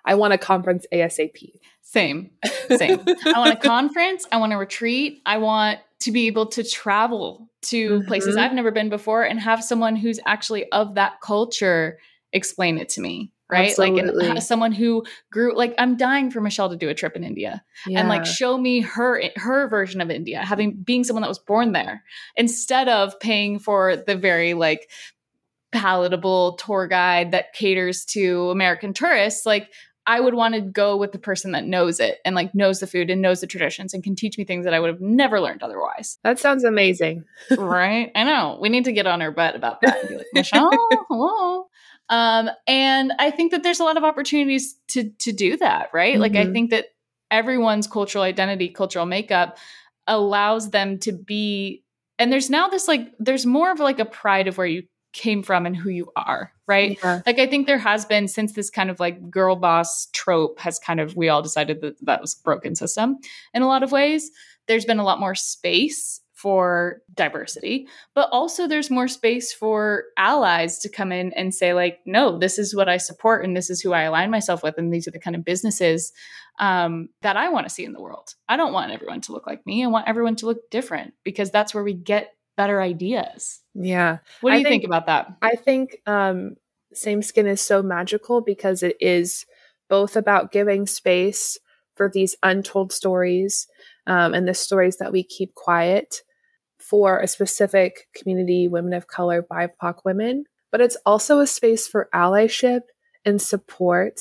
I 0.04 0.16
want 0.16 0.32
a 0.32 0.38
conference 0.38 0.86
ASAP. 0.92 1.52
Same, 1.82 2.30
same. 2.76 3.00
I 3.06 3.34
want 3.36 3.52
a 3.52 3.56
conference. 3.68 4.26
I 4.32 4.38
want 4.38 4.52
a 4.52 4.56
retreat. 4.58 5.22
I 5.24 5.38
want 5.38 5.78
to 6.00 6.12
be 6.12 6.26
able 6.28 6.46
to 6.46 6.62
travel 6.62 7.48
to 7.62 8.02
places 8.04 8.36
Mhm. 8.36 8.40
I've 8.40 8.52
never 8.52 8.70
been 8.70 8.88
before 8.88 9.22
and 9.24 9.40
have 9.40 9.64
someone 9.64 9.96
who's 9.96 10.20
actually 10.26 10.70
of 10.70 10.94
that 10.94 11.20
culture 11.20 11.98
explain 12.32 12.78
it 12.78 12.88
to 12.90 13.00
me. 13.00 13.32
right? 13.50 13.70
Absolutely. 13.70 14.12
Like 14.12 14.28
and 14.28 14.42
someone 14.42 14.72
who 14.72 15.04
grew 15.32 15.56
like 15.56 15.74
I'm 15.78 15.96
dying 15.96 16.30
for 16.30 16.42
Michelle 16.42 16.68
to 16.68 16.76
do 16.76 16.90
a 16.90 16.94
trip 16.94 17.16
in 17.16 17.24
India 17.24 17.64
Yeah. 17.86 18.00
and 18.00 18.08
like 18.10 18.26
show 18.26 18.58
me 18.58 18.80
her 18.82 19.22
her 19.36 19.66
version 19.68 20.02
of 20.02 20.10
India, 20.10 20.40
having 20.44 20.82
being 20.84 21.02
someone 21.02 21.22
that 21.22 21.28
was 21.30 21.38
born 21.38 21.72
there, 21.72 22.04
instead 22.36 22.88
of 22.90 23.18
paying 23.20 23.58
for 23.58 23.96
the 23.96 24.16
very 24.16 24.52
like 24.52 24.90
palatable 25.72 26.56
tour 26.56 26.86
guide 26.86 27.30
that 27.32 27.52
caters 27.52 28.04
to 28.06 28.50
American 28.50 28.92
tourists. 28.92 29.44
Like 29.44 29.70
I 30.08 30.18
would 30.20 30.34
want 30.34 30.54
to 30.54 30.60
go 30.62 30.96
with 30.96 31.12
the 31.12 31.18
person 31.18 31.52
that 31.52 31.64
knows 31.66 32.00
it 32.00 32.18
and 32.24 32.34
like 32.34 32.54
knows 32.54 32.80
the 32.80 32.86
food 32.86 33.10
and 33.10 33.20
knows 33.22 33.42
the 33.42 33.46
traditions 33.46 33.92
and 33.94 34.02
can 34.02 34.16
teach 34.16 34.38
me 34.38 34.44
things 34.44 34.64
that 34.64 34.72
I 34.74 34.80
would 34.80 34.88
have 34.88 35.00
never 35.02 35.38
learned 35.40 35.62
otherwise. 35.62 36.18
that 36.24 36.38
sounds 36.38 36.64
amazing. 36.64 37.24
right? 37.58 38.10
I 38.14 38.24
know. 38.24 38.58
We 38.60 38.70
need 38.70 38.86
to 38.86 38.92
get 38.92 39.06
on 39.06 39.20
her 39.20 39.30
butt 39.30 39.54
about 39.54 39.82
that 39.82 40.00
and 40.00 40.08
be 40.08 40.16
like, 40.16 40.26
Michelle, 40.32 40.70
hello. 41.08 41.66
Um, 42.08 42.48
and 42.66 43.12
I 43.18 43.30
think 43.30 43.52
that 43.52 43.62
there's 43.62 43.80
a 43.80 43.84
lot 43.84 43.98
of 43.98 44.02
opportunities 44.04 44.74
to 44.88 45.10
to 45.20 45.30
do 45.32 45.58
that, 45.58 45.90
right? 45.92 46.18
Like 46.18 46.36
I 46.36 46.46
Mhm. 46.46 46.52
think 46.54 46.70
that 46.70 46.86
everyone's 47.30 47.86
cultural 47.86 48.24
identity, 48.24 48.70
cultural 48.70 49.04
makeup 49.04 49.58
allows 50.06 50.70
them 50.70 50.98
to 51.00 51.12
be 51.12 51.84
and 52.18 52.32
there's 52.32 52.48
now 52.48 52.68
this 52.68 52.88
like 52.88 53.12
there's 53.18 53.44
more 53.44 53.70
of 53.70 53.78
like 53.78 53.98
a 53.98 54.06
pride 54.06 54.48
of 54.48 54.56
where 54.56 54.66
you 54.66 54.84
came 55.12 55.42
from 55.42 55.66
and 55.66 55.76
who 55.76 55.90
you 55.90 56.10
are, 56.16 56.52
right? 56.66 56.98
Yeah. 57.02 57.22
Like 57.26 57.38
I 57.38 57.46
think 57.46 57.66
there 57.66 57.78
has 57.78 58.04
been 58.04 58.28
since 58.28 58.52
this 58.52 58.70
kind 58.70 58.90
of 58.90 59.00
like 59.00 59.30
girl 59.30 59.56
boss 59.56 60.08
trope 60.12 60.58
has 60.60 60.78
kind 60.78 61.00
of 61.00 61.16
we 61.16 61.28
all 61.28 61.42
decided 61.42 61.80
that 61.80 61.94
that 62.04 62.20
was 62.20 62.34
a 62.38 62.42
broken 62.42 62.74
system 62.74 63.18
in 63.54 63.62
a 63.62 63.66
lot 63.66 63.82
of 63.82 63.92
ways. 63.92 64.30
There's 64.66 64.84
been 64.84 64.98
a 64.98 65.04
lot 65.04 65.20
more 65.20 65.34
space 65.34 66.20
for 66.34 67.02
diversity, 67.14 67.88
but 68.14 68.28
also 68.30 68.68
there's 68.68 68.90
more 68.90 69.08
space 69.08 69.52
for 69.52 70.04
allies 70.16 70.78
to 70.78 70.88
come 70.88 71.10
in 71.10 71.32
and 71.32 71.52
say 71.52 71.74
like, 71.74 71.98
no, 72.06 72.38
this 72.38 72.60
is 72.60 72.76
what 72.76 72.88
I 72.88 72.98
support 72.98 73.44
and 73.44 73.56
this 73.56 73.70
is 73.70 73.80
who 73.80 73.92
I 73.92 74.02
align 74.02 74.30
myself 74.30 74.62
with 74.62 74.76
and 74.78 74.92
these 74.92 75.08
are 75.08 75.10
the 75.10 75.18
kind 75.18 75.34
of 75.34 75.44
businesses 75.44 76.12
um, 76.60 77.08
that 77.22 77.36
I 77.36 77.48
want 77.48 77.66
to 77.66 77.74
see 77.74 77.84
in 77.84 77.92
the 77.92 78.00
world. 78.00 78.34
I 78.48 78.56
don't 78.56 78.72
want 78.72 78.92
everyone 78.92 79.20
to 79.22 79.32
look 79.32 79.48
like 79.48 79.66
me. 79.66 79.82
I 79.82 79.88
want 79.88 80.06
everyone 80.06 80.36
to 80.36 80.46
look 80.46 80.70
different 80.70 81.14
because 81.24 81.50
that's 81.50 81.74
where 81.74 81.84
we 81.84 81.94
get 81.94 82.32
better 82.58 82.82
ideas. 82.82 83.60
Yeah. 83.74 84.18
What 84.42 84.50
do 84.50 84.56
I 84.56 84.58
you 84.58 84.64
think, 84.64 84.82
think- 84.82 84.84
about 84.84 85.06
that? 85.06 85.28
I 85.40 85.54
think 85.56 85.96
um, 86.06 86.56
Same 86.92 87.22
Skin 87.22 87.46
is 87.46 87.62
so 87.62 87.82
magical 87.82 88.42
because 88.42 88.82
it 88.82 88.96
is 89.00 89.46
both 89.88 90.16
about 90.16 90.52
giving 90.52 90.86
space 90.86 91.56
for 91.94 92.10
these 92.12 92.36
untold 92.42 92.92
stories 92.92 93.66
um, 94.06 94.34
and 94.34 94.46
the 94.46 94.54
stories 94.54 94.98
that 94.98 95.12
we 95.12 95.22
keep 95.22 95.54
quiet 95.54 96.22
for 96.78 97.18
a 97.20 97.26
specific 97.26 98.08
community, 98.14 98.68
women 98.68 98.92
of 98.92 99.06
color, 99.06 99.42
BIPOC 99.50 99.94
women, 100.04 100.44
but 100.70 100.80
it's 100.80 100.96
also 101.06 101.40
a 101.40 101.46
space 101.46 101.88
for 101.88 102.08
allyship 102.14 102.82
and 103.24 103.40
support, 103.40 104.20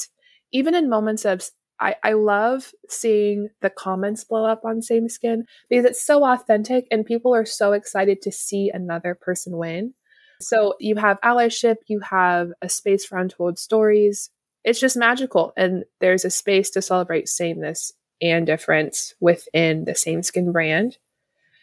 even 0.53 0.73
in 0.75 0.89
moments 0.89 1.25
of. 1.25 1.49
I, 1.79 1.95
I 2.03 2.13
love 2.13 2.71
seeing 2.89 3.49
the 3.61 3.69
comments 3.69 4.23
blow 4.23 4.45
up 4.45 4.65
on 4.65 4.81
Same 4.81 5.09
Skin 5.09 5.45
because 5.69 5.85
it's 5.85 6.01
so 6.03 6.25
authentic 6.25 6.87
and 6.91 7.05
people 7.05 7.35
are 7.35 7.45
so 7.45 7.73
excited 7.73 8.21
to 8.23 8.31
see 8.31 8.71
another 8.73 9.13
person 9.15 9.57
win. 9.57 9.93
So 10.41 10.75
you 10.79 10.95
have 10.95 11.19
allyship, 11.21 11.77
you 11.87 11.99
have 12.01 12.51
a 12.61 12.69
space 12.69 13.05
for 13.05 13.17
untold 13.17 13.57
stories. 13.59 14.29
It's 14.63 14.79
just 14.79 14.97
magical. 14.97 15.53
And 15.57 15.85
there's 15.99 16.25
a 16.25 16.29
space 16.29 16.69
to 16.71 16.81
celebrate 16.81 17.27
sameness 17.29 17.93
and 18.21 18.45
difference 18.45 19.13
within 19.19 19.85
the 19.85 19.95
same 19.95 20.23
skin 20.23 20.51
brand, 20.51 20.97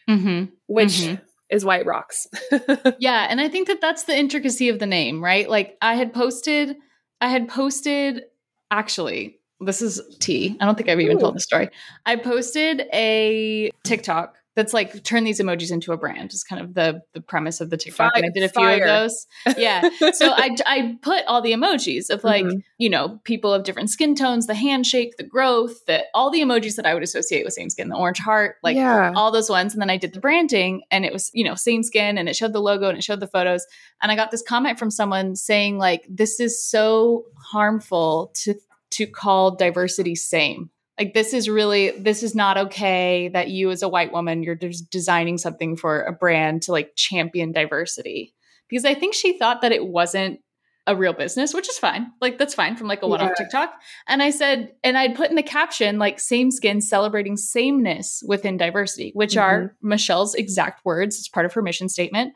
Mm-hmm. 0.09 0.45
which 0.67 0.99
Mhm. 1.01 1.21
is 1.49 1.65
White 1.65 1.85
Rocks. 1.85 2.27
Yeah, 2.99 3.27
and 3.29 3.41
I 3.41 3.49
think 3.49 3.67
that 3.67 3.81
that's 3.81 4.03
the 4.03 4.17
intricacy 4.17 4.69
of 4.69 4.79
the 4.79 4.85
name, 4.85 5.23
right? 5.23 5.49
Like 5.49 5.77
I 5.81 5.95
had 5.95 6.13
posted, 6.13 6.77
I 7.19 7.29
had 7.29 7.47
posted. 7.49 8.23
Actually, 8.71 9.39
this 9.59 9.81
is 9.81 10.01
tea. 10.19 10.57
I 10.59 10.65
don't 10.65 10.75
think 10.75 10.89
I've 10.89 10.99
even 10.99 11.17
Ooh. 11.17 11.21
told 11.21 11.35
the 11.35 11.39
story. 11.39 11.69
I 12.05 12.15
posted 12.17 12.81
a 12.93 13.71
TikTok 13.83 14.35
that's 14.55 14.73
like 14.73 15.03
turn 15.03 15.25
these 15.25 15.41
emojis 15.41 15.69
into 15.69 15.91
a 15.91 15.97
brand. 15.97 16.31
Is 16.31 16.43
kind 16.43 16.61
of 16.61 16.73
the 16.73 17.01
the 17.13 17.19
premise 17.19 17.59
of 17.59 17.69
the 17.69 17.75
TikTok, 17.75 18.13
and 18.15 18.25
I 18.25 18.29
did 18.29 18.43
a 18.43 18.49
few 18.49 18.65
of 18.65 18.79
those. 18.79 19.27
Yeah. 19.57 19.89
So 20.13 20.31
I 20.33 20.55
I 20.65 20.97
put 21.01 21.25
all 21.27 21.41
the 21.41 21.51
emojis 21.51 22.09
of 22.09 22.23
like 22.23 22.45
Mhm. 22.45 22.63
you 22.77 22.89
know 22.89 23.19
people 23.25 23.53
of 23.53 23.63
different 23.65 23.89
skin 23.89 24.15
tones, 24.15 24.47
the 24.47 24.55
handshake, 24.55 25.17
the 25.17 25.25
growth, 25.25 25.85
that 25.87 26.05
all 26.13 26.31
the 26.31 26.39
emojis 26.39 26.77
that 26.77 26.85
I 26.85 26.93
would 26.93 27.03
associate 27.03 27.43
with 27.43 27.53
same 27.53 27.69
skin, 27.69 27.89
the 27.89 27.97
orange 27.97 28.19
heart, 28.19 28.55
like 28.63 28.77
yeah. 28.77 29.11
all 29.13 29.29
those 29.29 29.49
ones. 29.49 29.73
And 29.73 29.81
then 29.81 29.89
I 29.89 29.97
did 29.97 30.13
the 30.13 30.21
branding 30.21 30.83
and 30.89 31.03
it 31.03 31.11
was, 31.11 31.31
you 31.33 31.43
know, 31.43 31.55
same 31.55 31.83
skin 31.83 32.17
and 32.17 32.29
it 32.29 32.35
showed 32.37 32.53
the 32.53 32.61
logo 32.61 32.87
and 32.87 32.97
it 32.97 33.03
showed 33.03 33.19
the 33.19 33.27
photos. 33.27 33.65
And 34.01 34.09
I 34.09 34.15
got 34.15 34.31
this 34.31 34.41
comment 34.41 34.79
from 34.79 34.89
someone 34.89 35.35
saying, 35.35 35.77
like, 35.77 36.05
this 36.09 36.39
is 36.39 36.63
so 36.63 37.25
harmful 37.51 38.31
to 38.43 38.55
to 38.91 39.05
call 39.05 39.55
diversity 39.55 40.15
same. 40.15 40.69
Like 40.97 41.13
this 41.13 41.33
is 41.33 41.49
really 41.49 41.91
this 41.91 42.23
is 42.23 42.35
not 42.35 42.57
okay 42.57 43.29
that 43.29 43.49
you 43.49 43.69
as 43.69 43.81
a 43.81 43.89
white 43.89 44.13
woman, 44.13 44.43
you're 44.43 44.55
just 44.55 44.89
designing 44.89 45.37
something 45.37 45.75
for 45.75 46.03
a 46.03 46.13
brand 46.13 46.63
to 46.63 46.71
like 46.71 46.95
champion 46.95 47.51
diversity. 47.51 48.33
Because 48.69 48.85
I 48.85 48.93
think 48.93 49.13
she 49.13 49.37
thought 49.37 49.61
that 49.61 49.71
it 49.71 49.85
wasn't 49.85 50.39
a 50.87 50.95
real 50.95 51.13
business, 51.13 51.53
which 51.53 51.67
is 51.67 51.77
fine. 51.77 52.11
Like 52.21 52.37
that's 52.37 52.53
fine 52.53 52.75
from 52.77 52.87
like 52.87 53.01
a 53.01 53.07
one-off 53.07 53.31
Yeah. 53.31 53.43
TikTok. 53.43 53.73
And 54.07 54.21
I 54.21 54.29
said, 54.29 54.71
and 54.83 54.97
I'd 54.97 55.15
put 55.15 55.29
in 55.29 55.35
the 55.35 55.43
caption 55.43 55.97
like 55.97 56.19
same 56.19 56.51
skin 56.51 56.79
celebrating 56.79 57.37
sameness 57.37 58.23
within 58.27 58.55
diversity, 58.57 59.11
which 59.15 59.35
are 59.35 59.61
mm-hmm. 59.61 59.87
Michelle's 59.87 60.35
exact 60.35 60.85
words. 60.85 61.17
It's 61.17 61.27
part 61.27 61.45
of 61.45 61.53
her 61.53 61.61
mission 61.61 61.89
statement. 61.89 62.33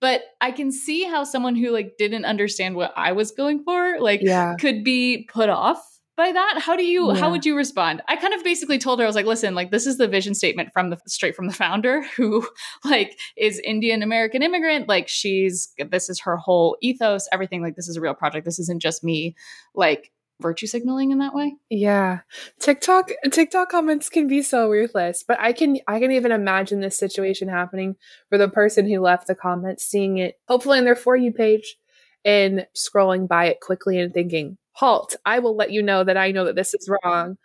But 0.00 0.22
I 0.40 0.50
can 0.50 0.70
see 0.70 1.04
how 1.04 1.24
someone 1.24 1.56
who 1.56 1.70
like 1.70 1.96
didn't 1.98 2.24
understand 2.24 2.76
what 2.76 2.92
I 2.96 3.12
was 3.12 3.30
going 3.30 3.62
for, 3.64 3.98
like 4.00 4.20
yeah. 4.22 4.54
could 4.60 4.84
be 4.84 5.28
put 5.32 5.48
off 5.48 5.82
by 6.16 6.32
that. 6.32 6.58
How 6.58 6.76
do 6.76 6.84
you 6.84 7.12
Yeah. 7.12 7.18
how 7.18 7.30
would 7.30 7.44
you 7.44 7.56
respond? 7.56 8.02
I 8.08 8.16
kind 8.16 8.34
of 8.34 8.42
basically 8.42 8.78
told 8.78 8.98
her 8.98 9.04
I 9.04 9.06
was 9.06 9.16
like, 9.16 9.26
listen, 9.26 9.54
like 9.54 9.70
this 9.70 9.86
is 9.86 9.98
the 9.98 10.08
vision 10.08 10.34
statement 10.34 10.70
from 10.72 10.90
the 10.90 10.98
straight 11.06 11.36
from 11.36 11.46
the 11.46 11.52
founder 11.52 12.02
who 12.16 12.46
like 12.84 13.18
is 13.36 13.58
Indian 13.60 14.02
American 14.02 14.42
immigrant. 14.42 14.88
Like 14.88 15.08
she's 15.08 15.72
this 15.90 16.08
is 16.08 16.20
her 16.20 16.36
whole 16.36 16.76
ethos, 16.80 17.28
everything 17.32 17.62
like 17.62 17.76
this 17.76 17.88
is 17.88 17.96
a 17.96 18.00
real 18.00 18.14
project. 18.14 18.44
This 18.44 18.58
isn't 18.58 18.80
just 18.80 19.04
me 19.04 19.34
like 19.74 20.10
virtue 20.40 20.66
signaling 20.66 21.10
in 21.10 21.18
that 21.18 21.34
way. 21.34 21.54
Yeah. 21.70 22.20
TikTok 22.60 23.10
TikTok 23.30 23.68
comments 23.70 24.08
can 24.08 24.26
be 24.26 24.42
so 24.42 24.70
ruthless, 24.70 25.24
but 25.26 25.38
I 25.40 25.52
can 25.52 25.78
I 25.88 25.98
can 25.98 26.12
even 26.12 26.32
imagine 26.32 26.80
this 26.80 26.98
situation 26.98 27.48
happening 27.48 27.96
for 28.28 28.38
the 28.38 28.48
person 28.48 28.88
who 28.88 29.00
left 29.00 29.26
the 29.26 29.34
comment 29.34 29.80
seeing 29.80 30.18
it 30.18 30.34
hopefully 30.48 30.78
on 30.78 30.84
their 30.84 30.96
for 30.96 31.16
you 31.16 31.32
page 31.32 31.76
and 32.24 32.66
scrolling 32.76 33.28
by 33.28 33.46
it 33.46 33.60
quickly 33.60 33.98
and 33.98 34.12
thinking, 34.12 34.58
"Halt, 34.72 35.16
I 35.24 35.38
will 35.38 35.56
let 35.56 35.70
you 35.70 35.82
know 35.82 36.04
that 36.04 36.16
I 36.16 36.32
know 36.32 36.44
that 36.44 36.56
this 36.56 36.74
is 36.74 36.90
wrong." 37.04 37.36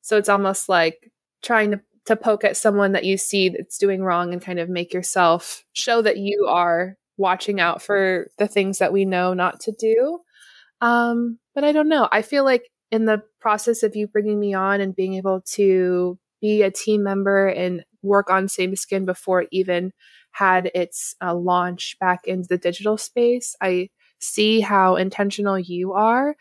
So 0.00 0.16
it's 0.16 0.28
almost 0.28 0.68
like 0.68 1.10
trying 1.42 1.72
to 1.72 1.80
to 2.06 2.16
poke 2.16 2.42
at 2.42 2.56
someone 2.56 2.92
that 2.92 3.04
you 3.04 3.18
see 3.18 3.50
that's 3.50 3.76
doing 3.76 4.02
wrong 4.02 4.32
and 4.32 4.40
kind 4.40 4.58
of 4.58 4.70
make 4.70 4.94
yourself 4.94 5.64
show 5.74 6.00
that 6.00 6.16
you 6.16 6.46
are 6.48 6.96
watching 7.18 7.60
out 7.60 7.82
for 7.82 8.30
the 8.38 8.48
things 8.48 8.78
that 8.78 8.92
we 8.92 9.04
know 9.04 9.34
not 9.34 9.60
to 9.60 9.72
do. 9.72 10.20
Um, 10.80 11.38
but 11.54 11.64
I 11.64 11.72
don't 11.72 11.88
know. 11.88 12.08
I 12.10 12.22
feel 12.22 12.44
like 12.44 12.62
in 12.90 13.04
the 13.04 13.22
process 13.40 13.82
of 13.82 13.96
you 13.96 14.06
bringing 14.06 14.40
me 14.40 14.54
on 14.54 14.80
and 14.80 14.94
being 14.94 15.14
able 15.14 15.42
to 15.52 16.18
be 16.40 16.62
a 16.62 16.70
team 16.70 17.02
member 17.02 17.48
and 17.48 17.84
work 18.02 18.30
on 18.30 18.48
Same 18.48 18.76
Skin 18.76 19.04
before 19.04 19.42
it 19.42 19.48
even 19.50 19.92
had 20.32 20.70
its 20.74 21.14
uh, 21.22 21.34
launch 21.34 21.96
back 22.00 22.20
into 22.26 22.46
the 22.48 22.58
digital 22.58 22.96
space, 22.96 23.56
I 23.60 23.90
see 24.20 24.60
how 24.60 24.96
intentional 24.96 25.58
you 25.58 25.92
are 25.92 26.36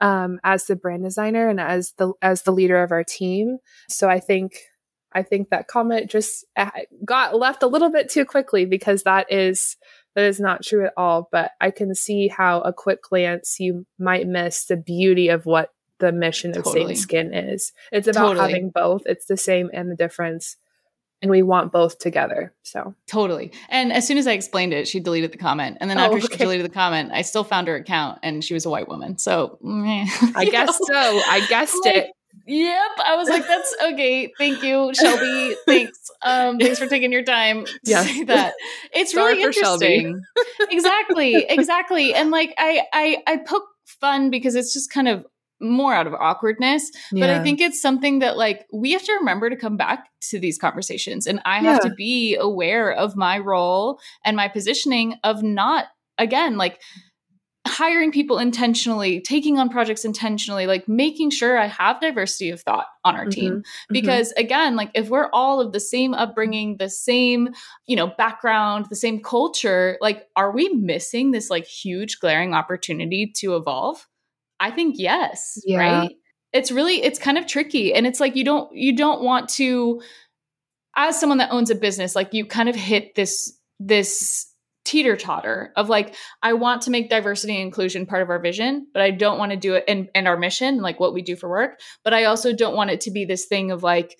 um, 0.00 0.40
as 0.42 0.66
the 0.66 0.76
brand 0.76 1.02
designer 1.02 1.48
and 1.48 1.60
as 1.60 1.92
the 1.98 2.12
as 2.22 2.42
the 2.42 2.52
leader 2.52 2.82
of 2.82 2.92
our 2.92 3.04
team. 3.04 3.58
So 3.88 4.08
I 4.08 4.20
think 4.20 4.54
I 5.12 5.22
think 5.22 5.50
that 5.50 5.68
comment 5.68 6.10
just 6.10 6.44
uh, 6.56 6.70
got 7.04 7.36
left 7.36 7.62
a 7.62 7.66
little 7.66 7.90
bit 7.90 8.10
too 8.10 8.24
quickly 8.24 8.64
because 8.64 9.02
that 9.02 9.30
is 9.30 9.76
that 10.14 10.24
is 10.24 10.40
not 10.40 10.62
true 10.62 10.84
at 10.86 10.92
all. 10.96 11.28
But 11.32 11.52
I 11.60 11.70
can 11.70 11.94
see 11.94 12.28
how 12.28 12.60
a 12.60 12.72
quick 12.72 13.02
glance 13.02 13.58
you 13.60 13.86
might 13.98 14.26
miss 14.26 14.64
the 14.66 14.76
beauty 14.76 15.28
of 15.28 15.46
what 15.46 15.70
the 15.98 16.12
mission 16.12 16.50
of 16.56 16.64
Totally. 16.64 16.94
Same 16.94 17.02
Skin 17.02 17.34
is. 17.34 17.72
It's 17.92 18.08
about 18.08 18.28
Totally. 18.34 18.50
having 18.50 18.70
both. 18.70 19.02
It's 19.06 19.26
the 19.26 19.36
same 19.36 19.70
and 19.72 19.90
the 19.90 19.96
difference. 19.96 20.56
And 21.20 21.30
we 21.30 21.42
want 21.42 21.70
both 21.70 22.00
together. 22.00 22.52
So 22.64 22.96
Totally. 23.06 23.52
And 23.68 23.92
as 23.92 24.04
soon 24.04 24.18
as 24.18 24.26
I 24.26 24.32
explained 24.32 24.72
it, 24.74 24.88
she 24.88 24.98
deleted 24.98 25.30
the 25.30 25.38
comment. 25.38 25.78
And 25.80 25.88
then 25.88 25.96
Oh, 25.98 26.02
after 26.02 26.18
she 26.18 26.26
okay. 26.26 26.38
deleted 26.38 26.66
the 26.66 26.74
comment, 26.74 27.12
I 27.14 27.22
still 27.22 27.44
found 27.44 27.68
her 27.68 27.76
account 27.76 28.18
and 28.24 28.42
she 28.42 28.54
was 28.54 28.66
a 28.66 28.70
white 28.70 28.88
woman. 28.88 29.18
So. 29.18 29.56
I 29.64 30.48
guess 30.50 30.80
know? 30.80 30.86
so. 30.88 31.22
I 31.28 31.46
guessed 31.48 31.78
Like, 31.84 31.94
it. 31.94 32.10
Yep. 32.46 32.90
I 33.04 33.16
was 33.16 33.28
like, 33.28 33.46
that's 33.46 33.74
okay. 33.92 34.32
Thank 34.38 34.62
you, 34.62 34.92
Shelby. 34.94 35.54
Thanks. 35.66 35.98
Um, 36.22 36.58
thanks 36.58 36.78
for 36.78 36.86
taking 36.86 37.12
your 37.12 37.22
time 37.24 37.64
to 37.66 37.72
Yeah. 37.84 38.02
say 38.04 38.24
that. 38.24 38.54
It's 38.92 39.12
Sorry 39.12 39.32
really 39.32 39.44
interesting. 39.44 40.20
exactly. 40.70 41.34
Exactly. 41.48 42.14
And 42.14 42.30
like 42.30 42.54
I 42.58 42.82
I 42.92 43.22
I 43.26 43.36
poke 43.38 43.64
fun 44.00 44.30
because 44.30 44.54
it's 44.54 44.72
just 44.72 44.90
kind 44.90 45.08
of 45.08 45.24
more 45.60 45.94
out 45.94 46.08
of 46.08 46.14
awkwardness. 46.14 46.90
But 47.12 47.30
I 47.30 47.40
think 47.42 47.60
it's 47.60 47.80
something 47.80 48.18
that 48.18 48.36
like 48.36 48.66
we 48.72 48.90
have 48.92 49.04
to 49.04 49.12
remember 49.12 49.48
to 49.48 49.56
come 49.56 49.76
back 49.76 50.08
to 50.30 50.40
these 50.40 50.58
conversations. 50.58 51.26
And 51.28 51.40
I 51.44 51.58
have 51.60 51.80
Yeah. 51.84 51.90
to 51.90 51.94
be 51.94 52.34
aware 52.34 52.90
of 52.92 53.14
my 53.16 53.38
role 53.38 54.00
and 54.24 54.36
my 54.36 54.48
positioning 54.48 55.14
of 55.22 55.44
not 55.44 55.86
again 56.18 56.56
like 56.56 56.80
hiring 57.66 58.10
people 58.10 58.38
intentionally, 58.38 59.20
taking 59.20 59.58
on 59.58 59.68
projects 59.68 60.04
intentionally, 60.04 60.66
like 60.66 60.88
making 60.88 61.30
sure 61.30 61.56
I 61.56 61.66
have 61.66 62.00
diversity 62.00 62.50
of 62.50 62.60
thought 62.60 62.86
on 63.04 63.14
our 63.14 63.26
team. 63.26 63.52
Mm-hmm. 63.52 63.92
Because 63.92 64.32
again, 64.32 64.74
like 64.74 64.90
if 64.94 65.08
we're 65.08 65.30
all 65.32 65.60
of 65.60 65.72
the 65.72 65.80
same 65.80 66.12
upbringing, 66.12 66.76
the 66.78 66.88
same, 66.88 67.50
you 67.86 67.94
know, 67.94 68.08
background, 68.08 68.86
the 68.90 68.96
same 68.96 69.22
culture, 69.22 69.96
like 70.00 70.26
are 70.34 70.50
we 70.50 70.70
missing 70.70 71.30
this 71.30 71.50
like 71.50 71.66
huge 71.66 72.18
glaring 72.18 72.52
opportunity 72.52 73.32
to 73.36 73.54
evolve? 73.54 74.08
I 74.58 74.70
think 74.70 74.96
yes, 74.98 75.58
Yeah. 75.64 75.78
right? 75.78 76.16
It's 76.52 76.72
really 76.72 77.02
it's 77.02 77.18
kind 77.18 77.38
of 77.38 77.46
tricky 77.46 77.94
and 77.94 78.06
it's 78.06 78.20
like 78.20 78.36
you 78.36 78.44
don't 78.44 78.74
you 78.74 78.94
don't 78.96 79.22
want 79.22 79.48
to 79.50 80.02
as 80.96 81.18
someone 81.18 81.38
that 81.38 81.50
owns 81.50 81.70
a 81.70 81.74
business, 81.74 82.14
like 82.14 82.34
you 82.34 82.44
kind 82.44 82.68
of 82.68 82.74
hit 82.74 83.14
this 83.14 83.58
this 83.80 84.51
teeter 84.84 85.16
totter 85.16 85.72
of 85.76 85.88
like 85.88 86.14
I 86.42 86.54
want 86.54 86.82
to 86.82 86.90
make 86.90 87.08
diversity 87.10 87.54
and 87.54 87.62
inclusion 87.62 88.06
part 88.06 88.22
of 88.22 88.30
our 88.30 88.40
vision, 88.40 88.86
but 88.92 89.02
I 89.02 89.10
don't 89.10 89.38
want 89.38 89.52
to 89.52 89.56
do 89.56 89.74
it 89.74 89.84
and 89.88 90.08
and 90.14 90.26
our 90.26 90.36
mission, 90.36 90.78
like 90.78 90.98
what 90.98 91.14
we 91.14 91.22
do 91.22 91.36
for 91.36 91.48
work, 91.48 91.80
but 92.04 92.14
I 92.14 92.24
also 92.24 92.52
don't 92.52 92.74
want 92.76 92.90
it 92.90 93.02
to 93.02 93.10
be 93.10 93.24
this 93.24 93.46
thing 93.46 93.70
of 93.70 93.82
like 93.82 94.18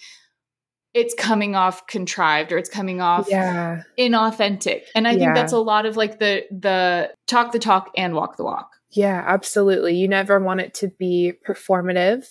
it's 0.95 1.15
coming 1.15 1.57
off 1.57 1.87
contrived 1.87 2.53
or 2.53 2.59
it's 2.59 2.69
coming 2.69 3.01
off 3.01 3.27
Yeah. 3.29 3.83
inauthentic. 3.99 4.83
And 4.95 5.09
I 5.09 5.17
think 5.17 5.35
that's 5.35 5.53
a 5.53 5.59
lot 5.59 5.87
of 5.87 5.97
like 5.97 6.19
the 6.19 6.45
the 6.51 7.11
talk 7.27 7.53
the 7.53 7.59
talk 7.59 7.91
and 7.97 8.15
walk 8.15 8.37
the 8.37 8.45
walk. 8.45 8.69
Yeah, 8.91 9.25
absolutely. 9.27 9.97
You 9.97 10.07
never 10.07 10.39
want 10.39 10.61
it 10.61 10.75
to 10.75 10.89
be 10.99 11.33
performative 11.49 12.27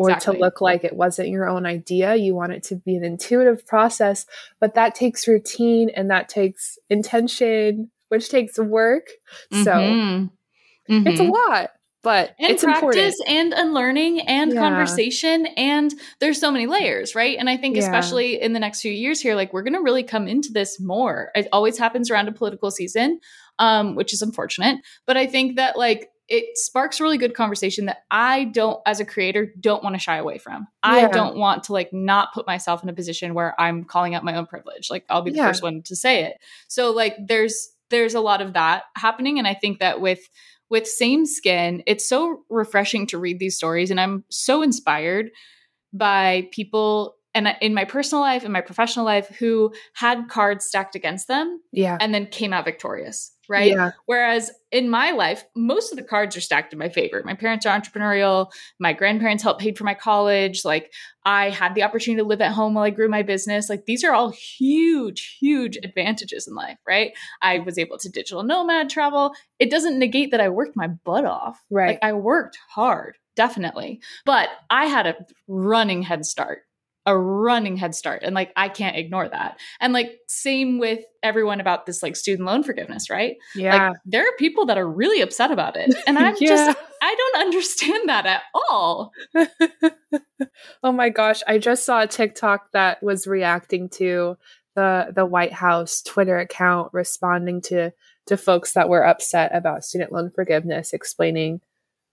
or 0.00 0.10
to 0.14 0.32
look 0.32 0.60
like 0.60 0.84
it 0.84 0.96
wasn't 0.96 1.28
your 1.28 1.48
own 1.48 1.66
idea. 1.66 2.14
You 2.16 2.34
want 2.34 2.52
it 2.52 2.62
to 2.64 2.76
be 2.76 2.96
an 2.96 3.04
intuitive 3.04 3.66
process, 3.66 4.26
but 4.60 4.74
that 4.74 4.94
takes 4.94 5.26
routine 5.28 5.90
and 5.94 6.10
that 6.10 6.28
takes 6.28 6.78
intention, 6.90 7.90
which 8.08 8.28
takes 8.28 8.58
work. 8.58 9.06
So 9.52 9.68
Mhm. 9.68 10.30
it's 10.88 11.20
a 11.20 11.24
Mhm. 11.24 11.32
lot, 11.32 11.70
but 12.02 12.34
and 12.38 12.50
it's 12.50 12.62
practice 12.62 13.16
important. 13.18 13.28
and 13.28 13.52
unlearning 13.54 14.20
and 14.20 14.52
Yeah. 14.52 14.60
conversation 14.60 15.46
and 15.56 15.94
there's 16.20 16.38
so 16.38 16.50
many 16.52 16.66
layers 16.66 17.14
right 17.14 17.38
and 17.38 17.48
i 17.48 17.56
think 17.56 17.76
Yeah. 17.76 17.82
especially 17.82 18.40
in 18.40 18.52
the 18.52 18.60
next 18.60 18.82
few 18.82 18.92
years 18.92 19.20
here 19.22 19.34
like 19.34 19.52
we're 19.54 19.62
going 19.62 19.72
to 19.72 19.80
really 19.80 20.02
come 20.02 20.28
into 20.28 20.50
this 20.52 20.78
more 20.78 21.30
it 21.34 21.48
always 21.50 21.78
happens 21.78 22.10
around 22.10 22.28
a 22.28 22.32
political 22.32 22.70
season 22.70 23.18
um 23.58 23.94
which 23.94 24.12
is 24.12 24.20
unfortunate 24.20 24.80
but 25.06 25.16
i 25.16 25.26
think 25.26 25.56
that 25.56 25.78
like 25.78 26.10
it 26.28 26.56
sparks 26.56 27.00
really 27.00 27.18
good 27.18 27.34
conversation 27.34 27.86
that 27.86 27.98
i 28.10 28.44
don't 28.44 28.80
as 28.86 28.98
a 29.00 29.04
creator 29.04 29.52
don't 29.60 29.82
want 29.82 29.94
to 29.94 30.00
shy 30.00 30.16
away 30.16 30.38
from. 30.38 30.66
I 30.82 31.06
don't 31.08 31.36
want 31.36 31.64
to 31.64 31.72
like 31.72 31.92
not 31.92 32.32
put 32.32 32.46
myself 32.46 32.82
in 32.82 32.88
a 32.88 32.94
position 32.94 33.34
where 33.34 33.58
i'm 33.60 33.84
calling 33.84 34.14
out 34.14 34.24
my 34.24 34.34
own 34.36 34.46
privilege. 34.46 34.88
Like 34.90 35.04
i'll 35.10 35.22
be 35.22 35.30
the 35.30 35.36
Yeah. 35.38 35.48
first 35.48 35.62
one 35.62 35.82
to 35.84 35.94
say 35.96 36.24
it. 36.24 36.36
So 36.68 36.90
like 36.92 37.16
there's 37.26 37.68
there's 37.90 38.14
a 38.14 38.20
lot 38.20 38.40
of 38.40 38.54
that 38.54 38.84
happening 38.96 39.38
and 39.38 39.46
i 39.46 39.52
think 39.54 39.78
that 39.80 40.00
with 40.00 40.20
with 40.70 40.86
same 40.86 41.26
skin 41.26 41.82
it's 41.86 42.08
so 42.08 42.40
refreshing 42.48 43.06
to 43.08 43.18
read 43.18 43.38
these 43.38 43.56
stories 43.56 43.90
and 43.90 44.00
i'm 44.00 44.24
so 44.30 44.62
inspired 44.62 45.30
by 45.92 46.48
people 46.52 47.14
and 47.34 47.54
in 47.60 47.74
my 47.74 47.84
personal 47.84 48.22
life 48.22 48.44
and 48.44 48.52
my 48.52 48.60
professional 48.62 49.04
life 49.04 49.28
who 49.38 49.72
had 49.94 50.28
cards 50.28 50.64
stacked 50.64 50.94
against 50.94 51.28
them 51.28 51.60
Yeah. 51.72 51.98
and 52.00 52.14
then 52.14 52.26
came 52.26 52.52
out 52.52 52.64
victorious 52.64 53.32
right? 53.48 53.72
Yeah. 53.72 53.90
whereas 54.06 54.50
in 54.70 54.88
my 54.90 55.12
life 55.12 55.44
most 55.54 55.92
of 55.92 55.96
the 55.96 56.04
cards 56.04 56.36
are 56.36 56.40
stacked 56.40 56.72
in 56.72 56.78
my 56.78 56.88
favor. 56.88 57.22
My 57.24 57.34
parents 57.34 57.64
are 57.66 57.78
entrepreneurial. 57.78 58.50
My 58.78 58.92
grandparents 58.92 59.42
helped 59.42 59.60
paid 59.60 59.78
for 59.78 59.84
my 59.84 59.94
college. 59.94 60.64
Like 60.64 60.92
i 61.24 61.50
had 61.50 61.74
the 61.74 61.82
opportunity 61.82 62.22
to 62.22 62.28
live 62.28 62.40
at 62.40 62.52
home 62.52 62.74
while 62.74 62.84
i 62.84 62.90
grew 62.90 63.08
my 63.08 63.22
business. 63.22 63.70
Like 63.70 63.86
these 63.86 64.04
are 64.04 64.12
all 64.12 64.30
huge 64.30 65.36
huge 65.40 65.76
advantages 65.82 66.46
in 66.48 66.54
life 66.54 66.78
right? 66.86 67.12
I 67.42 67.60
was 67.60 67.78
able 67.78 67.98
to 67.98 68.08
digital 68.08 68.42
nomad 68.42 68.90
travel. 68.90 69.32
It 69.58 69.70
doesn't 69.70 69.98
negate 69.98 70.30
that 70.32 70.40
i 70.40 70.48
worked 70.48 70.76
my 70.76 70.88
butt 70.88 71.24
off. 71.24 71.62
Right. 71.70 71.88
like 71.88 71.98
i 72.02 72.12
worked 72.12 72.58
hard 72.70 73.16
definitely. 73.36 74.00
But 74.24 74.48
i 74.70 74.86
had 74.86 75.06
a 75.06 75.16
running 75.48 76.02
head 76.02 76.24
start 76.24 76.62
a 77.06 77.16
running 77.16 77.76
head 77.76 77.94
start 77.94 78.22
and 78.22 78.34
like 78.34 78.50
i 78.56 78.68
can't 78.68 78.96
ignore 78.96 79.28
that 79.28 79.58
and 79.80 79.92
like 79.92 80.18
same 80.26 80.78
with 80.78 81.00
everyone 81.22 81.60
about 81.60 81.84
this 81.86 82.02
like 82.02 82.16
student 82.16 82.46
loan 82.46 82.62
forgiveness 82.62 83.10
right 83.10 83.36
Yeah. 83.54 83.88
like 83.88 83.96
there 84.06 84.22
are 84.22 84.36
people 84.38 84.66
that 84.66 84.78
are 84.78 84.88
really 84.88 85.20
upset 85.20 85.50
about 85.50 85.76
it 85.76 85.94
and 86.06 86.18
i'm 86.18 86.34
Yeah. 86.40 86.48
just 86.48 86.78
i 87.02 87.14
don't 87.14 87.40
understand 87.42 88.08
that 88.08 88.26
at 88.26 88.42
all 88.54 89.12
oh 90.82 90.92
my 90.92 91.08
gosh, 91.08 91.42
I 91.46 91.58
just 91.58 91.84
saw 91.84 92.02
a 92.02 92.06
TikTok 92.06 92.72
that 92.72 93.02
was 93.02 93.26
reacting 93.26 93.88
to 93.90 94.36
the 94.74 95.12
the 95.14 95.26
White 95.26 95.52
House 95.52 96.02
Twitter 96.02 96.38
account 96.38 96.90
responding 96.92 97.60
to 97.62 97.92
to 98.26 98.36
folks 98.36 98.72
that 98.72 98.88
were 98.88 99.04
upset 99.06 99.54
about 99.54 99.84
student 99.84 100.12
loan 100.12 100.30
forgiveness, 100.34 100.92
explaining 100.92 101.60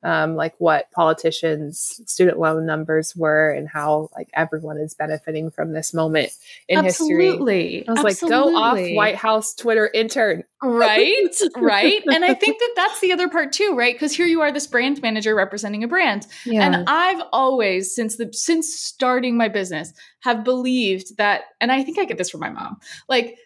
um, 0.04 0.36
like 0.36 0.56
what 0.58 0.92
politicians' 0.92 2.02
student 2.06 2.40
loan 2.40 2.66
numbers 2.66 3.16
were 3.16 3.52
and 3.52 3.68
how 3.68 4.10
like 4.16 4.30
everyone 4.34 4.78
is 4.78 4.94
benefiting 4.94 5.52
from 5.52 5.74
this 5.74 5.94
moment 5.94 6.32
in 6.68 6.84
history. 6.84 7.28
absolutely 7.28 7.88
I 7.88 7.92
was 7.92 8.04
like, 8.04 8.20
go 8.30 8.56
off, 8.56 8.78
White 8.78 9.16
House 9.16 9.54
Twitter 9.54 9.90
intern. 9.94 10.44
right 10.64 11.36
right 11.58 12.04
and 12.06 12.24
i 12.24 12.36
think 12.36 12.60
that 12.60 12.74
that's 12.76 13.00
the 13.00 13.12
other 13.12 13.28
part 13.28 13.52
too 13.52 13.74
right 13.76 13.96
because 13.96 14.16
here 14.16 14.28
you 14.28 14.42
are 14.42 14.52
this 14.52 14.68
brand 14.68 15.02
manager 15.02 15.34
representing 15.34 15.84
a 15.84 15.88
brand 15.88 16.28
Yeah. 16.46 16.66
And 16.66 16.86
I've 16.88 17.22
always, 17.32 17.94
since 17.94 18.18
the 18.18 18.30
since 18.34 18.74
starting 18.74 19.38
my 19.38 19.48
business, 19.48 19.94
have 20.22 20.44
believed 20.44 21.18
that, 21.18 21.44
and 21.60 21.72
I 21.72 21.84
think 21.84 22.00
I 22.00 22.06
get 22.06 22.18
this 22.18 22.30
from 22.30 22.42
my 22.42 22.50
mom, 22.50 22.80
like 23.08 23.38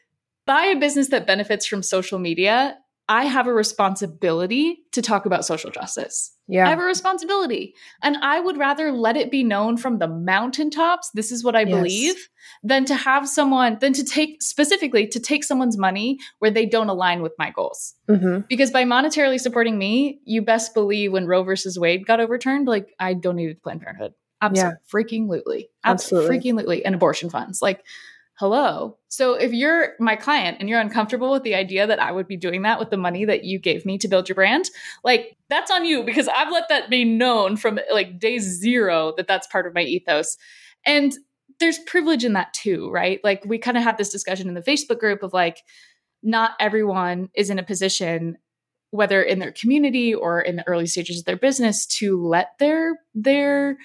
buy 0.45 0.65
a 0.65 0.75
business 0.75 1.09
that 1.09 1.27
benefits 1.27 1.65
from 1.65 1.83
social 1.83 2.19
media. 2.19 2.77
I 3.07 3.25
have 3.25 3.45
a 3.47 3.53
responsibility 3.53 4.79
to 4.93 5.01
talk 5.01 5.25
about 5.25 5.45
social 5.45 5.69
justice. 5.69 6.35
Yeah. 6.47 6.65
I 6.65 6.69
have 6.69 6.79
a 6.79 6.83
responsibility. 6.83 7.75
And 8.01 8.17
I 8.17 8.39
would 8.39 8.57
rather 8.57 8.91
let 8.91 9.15
it 9.17 9.29
be 9.29 9.43
known 9.43 9.77
from 9.77 9.99
the 9.99 10.07
mountaintops, 10.07 11.11
this 11.13 11.31
is 11.31 11.43
what 11.43 11.55
I 11.55 11.61
Yes. 11.61 11.69
believe, 11.71 12.29
than 12.63 12.85
to 12.85 12.95
have 12.95 13.27
someone, 13.27 13.77
than 13.79 13.93
to 13.93 14.03
take 14.03 14.41
specifically 14.41 15.07
to 15.07 15.19
take 15.19 15.43
someone's 15.43 15.77
money 15.77 16.17
where 16.39 16.51
they 16.51 16.65
don't 16.65 16.89
align 16.89 17.21
with 17.21 17.33
my 17.37 17.51
goals 17.51 17.93
hmm 18.07 18.39
because 18.47 18.69
by 18.71 18.83
monetarily 18.83 19.39
supporting 19.39 19.77
me, 19.77 20.19
you 20.25 20.41
best 20.41 20.73
believe 20.73 21.11
when 21.11 21.25
Roe 21.25 21.43
versus 21.43 21.79
Wade 21.79 22.05
got 22.05 22.19
overturned, 22.19 22.67
like 22.67 22.93
I 22.99 23.13
donated 23.13 23.57
to 23.57 23.61
Planned 23.61 23.81
Parenthood. 23.81 24.13
Absolutely, 24.41 24.77
freaking 24.93 25.27
lutely, 25.29 25.69
Absolutely. 25.83 26.37
freaking 26.37 26.55
lutely, 26.55 26.85
and 26.85 26.93
abortion 26.93 27.29
funds. 27.29 27.61
Like, 27.61 27.83
hello. 28.37 28.97
So 29.07 29.33
if 29.33 29.53
you're 29.53 29.93
my 29.99 30.15
client 30.15 30.57
and 30.59 30.69
you're 30.69 30.79
uncomfortable 30.79 31.31
with 31.31 31.43
the 31.43 31.55
idea 31.55 31.87
that 31.87 32.01
I 32.01 32.11
would 32.11 32.27
be 32.27 32.35
doing 32.35 32.63
that 32.63 32.79
with 32.79 32.89
the 32.89 32.97
money 32.97 33.23
that 33.25 33.45
you 33.45 33.59
gave 33.59 33.85
me 33.85 33.97
to 33.99 34.07
build 34.07 34.27
your 34.27 34.35
brand, 34.35 34.69
like 35.03 35.37
that's 35.49 35.71
on 35.71 35.85
you 35.85 36.03
because 36.03 36.27
I've 36.27 36.51
let 36.51 36.67
that 36.69 36.89
be 36.89 37.05
known 37.05 37.55
from 37.55 37.79
like 37.91 38.19
day 38.19 38.39
zero 38.39 39.13
that 39.17 39.27
that's 39.27 39.47
part 39.47 39.67
of 39.67 39.73
my 39.73 39.81
ethos, 39.81 40.37
and 40.85 41.13
there's 41.59 41.79
privilege 41.79 42.25
in 42.25 42.33
that 42.33 42.53
too, 42.53 42.89
right? 42.91 43.21
Like 43.23 43.43
we 43.45 43.57
kind 43.57 43.77
of 43.77 43.83
had 43.83 43.97
this 43.97 44.09
discussion 44.09 44.49
in 44.49 44.53
the 44.53 44.61
Facebook 44.61 44.99
group 44.99 45.23
of 45.23 45.33
like 45.33 45.61
not 46.21 46.51
everyone 46.59 47.29
is 47.35 47.49
in 47.49 47.59
a 47.59 47.63
position 47.63 48.37
whether 48.91 49.21
in 49.21 49.39
their 49.39 49.51
community 49.51 50.13
or 50.13 50.39
in 50.39 50.55
the 50.55 50.67
early 50.67 50.85
stages 50.85 51.19
of 51.19 51.25
their 51.25 51.37
business 51.37 51.85
to 51.85 52.21
let 52.25 52.51
their 52.59 52.93
their 53.13 53.77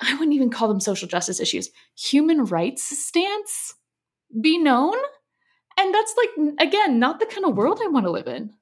I 0.00 0.14
wouldn't 0.14 0.34
even 0.34 0.50
call 0.50 0.68
them 0.68 0.80
social 0.80 1.08
justice 1.08 1.40
issues, 1.40 1.70
human 1.96 2.44
rights 2.44 2.84
stance 2.84 3.74
be 4.40 4.58
known. 4.58 4.96
And 5.78 5.94
that's 5.94 6.14
like 6.16 6.68
again, 6.68 6.98
not 6.98 7.20
the 7.20 7.26
kind 7.26 7.44
of 7.44 7.56
world 7.56 7.80
I 7.82 7.88
want 7.88 8.06
to 8.06 8.10
live 8.10 8.26
in. 8.26 8.52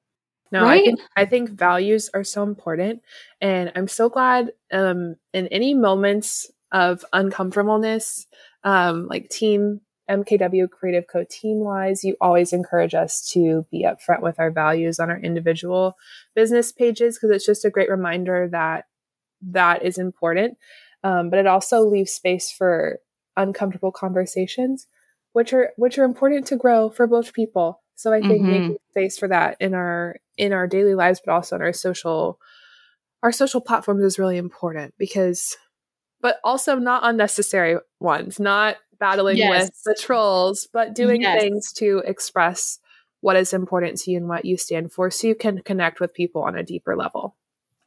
No, 0.51 0.63
Right? 0.63 0.81
I 0.81 0.85
think 0.85 0.99
I 1.17 1.25
think 1.25 1.49
values 1.49 2.09
are 2.13 2.23
so 2.23 2.43
important, 2.43 3.01
and 3.41 3.71
I'm 3.75 3.87
so 3.87 4.09
glad 4.09 4.51
um, 4.71 5.15
in 5.33 5.47
any 5.47 5.73
moments 5.73 6.49
of 6.71 7.03
uncomfortableness, 7.11 8.27
um, 8.63 9.07
like 9.07 9.29
team 9.29 9.81
MKW 10.09 10.69
Creative 10.69 11.05
Co 11.07 11.25
team 11.29 11.59
wise, 11.59 12.03
you 12.03 12.15
always 12.21 12.53
encourage 12.53 12.93
us 12.93 13.29
to 13.33 13.65
be 13.71 13.85
upfront 13.85 14.21
with 14.21 14.39
our 14.39 14.51
values 14.51 14.99
on 14.99 15.09
our 15.09 15.19
individual 15.19 15.95
business 16.33 16.71
pages 16.71 17.17
because 17.17 17.35
it's 17.35 17.45
just 17.45 17.65
a 17.65 17.69
great 17.69 17.89
reminder 17.89 18.47
that 18.51 18.85
that 19.41 19.83
is 19.83 19.97
important. 19.97 20.57
Um, 21.03 21.29
but 21.29 21.39
it 21.39 21.47
also 21.47 21.81
leaves 21.81 22.11
space 22.11 22.51
for 22.51 22.99
uncomfortable 23.35 23.91
conversations, 23.91 24.87
which 25.33 25.53
are 25.53 25.71
which 25.77 25.97
are 25.97 26.03
important 26.05 26.47
to 26.47 26.55
grow 26.57 26.89
for 26.89 27.07
both 27.07 27.33
people. 27.33 27.81
So 27.95 28.13
I 28.13 28.21
think 28.21 28.41
Mhm. 28.41 28.49
making 28.49 28.77
space 28.91 29.17
for 29.17 29.27
that 29.29 29.57
in 29.59 29.73
our 29.73 30.17
in 30.37 30.53
our 30.53 30.67
daily 30.67 30.95
lives, 30.95 31.21
but 31.23 31.33
also 31.33 31.55
in 31.55 31.61
our 31.61 31.73
social 31.73 32.39
our 33.23 33.31
social 33.31 33.61
platforms 33.61 34.03
is 34.03 34.19
really 34.19 34.37
important 34.37 34.93
because, 34.97 35.57
but 36.21 36.37
also 36.43 36.75
not 36.77 37.03
unnecessary 37.05 37.77
ones, 37.99 38.39
not 38.39 38.77
battling 38.99 39.37
Yes. 39.37 39.49
with 39.49 39.83
the 39.85 39.95
trolls, 39.99 40.67
but 40.73 40.93
doing 40.95 41.21
Yes. 41.21 41.41
things 41.41 41.73
to 41.73 42.01
express 42.05 42.79
what 43.21 43.35
is 43.35 43.53
important 43.53 43.97
to 43.99 44.11
you 44.11 44.17
and 44.17 44.27
what 44.29 44.45
you 44.45 44.57
stand 44.57 44.91
for 44.91 45.09
so 45.11 45.27
you 45.27 45.35
can 45.35 45.61
connect 45.63 45.99
with 45.99 46.13
people 46.13 46.43
on 46.43 46.55
a 46.55 46.63
deeper 46.63 46.95
level. 46.95 47.35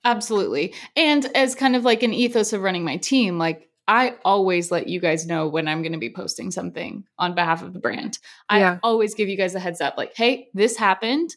Absolutely. 0.05 0.75
And 0.97 1.25
as 1.37 1.55
kind 1.55 1.77
of 1.77 1.85
like 1.85 2.03
an 2.03 2.15
ethos 2.15 2.53
of 2.53 2.63
running 2.63 2.85
my 2.85 2.97
team, 2.97 3.39
like 3.39 3.69
I 3.87 4.15
always 4.25 4.71
let 4.71 4.89
you 4.89 5.01
guys 5.01 5.27
know 5.27 5.49
when 5.49 5.67
I'm 5.69 5.83
going 5.83 5.93
to 5.93 5.99
be 5.99 6.13
posting 6.13 6.51
something 6.51 7.05
on 7.19 7.35
behalf 7.35 7.63
of 7.63 7.73
the 7.73 7.81
brand. 7.81 8.19
I 8.49 8.61
Yeah. 8.61 8.79
always 8.83 9.15
give 9.15 9.29
you 9.29 9.37
guys 9.37 9.55
a 9.55 9.61
heads 9.61 9.81
up 9.81 9.97
like, 9.97 10.13
hey, 10.17 10.49
this 10.55 10.77
happened. 10.77 11.35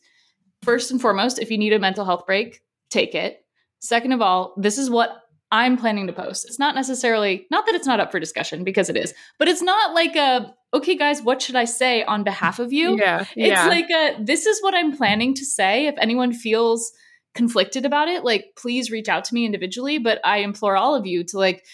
first 0.62 0.92
and 0.92 1.02
foremost, 1.02 1.40
if 1.40 1.52
you 1.52 1.58
need 1.58 1.74
a 1.74 1.80
mental 1.80 2.06
health 2.06 2.26
break, 2.26 2.62
take 2.90 3.14
it. 3.16 3.44
Second 3.80 4.14
of 4.14 4.22
all, 4.22 4.54
this 4.56 4.78
is 4.78 4.90
what 4.90 5.22
I'm 5.52 5.76
planning 5.76 6.08
to 6.08 6.14
post. 6.14 6.46
It's 6.46 6.58
not 6.58 6.74
necessarily, 6.74 7.46
not 7.52 7.66
that 7.66 7.76
it's 7.76 7.86
not 7.86 8.00
up 8.00 8.14
for 8.14 8.20
discussion 8.20 8.64
because 8.64 8.90
it 8.90 8.96
is, 8.96 9.14
but 9.38 9.50
it's 9.50 9.62
not 9.62 9.94
like 9.94 10.16
a, 10.16 10.56
okay, 10.74 10.96
guys, 10.96 11.22
what 11.22 11.42
should 11.42 11.58
I 11.58 11.66
say 11.66 12.04
on 12.06 12.24
behalf 12.24 12.60
of 12.60 12.72
you? 12.72 12.98
Yeah. 12.98 13.26
It's 13.36 13.36
yeah. 13.36 13.68
like 13.68 13.90
a, 13.90 14.16
this 14.24 14.46
is 14.46 14.64
what 14.64 14.74
I'm 14.74 14.96
planning 14.96 15.34
to 15.34 15.46
say. 15.46 15.88
If 15.88 15.96
anyone 15.98 16.32
feels 16.32 16.94
conflicted 17.34 17.86
about 17.86 18.08
it, 18.08 18.24
like 18.24 18.54
please 18.58 18.92
reach 18.92 19.10
out 19.10 19.26
to 19.26 19.34
me 19.34 19.46
individually. 19.46 19.98
But 19.98 20.20
I 20.24 20.38
implore 20.38 20.76
all 20.76 20.96
of 20.96 21.06
you 21.06 21.24
to 21.26 21.38
like 21.38 21.66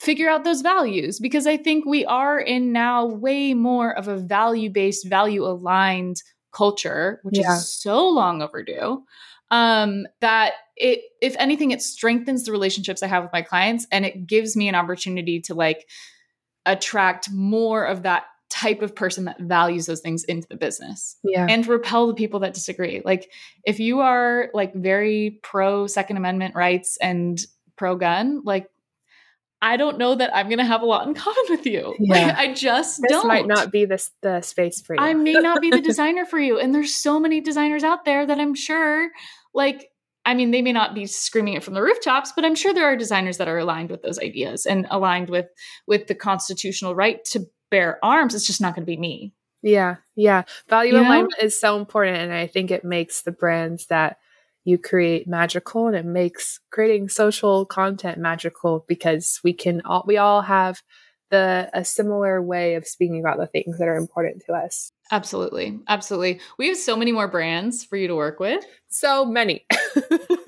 figure 0.00 0.28
out 0.28 0.44
those 0.44 0.62
values 0.62 1.20
because 1.20 1.46
I 1.46 1.56
think 1.56 1.84
we 1.86 2.04
are 2.04 2.38
in 2.38 2.72
now 2.72 3.06
way 3.06 3.54
more 3.54 3.96
of 3.96 4.08
a 4.08 4.16
value 4.16 4.68
based, 4.68 5.08
value 5.08 5.44
aligned 5.46 6.16
culture, 6.52 7.20
which 7.22 7.38
Yeah. 7.38 7.54
is 7.54 7.80
so 7.80 8.08
long 8.08 8.42
overdue. 8.42 9.04
Um, 9.50 10.06
that 10.20 10.54
it, 10.76 11.00
if 11.20 11.36
anything, 11.38 11.72
it 11.72 11.82
strengthens 11.82 12.44
the 12.44 12.52
relationships 12.52 13.02
I 13.02 13.06
have 13.06 13.22
with 13.22 13.32
my 13.32 13.42
clients 13.42 13.86
and 13.92 14.06
it 14.06 14.26
gives 14.26 14.56
me 14.56 14.66
an 14.68 14.74
opportunity 14.74 15.40
to 15.42 15.54
like 15.54 15.86
attract 16.64 17.30
more 17.30 17.84
of 17.84 18.02
that 18.04 18.24
type 18.52 18.82
of 18.82 18.94
person 18.94 19.24
that 19.24 19.40
values 19.40 19.86
those 19.86 20.00
things 20.00 20.24
into 20.24 20.46
the 20.46 20.56
business 20.56 21.16
yeah. 21.24 21.46
and 21.48 21.66
repel 21.66 22.06
the 22.06 22.14
people 22.14 22.40
that 22.40 22.52
disagree. 22.52 23.00
Like 23.02 23.32
if 23.64 23.80
you 23.80 24.00
are 24.00 24.50
like 24.52 24.74
very 24.74 25.40
pro 25.42 25.86
Second 25.86 26.18
Amendment 26.18 26.54
rights 26.54 26.98
and 27.00 27.40
pro 27.76 27.96
gun, 27.96 28.42
like 28.44 28.68
I 29.62 29.78
don't 29.78 29.96
know 29.96 30.14
that 30.14 30.36
I'm 30.36 30.50
gonna 30.50 30.66
have 30.66 30.82
a 30.82 30.86
lot 30.86 31.08
in 31.08 31.14
common 31.26 31.44
with 31.48 31.64
you. 31.64 31.96
Yeah. 31.98 32.26
Like, 32.26 32.36
I 32.36 32.52
just 32.52 33.00
this 33.00 33.10
don't. 33.10 33.26
might 33.26 33.46
not 33.46 33.72
be 33.72 33.86
the, 33.86 34.06
the 34.20 34.42
space 34.42 34.82
for 34.82 34.94
you. 34.96 35.00
I 35.00 35.14
may 35.14 35.32
not 35.32 35.62
be 35.62 35.70
the 35.70 35.80
designer 35.90 36.26
for 36.26 36.38
you. 36.38 36.58
And 36.58 36.74
there's 36.74 36.94
so 36.94 37.18
many 37.18 37.40
designers 37.40 37.84
out 37.84 38.04
there 38.04 38.26
that 38.26 38.38
I'm 38.38 38.54
sure 38.54 39.08
like 39.54 39.88
I 40.24 40.34
mean, 40.34 40.52
they 40.52 40.62
may 40.62 40.72
not 40.72 40.94
be 40.94 41.06
screaming 41.06 41.54
it 41.54 41.64
from 41.64 41.74
the 41.74 41.82
rooftops, 41.82 42.32
but 42.36 42.44
I'm 42.44 42.54
sure 42.54 42.72
there 42.72 42.86
are 42.86 42.96
designers 42.96 43.38
that 43.38 43.48
are 43.48 43.58
aligned 43.58 43.90
with 43.90 44.02
those 44.02 44.20
ideas 44.20 44.66
and 44.66 44.86
aligned 44.90 45.30
with 45.30 45.46
with 45.86 46.06
the 46.06 46.14
constitutional 46.14 46.94
right 46.94 47.24
to 47.26 47.46
bear 47.72 47.98
arms. 48.04 48.36
It's 48.36 48.46
just 48.46 48.60
not 48.60 48.76
going 48.76 48.84
to 48.84 48.90
be 48.90 48.96
me. 48.96 49.34
Yeah, 49.62 49.96
yeah. 50.14 50.42
Value 50.68 50.94
You 50.94 51.00
know? 51.00 51.08
alignment 51.08 51.42
is 51.42 51.58
so 51.58 51.78
important, 51.78 52.18
and 52.18 52.32
I 52.32 52.46
think 52.46 52.70
it 52.70 52.84
makes 52.84 53.22
the 53.22 53.32
brands 53.32 53.86
that 53.86 54.18
you 54.64 54.78
create 54.78 55.26
magical, 55.26 55.88
and 55.88 55.96
it 55.96 56.04
makes 56.04 56.60
creating 56.70 57.08
social 57.08 57.64
content 57.64 58.18
magical 58.18 58.84
because 58.86 59.40
we 59.42 59.52
can 59.52 59.80
all 59.84 60.04
we 60.06 60.18
all 60.18 60.42
have 60.42 60.82
the 61.30 61.70
a 61.72 61.84
similar 61.84 62.42
way 62.42 62.74
of 62.74 62.86
speaking 62.86 63.18
about 63.18 63.38
the 63.38 63.46
things 63.46 63.78
that 63.78 63.88
are 63.88 63.96
important 63.96 64.42
to 64.46 64.52
us. 64.52 64.92
Absolutely. 65.10 65.80
Absolutely. 65.88 66.40
We 66.58 66.68
have 66.68 66.76
so 66.76 66.94
many 66.94 67.10
more 67.10 67.26
brands 67.26 67.84
for 67.84 67.96
you 67.96 68.06
to 68.08 68.14
work 68.14 68.38
with. 68.38 68.64
So 68.88 69.24
many. 69.24 69.66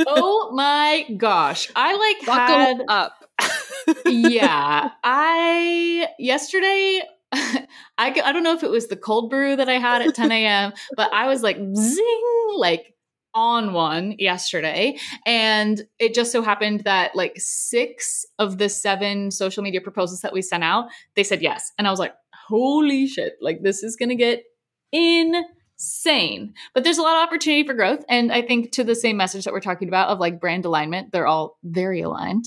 Oh 0.07 0.53
my 0.53 1.07
gosh. 1.17 1.71
I 1.75 1.97
like 1.97 2.29
had 2.29 2.83
up. 2.89 3.25
yeah. 4.07 4.91
I 5.03 6.09
yesterday 6.19 7.03
I, 7.99 8.21
I 8.25 8.33
don't 8.33 8.43
know 8.43 8.55
if 8.55 8.63
it 8.63 8.71
was 8.71 8.89
the 8.89 8.97
cold 8.97 9.31
brew 9.31 9.57
that 9.57 9.69
I 9.69 9.79
had 9.79 10.03
at 10.03 10.15
10 10.15 10.31
a.m., 10.33 10.73
but 10.97 11.13
I 11.13 11.27
was 11.27 11.43
like 11.43 11.57
zing, 11.57 12.49
like 12.57 12.95
on 13.35 13.73
one 13.73 14.15
yesterday. 14.19 14.97
And 15.27 15.83
it 15.99 16.15
just 16.15 16.31
so 16.31 16.43
happened 16.43 16.83
that 16.85 17.17
like 17.17 17.35
six 17.37 18.25
of 18.39 18.59
the 18.59 18.69
seven 18.69 19.31
social 19.31 19.63
media 19.63 19.81
proposals 19.81 20.21
that 20.21 20.33
we 20.33 20.41
sent 20.41 20.63
out, 20.63 20.87
they 21.17 21.25
said 21.25 21.43
yes. 21.43 21.73
And 21.77 21.87
I 21.87 21.91
was 21.91 21.99
like, 21.99 22.15
holy 22.47 23.07
shit, 23.07 23.35
like 23.41 23.63
this 23.63 23.83
is 23.83 23.97
going 23.97 24.11
to 24.11 24.15
get 24.15 24.45
insane. 24.93 26.55
But 26.75 26.85
there's 26.85 26.99
a 26.99 27.03
lot 27.03 27.17
of 27.17 27.27
opportunity 27.27 27.67
for 27.67 27.75
growth. 27.75 28.05
And 28.09 28.31
I 28.33 28.43
think 28.43 28.71
to 28.73 28.85
the 28.85 28.95
same 28.95 29.17
message 29.17 29.45
that 29.45 29.53
we're 29.53 29.61
talking 29.61 29.89
about 29.89 30.11
of 30.11 30.21
like 30.21 30.41
brand 30.41 30.65
alignment, 30.65 31.11
they're 31.11 31.27
all 31.27 31.59
very 31.65 32.03
aligned 32.03 32.45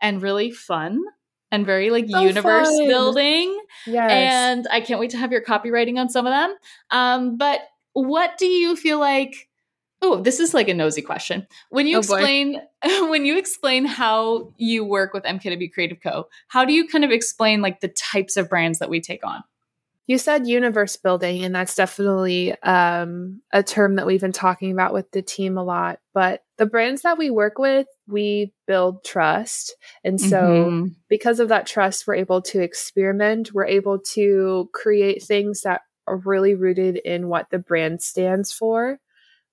and 0.00 0.20
really 0.20 0.50
fun 0.50 1.00
and 1.54 1.66
very 1.66 1.90
like 1.90 2.08
So 2.08 2.20
universe 2.20 2.68
fun. 2.68 2.88
building. 2.88 3.60
Yes. 3.86 4.10
And 4.10 4.66
I 4.70 4.80
can't 4.80 5.00
wait 5.00 5.10
to 5.10 5.16
have 5.18 5.32
your 5.32 5.42
copywriting 5.42 5.98
on 5.98 6.08
some 6.08 6.26
of 6.26 6.32
them. 6.32 6.54
Um, 6.90 7.36
but 7.36 7.60
what 7.92 8.36
do 8.38 8.46
you 8.46 8.76
feel 8.76 8.98
like? 8.98 9.48
Oh, 10.02 10.20
this 10.20 10.38
is 10.40 10.52
like 10.52 10.68
a 10.68 10.74
nosy 10.74 11.00
question. 11.00 11.46
When 11.70 11.86
you 11.86 11.96
Oh, 11.96 12.00
explain 12.00 12.60
when 13.08 13.24
you 13.24 13.38
explain 13.38 13.86
how 13.86 14.52
you 14.58 14.84
work 14.84 15.14
with 15.14 15.24
MKW 15.24 15.72
Creative 15.72 15.98
Co., 16.02 16.28
how 16.48 16.64
do 16.64 16.72
you 16.74 16.86
kind 16.86 17.04
of 17.04 17.10
explain 17.10 17.62
like 17.62 17.80
the 17.80 17.88
types 17.88 18.36
of 18.36 18.50
brands 18.50 18.80
that 18.80 18.90
we 18.90 19.00
take 19.00 19.24
on? 19.24 19.42
You 20.06 20.18
said 20.18 20.46
universe 20.46 20.96
building, 20.96 21.44
and 21.44 21.54
that's 21.54 21.74
definitely 21.74 22.52
um, 22.62 23.40
a 23.52 23.62
term 23.62 23.96
that 23.96 24.06
we've 24.06 24.20
been 24.20 24.32
talking 24.32 24.70
about 24.70 24.92
with 24.92 25.10
the 25.12 25.22
team 25.22 25.56
a 25.56 25.64
lot. 25.64 25.98
But 26.12 26.42
the 26.58 26.66
brands 26.66 27.02
that 27.02 27.16
we 27.16 27.30
work 27.30 27.58
with, 27.58 27.86
we 28.06 28.52
build 28.66 29.02
trust. 29.02 29.74
And 30.04 30.20
so, 30.20 30.36
Mhm. 30.36 30.94
because 31.08 31.40
of 31.40 31.48
that 31.48 31.66
trust, 31.66 32.06
we're 32.06 32.16
able 32.16 32.42
to 32.42 32.60
experiment. 32.60 33.54
We're 33.54 33.66
able 33.66 33.98
to 34.14 34.68
create 34.74 35.22
things 35.22 35.62
that 35.62 35.80
are 36.06 36.18
really 36.18 36.54
rooted 36.54 36.96
in 36.98 37.28
what 37.28 37.48
the 37.48 37.58
brand 37.58 38.02
stands 38.02 38.52
for. 38.52 38.98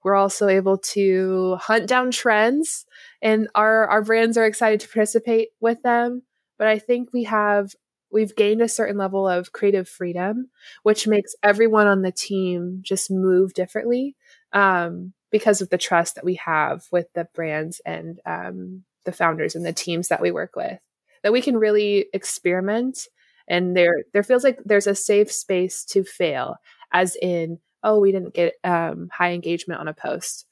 We're 0.03 0.15
also 0.15 0.49
able 0.49 0.79
to 0.79 1.55
hunt 1.61 1.87
down 1.87 2.11
trends, 2.11 2.85
and 3.21 3.47
our, 3.55 3.87
our 3.87 4.01
brands 4.03 4.37
are 4.37 4.45
excited 4.45 4.81
to 4.81 4.89
participate 4.89 5.49
with 5.61 5.81
them. 5.83 6.23
But 6.57 6.67
I 6.67 6.77
think 6.79 7.13
we 7.13 7.23
have 7.23 7.73
we've 8.11 8.35
gained 8.35 8.61
a 8.61 8.69
certain 8.69 8.97
level 8.97 9.27
of 9.27 9.51
creative 9.51 9.87
freedom, 9.87 10.49
which 10.83 11.07
makes 11.07 11.35
everyone 11.43 11.87
on 11.87 12.01
the 12.01 12.11
team 12.11 12.79
just 12.81 13.11
move 13.11 13.53
differently 13.53 14.15
um, 14.53 15.13
because 15.31 15.61
of 15.61 15.69
the 15.69 15.77
trust 15.77 16.15
that 16.15 16.25
we 16.25 16.35
have 16.35 16.85
with 16.91 17.07
the 17.13 17.27
brands 17.33 17.81
and 17.85 18.19
um, 18.25 18.83
the 19.05 19.11
founders 19.11 19.55
and 19.55 19.65
the 19.65 19.73
teams 19.73 20.09
that 20.09 20.21
we 20.21 20.31
work 20.31 20.55
with. 20.55 20.79
That 21.23 21.33
we 21.33 21.41
can 21.41 21.57
really 21.57 22.07
experiment, 22.13 23.07
and 23.47 23.75
there 23.77 23.93
there 24.11 24.23
feels 24.23 24.43
like 24.43 24.59
there's 24.65 24.87
a 24.87 24.95
safe 24.95 25.31
space 25.31 25.85
to 25.85 26.03
fail, 26.03 26.55
as 26.91 27.15
in, 27.21 27.59
oh, 27.83 27.99
we 27.99 28.11
didn't 28.11 28.33
get 28.33 28.55
um, 28.63 29.09
high 29.13 29.31
engagement 29.33 29.79
on 29.79 29.87
a 29.87 29.93
post. 29.93 30.47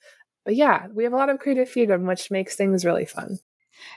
But 0.46 0.56
yeah, 0.56 0.88
we 0.94 1.04
have 1.06 1.14
a 1.14 1.18
lot 1.18 1.30
of 1.30 1.40
creative 1.40 1.70
freedom, 1.70 2.06
which 2.06 2.32
makes 2.32 2.56
things 2.56 2.86
really 2.86 3.06
fun. 3.06 3.40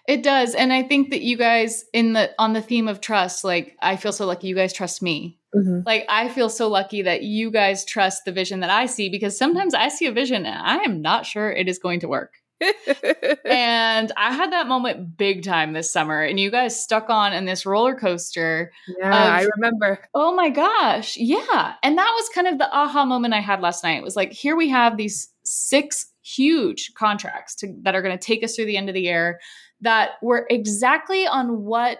It 0.07 0.23
does. 0.23 0.55
And 0.55 0.73
I 0.73 0.83
think 0.83 1.11
that 1.11 1.23
you 1.23 1.37
guys 1.37 1.85
in 1.93 2.13
the 2.13 2.31
on 2.39 2.53
the 2.53 2.63
theme 2.63 2.89
of 2.89 3.01
trust, 3.01 3.45
like 3.45 3.77
I 3.81 3.97
feel 3.97 4.13
so 4.13 4.27
lucky 4.27 4.49
you 4.49 4.55
guys 4.55 4.73
trust 4.73 5.03
me. 5.03 5.39
Mhm. 5.55 5.85
Like 5.87 6.05
I 6.09 6.29
feel 6.29 6.49
so 6.49 6.69
lucky 6.69 7.03
that 7.03 7.23
you 7.23 7.51
guys 7.51 7.85
trust 7.85 8.25
the 8.25 8.33
vision 8.33 8.61
that 8.61 8.71
I 8.71 8.87
see 8.87 9.09
because 9.09 9.37
sometimes 9.37 9.75
I 9.75 9.89
see 9.89 10.07
a 10.07 10.13
vision 10.13 10.47
and 10.47 10.59
I 10.59 10.79
am 10.83 11.03
not 11.03 11.27
sure 11.27 11.51
it 11.51 11.69
is 11.69 11.79
going 11.79 12.01
to 12.01 12.09
work. 12.09 12.42
and 13.45 14.13
I 14.17 14.33
had 14.33 14.53
that 14.53 14.69
moment 14.69 15.17
big 15.17 15.45
time 15.45 15.73
this 15.73 15.91
summer 15.91 16.23
and 16.23 16.39
you 16.39 16.51
guys 16.51 16.81
stuck 16.81 17.11
on 17.11 17.33
in 17.33 17.45
this 17.45 17.67
roller 17.67 17.95
coaster. 17.95 18.73
yeah, 18.99 19.15
I 19.15 19.47
remember. 19.57 19.99
Oh 20.15 20.35
my 20.35 20.49
gosh. 20.49 21.17
Yeah. 21.17 21.75
And 21.83 21.99
that 21.99 22.13
was 22.15 22.29
kind 22.31 22.47
of 22.47 22.59
the 22.59 22.73
aha 22.73 23.05
moment 23.05 23.35
I 23.35 23.41
had 23.41 23.61
last 23.61 23.85
night. 23.85 23.99
It 23.99 24.05
was 24.05 24.17
like 24.17 24.33
here 24.33 24.57
we 24.57 24.69
have 24.69 24.97
these 24.97 25.31
six 25.45 26.13
huge 26.23 26.93
contracts 26.95 27.55
to, 27.57 27.75
that 27.83 27.95
are 27.95 28.03
going 28.03 28.17
to 28.17 28.27
take 28.27 28.45
us 28.45 28.55
through 28.55 28.67
the 28.67 28.77
end 28.77 28.89
of 28.89 28.95
the 28.95 29.03
year 29.03 29.41
that 29.81 30.13
were 30.23 30.47
exactly 30.49 31.27
on 31.27 31.63
what 31.63 31.99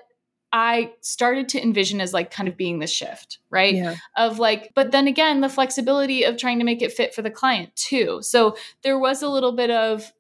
I 0.53 0.93
started 1.01 1.49
to 1.51 1.63
envision 1.63 2.01
as 2.01 2.13
like 2.13 2.31
kind 2.31 2.49
of 2.49 2.57
being 2.57 2.79
the 2.79 2.87
shift, 2.87 3.39
right? 3.51 3.75
Yeah. 3.75 3.97
Of 4.17 4.39
like, 4.39 4.73
but 4.75 4.93
then 4.93 5.09
again, 5.09 5.41
the 5.41 5.49
flexibility 5.49 6.25
of 6.25 6.37
trying 6.37 6.59
to 6.59 6.65
make 6.65 6.83
it 6.83 6.93
fit 6.93 7.15
for 7.15 7.23
the 7.23 7.31
client 7.31 7.75
too. 7.75 8.19
So 8.21 8.57
there 8.83 8.99
was 8.99 9.23
a 9.23 9.29
little 9.29 9.53
bit 9.53 9.71
of, 9.71 10.13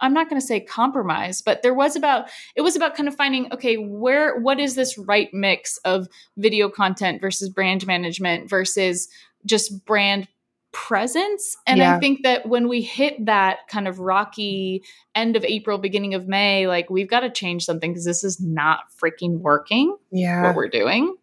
I'm 0.00 0.14
not 0.14 0.28
going 0.28 0.40
to 0.40 0.46
say 0.46 0.60
compromise, 0.60 1.42
but 1.42 1.62
there 1.62 1.74
was 1.74 1.96
about, 1.96 2.28
it 2.56 2.62
was 2.62 2.76
about 2.76 2.94
kind 2.94 3.08
of 3.08 3.14
finding, 3.14 3.52
okay, 3.52 3.76
where, 3.76 4.38
what 4.38 4.60
is 4.60 4.74
this 4.74 4.96
right 4.98 5.28
mix 5.32 5.78
of 5.78 6.08
video 6.36 6.68
content 6.68 7.20
versus 7.20 7.48
brand 7.48 7.86
management 7.86 8.48
versus 8.48 9.08
just 9.44 9.84
brand 9.84 10.28
presence. 10.72 11.56
And 11.66 11.78
Yeah. 11.78 11.96
I 11.96 11.98
think 11.98 12.22
that 12.24 12.46
when 12.48 12.68
we 12.68 12.82
hit 12.82 13.26
that 13.26 13.68
kind 13.68 13.88
of 13.88 14.00
rocky 14.00 14.82
end 15.14 15.34
of 15.34 15.44
April, 15.44 15.78
beginning 15.78 16.14
of 16.14 16.28
May, 16.28 16.66
like 16.66 16.90
we've 16.90 17.08
got 17.08 17.20
to 17.20 17.30
change 17.30 17.64
something 17.64 17.90
because 17.90 18.04
this 18.04 18.22
is 18.22 18.40
not 18.40 18.80
freaking 19.02 19.38
working 19.40 19.96
Yeah. 20.10 20.42
what 20.42 20.56
we're 20.56 20.68
doing. 20.68 21.16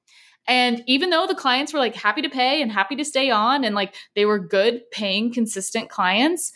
And 0.48 0.84
even 0.86 1.10
though 1.10 1.26
the 1.26 1.36
clients 1.36 1.74
were 1.74 1.80
like 1.80 1.96
happy 1.96 2.22
to 2.22 2.30
pay 2.30 2.62
and 2.62 2.72
happy 2.72 2.96
to 2.98 3.06
stay 3.06 3.32
on 3.32 3.64
and 3.64 3.74
like 3.76 3.96
they 4.16 4.26
were 4.26 4.40
good 4.40 4.90
paying 4.92 5.34
consistent 5.34 5.90
clients, 5.90 6.52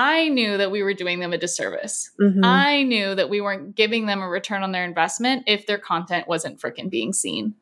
I 0.00 0.28
knew 0.28 0.56
that 0.56 0.70
we 0.70 0.84
were 0.84 0.94
doing 0.94 1.18
them 1.18 1.32
a 1.32 1.38
disservice. 1.38 2.12
Mhm. 2.20 2.44
I 2.44 2.84
knew 2.84 3.16
that 3.16 3.28
we 3.28 3.40
weren't 3.40 3.74
giving 3.74 4.06
them 4.06 4.22
a 4.22 4.28
return 4.28 4.62
on 4.62 4.70
their 4.70 4.84
investment 4.84 5.42
if 5.48 5.66
their 5.66 5.76
content 5.78 6.28
wasn't 6.28 6.60
freaking 6.60 6.88
being 6.88 7.12
seen. 7.12 7.56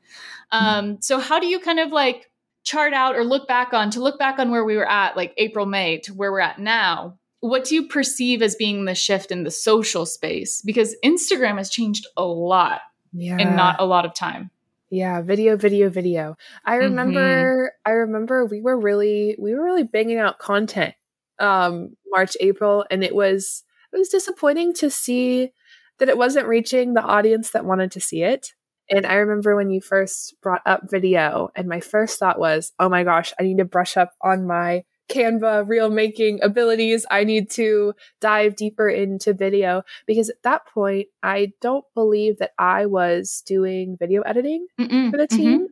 Um, 0.53 0.99
so 1.01 1.19
how 1.19 1.41
do 1.41 1.47
you 1.47 1.59
kind 1.59 1.81
of 1.81 1.93
like 1.93 2.31
chart 2.63 2.93
out 2.93 3.17
or 3.17 3.25
look 3.25 3.49
back 3.49 3.73
on 3.73 3.89
to 3.93 4.01
look 4.03 4.19
back 4.19 4.39
on 4.39 4.51
where 4.51 4.65
we 4.67 4.77
were 4.77 4.89
at 4.89 5.17
like 5.17 5.33
April, 5.39 5.65
May 5.65 5.99
to 6.01 6.13
where 6.13 6.31
we're 6.31 6.41
at 6.41 6.59
now? 6.59 7.17
What 7.41 7.65
do 7.65 7.75
you 7.75 7.89
perceive 7.89 8.43
as 8.43 8.55
being 8.55 8.85
the 8.85 8.95
shift 8.95 9.31
in 9.31 9.45
the 9.45 9.51
social 9.51 10.05
space? 10.05 10.61
Because 10.61 10.95
Instagram 11.03 11.57
has 11.57 11.71
changed 11.71 12.07
a 12.19 12.25
lot 12.25 12.83
yeah. 13.15 13.39
in 13.39 13.57
not 13.57 13.77
a 13.81 13.87
lot 13.87 14.05
of 14.05 14.13
time. 14.15 14.51
Yeah, 14.91 15.23
video, 15.23 15.57
video, 15.57 15.89
video. 15.89 16.37
I 16.67 16.77
Mhm. 16.77 16.81
remember 16.81 17.73
I 17.87 17.91
remember 17.93 18.45
we 18.45 18.61
were 18.61 18.79
really 18.79 19.37
we 19.39 19.55
were 19.55 19.65
really 19.65 19.85
banging 19.85 20.19
out 20.19 20.39
content 20.39 20.95
um, 21.39 21.97
March, 22.09 22.37
April, 22.41 22.85
and 22.91 23.03
it 23.05 23.15
was 23.15 23.65
it 23.93 23.99
was 23.99 24.09
disappointing 24.09 24.73
to 24.75 24.91
see 24.91 25.51
that 25.99 26.09
it 26.09 26.19
wasn't 26.19 26.47
reaching 26.47 26.95
the 26.95 27.03
audience 27.03 27.51
that 27.51 27.65
wanted 27.65 27.91
to 27.93 28.01
see 28.01 28.23
it. 28.23 28.49
And 28.91 29.07
I 29.07 29.15
remember 29.15 29.57
when 29.57 29.71
you 29.71 29.81
first 29.81 30.35
brought 30.43 30.63
up 30.67 30.83
video, 30.91 31.49
and 31.57 31.69
my 31.69 31.81
first 31.81 32.19
thought 32.19 32.39
was, 32.39 32.73
oh 32.79 32.89
my 32.89 33.03
gosh, 33.05 33.33
I 33.39 33.43
need 33.45 33.59
to 33.59 33.65
brush 33.65 33.97
up 33.97 34.13
on 34.23 34.47
my 34.47 34.83
Canva 35.09 35.69
reel 35.69 35.89
making 35.91 36.41
abilities. 36.43 37.07
I 37.11 37.25
need 37.25 37.51
to 37.53 37.95
dive 38.21 38.57
deeper 38.57 38.89
into 38.89 39.33
video 39.35 39.83
because 40.07 40.29
at 40.29 40.43
that 40.43 40.67
point, 40.67 41.07
I 41.23 41.53
don't 41.61 41.85
believe 41.95 42.39
that 42.39 42.53
I 42.59 42.87
was 42.87 43.43
doing 43.47 43.97
video 43.99 44.23
editing 44.23 44.67
Mm-mm. 44.81 45.11
for 45.11 45.17
the 45.17 45.29
Mhm. 45.29 45.37
team. 45.37 45.69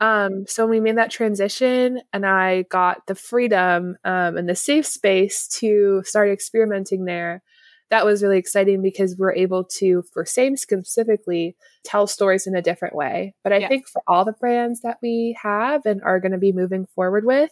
Um, 0.00 0.44
so 0.46 0.64
when 0.64 0.70
we 0.70 0.80
made 0.80 0.98
that 0.98 1.10
transition 1.10 2.00
and 2.12 2.26
I 2.26 2.62
got 2.64 3.06
the 3.06 3.14
freedom 3.14 3.96
um, 4.04 4.36
and 4.36 4.48
the 4.48 4.54
safe 4.54 4.86
space 4.86 5.48
to 5.60 6.02
start 6.04 6.30
experimenting 6.30 7.04
there, 7.04 7.42
that 7.90 8.04
was 8.04 8.22
really 8.22 8.38
exciting 8.38 8.82
because 8.82 9.16
we're 9.16 9.34
able 9.34 9.64
to, 9.64 10.02
for 10.12 10.24
Same 10.26 10.56
specifically, 10.56 11.56
tell 11.84 12.06
stories 12.06 12.46
in 12.46 12.54
a 12.54 12.62
different 12.62 12.94
way. 12.94 13.34
But 13.42 13.52
I 13.52 13.60
Yeah. 13.60 13.68
think 13.68 13.88
for 13.88 14.02
all 14.06 14.24
the 14.24 14.32
brands 14.32 14.80
that 14.82 14.98
we 15.02 15.36
have 15.40 15.86
and 15.86 16.02
are 16.02 16.20
going 16.20 16.32
to 16.32 16.38
be 16.38 16.52
moving 16.52 16.86
forward 16.94 17.24
with, 17.24 17.50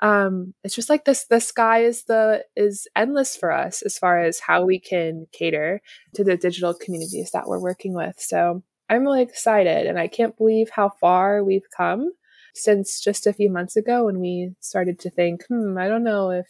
um, 0.00 0.54
it's 0.64 0.74
just 0.76 0.88
like 0.90 1.04
this 1.04 1.26
the 1.26 1.40
sky 1.40 1.82
is 1.84 2.04
the 2.04 2.44
is 2.56 2.86
endless 2.96 3.36
for 3.36 3.50
us 3.52 3.82
as 3.82 3.98
far 3.98 4.20
as 4.20 4.38
how 4.40 4.64
we 4.64 4.78
can 4.78 5.26
cater 5.32 5.80
to 6.14 6.24
the 6.24 6.36
digital 6.36 6.74
communities 6.74 7.30
that 7.32 7.48
we're 7.48 7.58
working 7.60 7.94
with. 7.94 8.14
So 8.18 8.62
I'm 8.88 9.02
really 9.02 9.22
excited 9.22 9.86
and 9.86 9.98
I 9.98 10.08
can't 10.08 10.36
believe 10.36 10.70
how 10.70 10.90
far 11.00 11.44
we've 11.44 11.68
come 11.76 12.12
since 12.54 13.00
just 13.00 13.26
a 13.26 13.32
few 13.32 13.50
months 13.50 13.76
ago 13.76 14.06
when 14.06 14.20
we 14.20 14.54
started 14.60 14.98
to 15.00 15.10
think, 15.10 15.44
hmm, 15.48 15.76
I 15.78 15.88
don't 15.88 16.04
know 16.04 16.30
if 16.30 16.46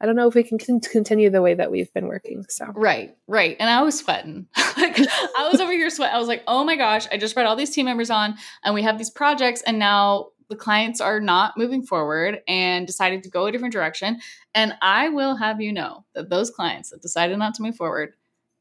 I 0.00 0.06
don't 0.06 0.16
know 0.16 0.26
if 0.26 0.34
we 0.34 0.42
can 0.42 0.58
continue 0.58 1.30
the 1.30 1.42
way 1.42 1.54
that 1.54 1.70
we've 1.70 1.92
been 1.94 2.08
working. 2.08 2.44
So 2.48 2.66
Right, 2.74 3.16
right. 3.28 3.56
And 3.60 3.70
I 3.70 3.82
was 3.82 3.98
sweating. 3.98 4.48
like 4.76 4.98
I 4.98 5.48
was 5.50 5.60
over 5.60 5.70
here 5.70 5.90
sweating. 5.90 6.16
I 6.16 6.18
was 6.18 6.26
like, 6.26 6.42
oh 6.48 6.64
my 6.64 6.76
gosh, 6.76 7.06
I 7.12 7.18
just 7.18 7.34
brought 7.34 7.46
all 7.46 7.54
these 7.54 7.70
team 7.70 7.86
members 7.86 8.10
on 8.10 8.36
and 8.64 8.74
we 8.74 8.82
have 8.82 8.98
these 8.98 9.10
projects 9.10 9.62
and 9.62 9.78
now 9.78 10.30
the 10.52 10.56
clients 10.56 11.00
are 11.00 11.20
not 11.20 11.56
moving 11.56 11.82
forward 11.82 12.40
and 12.46 12.86
decided 12.86 13.22
to 13.22 13.30
go 13.30 13.46
a 13.46 13.52
different 13.52 13.72
direction. 13.72 14.18
And 14.54 14.74
I 14.82 15.08
will 15.08 15.36
have 15.36 15.60
you 15.60 15.72
know 15.72 16.04
that 16.14 16.28
those 16.28 16.50
clients 16.50 16.90
that 16.90 17.00
decided 17.00 17.38
not 17.38 17.54
to 17.54 17.62
move 17.62 17.76
forward, 17.76 18.12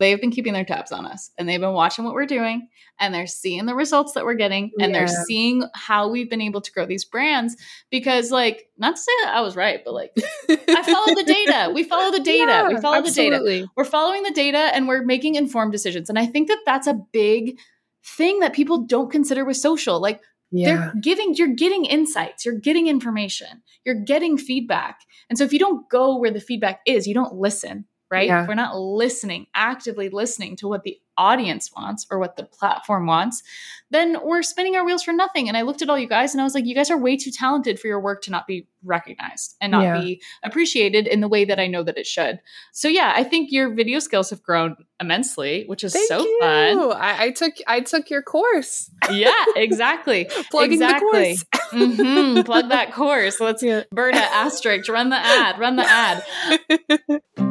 they 0.02 0.12
have 0.12 0.20
been 0.20 0.32
keeping 0.32 0.52
their 0.54 0.66
tabs 0.66 0.92
on 0.92 1.06
us 1.06 1.32
and 1.38 1.48
they've 1.48 1.62
been 1.62 1.72
watching 1.74 2.04
what 2.04 2.14
we're 2.14 2.26
doing 2.26 2.68
and 3.00 3.14
they're 3.14 3.26
seeing 3.28 3.66
the 3.66 3.74
results 3.76 4.12
that 4.14 4.26
we're 4.26 4.34
getting 4.34 4.72
and 4.80 4.94
they're 4.94 5.08
seeing 5.08 5.64
how 5.74 6.10
we've 6.10 6.30
been 6.30 6.42
able 6.42 6.60
to 6.60 6.72
grow 6.74 6.86
these 6.86 7.06
brands 7.06 7.56
because 7.90 8.32
like 8.32 8.68
not 8.78 8.96
to 8.98 9.02
say 9.02 9.12
that 9.24 9.34
I 9.36 9.42
was 9.42 9.56
right, 9.56 9.80
but 9.86 9.94
like 9.94 10.12
I 10.50 10.84
follow 10.84 11.16
the 11.16 11.24
data. 11.26 11.72
We 11.74 11.84
follow 11.84 12.12
the 12.12 12.20
data. 12.20 12.66
we 12.68 12.74
Yeah, 12.76 12.80
follow 12.82 13.02
the 13.02 13.12
data 13.12 13.36
absolutely. 13.38 13.70
we're 13.78 13.86
following 13.86 14.24
the 14.24 14.32
data 14.32 14.58
and 14.58 14.88
we're 14.88 15.04
making 15.04 15.36
informed 15.36 15.72
decisions 15.72 16.10
and 16.10 16.20
i 16.20 16.26
think 16.26 16.50
that 16.50 16.60
that's 16.66 16.88
a 16.88 16.94
big 17.14 17.58
thing 18.04 18.40
that 18.40 18.52
people 18.54 18.80
don't 18.80 19.12
consider 19.12 19.46
with 19.46 19.58
social 19.58 20.02
like 20.02 20.20
Yeah. 20.52 20.66
they're 20.76 20.94
giving 21.02 21.36
you're 21.36 21.56
getting 21.56 21.86
insights 21.86 22.46
you're 22.46 22.60
getting 22.60 22.88
information 22.88 23.62
you're 23.86 23.96
getting 24.04 24.38
feedback 24.38 25.00
and 25.30 25.38
so 25.38 25.44
if 25.44 25.54
you 25.54 25.60
don't 25.60 25.88
go 25.90 26.18
where 26.18 26.32
the 26.32 26.42
feedback 26.42 26.82
is 26.86 27.08
you 27.08 27.14
don't 27.14 27.36
listen 27.36 27.86
right 28.12 28.28
Yeah. 28.28 28.44
if 28.44 28.48
we're 28.48 28.54
not 28.56 28.78
listening 28.78 29.48
actively 29.56 30.10
listening 30.10 30.56
to 30.58 30.68
what 30.68 30.84
the 30.84 31.00
audience 31.18 31.72
wants 31.76 32.08
or 32.10 32.20
what 32.20 32.36
the 32.36 32.44
platform 32.44 33.06
wants 33.06 33.44
then 33.92 34.18
we're 34.24 34.42
spinning 34.42 34.76
our 34.76 34.86
wheels 34.86 35.04
for 35.04 35.12
nothing 35.14 35.48
and 35.48 35.58
i 35.58 35.62
looked 35.62 35.82
at 35.82 35.90
all 35.90 35.98
you 36.00 36.08
guys 36.08 36.34
and 36.34 36.42
i 36.42 36.44
was 36.44 36.56
like 36.56 36.66
you 36.66 36.74
guys 36.74 36.90
are 36.90 36.98
way 36.98 37.16
too 37.18 37.30
talented 37.32 37.80
for 37.80 37.88
your 37.88 38.00
work 38.00 38.22
to 38.24 38.32
not 38.32 38.48
be 38.48 38.66
recognized 38.84 39.56
and 39.62 39.72
not 39.72 39.84
Yeah. 39.84 40.00
be 40.02 40.22
appreciated 40.44 41.08
in 41.08 41.20
the 41.20 41.28
way 41.28 41.46
that 41.46 41.60
i 41.60 41.68
know 41.68 41.84
that 41.84 41.98
it 41.98 42.08
should 42.08 42.40
so 42.72 42.88
yeah 42.88 43.14
i 43.16 43.24
think 43.24 43.52
your 43.52 43.70
video 43.74 44.00
skills 44.00 44.30
have 44.32 44.42
grown 44.42 44.76
immensely 45.00 45.66
which 45.68 45.84
is 45.84 45.94
Thank 45.94 46.08
so 46.08 46.22
you. 46.22 46.40
fun 46.42 46.92
I, 46.94 47.26
I 47.26 47.32
took 47.32 47.54
I 47.68 47.82
took 47.82 48.10
your 48.10 48.22
course. 48.22 48.90
yeah 49.12 49.46
exactly 49.56 50.26
Plugging 50.50 50.74
exactly. 50.74 51.36
the 51.36 51.46
course. 51.72 51.72
hmm 51.72 52.42
Plug 52.44 52.70
that 52.70 52.94
course. 52.94 53.40
Let's 53.40 53.64
Yeah. 53.64 53.84
Berta 53.92 54.18
asterisk. 54.18 54.90
Run 54.90 55.10
the 55.10 55.18
ad. 55.18 55.58
Run 55.60 55.76
the 55.78 55.86
ad. 55.90 57.51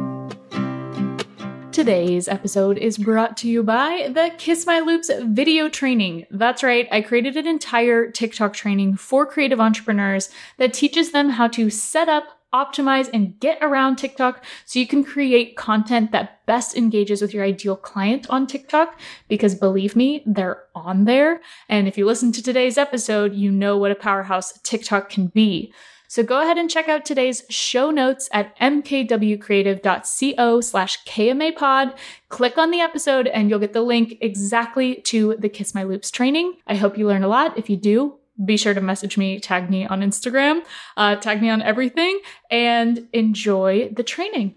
Today's 1.71 2.27
episode 2.27 2.77
is 2.77 2.97
brought 2.97 3.37
to 3.37 3.47
you 3.47 3.63
by 3.63 4.09
the 4.13 4.31
Kiss 4.37 4.65
My 4.65 4.81
Loops 4.81 5.09
video 5.21 5.69
training. 5.69 6.25
That's 6.29 6.63
right, 6.63 6.85
I 6.91 6.99
created 6.99 7.37
an 7.37 7.47
entire 7.47 8.11
TikTok 8.11 8.51
training 8.53 8.97
for 8.97 9.25
creative 9.25 9.61
entrepreneurs 9.61 10.29
that 10.57 10.73
teaches 10.73 11.13
them 11.13 11.29
how 11.29 11.47
to 11.47 11.69
set 11.69 12.09
up, 12.09 12.25
optimize, 12.53 13.09
and 13.13 13.39
get 13.39 13.57
around 13.61 13.95
TikTok 13.95 14.43
so 14.65 14.79
you 14.79 14.87
can 14.87 15.05
create 15.05 15.55
content 15.55 16.11
that 16.11 16.45
best 16.45 16.75
engages 16.75 17.21
with 17.21 17.33
your 17.33 17.45
ideal 17.45 17.77
client 17.77 18.29
on 18.29 18.47
TikTok. 18.47 18.99
Because 19.29 19.55
believe 19.55 19.95
me, 19.95 20.23
they're 20.25 20.63
on 20.75 21.05
there. 21.05 21.39
And 21.69 21.87
if 21.87 21.97
you 21.97 22.05
listen 22.05 22.33
to 22.33 22.43
today's 22.43 22.77
episode, 22.77 23.33
you 23.33 23.49
know 23.49 23.77
what 23.77 23.91
a 23.91 23.95
powerhouse 23.95 24.59
TikTok 24.63 25.09
can 25.09 25.27
be. 25.27 25.71
So 26.11 26.23
go 26.23 26.41
ahead 26.41 26.57
and 26.57 26.69
check 26.69 26.89
out 26.89 27.05
today's 27.05 27.45
show 27.49 27.89
notes 27.89 28.27
at 28.33 28.59
mkwcreative.co 28.59 30.59
slash 30.59 31.01
KMApod. 31.05 31.97
Click 32.27 32.57
on 32.57 32.69
the 32.69 32.81
episode 32.81 33.27
and 33.27 33.49
you'll 33.49 33.59
get 33.59 33.71
the 33.71 33.81
link 33.81 34.17
exactly 34.19 34.95
to 35.03 35.37
the 35.39 35.47
Kiss 35.47 35.73
My 35.73 35.83
Loops 35.83 36.11
training. 36.11 36.57
I 36.67 36.75
hope 36.75 36.97
you 36.97 37.07
learn 37.07 37.23
a 37.23 37.29
lot. 37.29 37.57
If 37.57 37.69
you 37.69 37.77
do, 37.77 38.19
be 38.43 38.57
sure 38.57 38.73
to 38.73 38.81
message 38.81 39.17
me, 39.17 39.39
tag 39.39 39.69
me 39.69 39.85
on 39.85 40.01
Instagram, 40.01 40.65
uh, 40.97 41.15
tag 41.15 41.41
me 41.41 41.49
on 41.49 41.61
everything, 41.61 42.19
and 42.49 43.07
enjoy 43.13 43.87
the 43.95 44.03
training. 44.03 44.55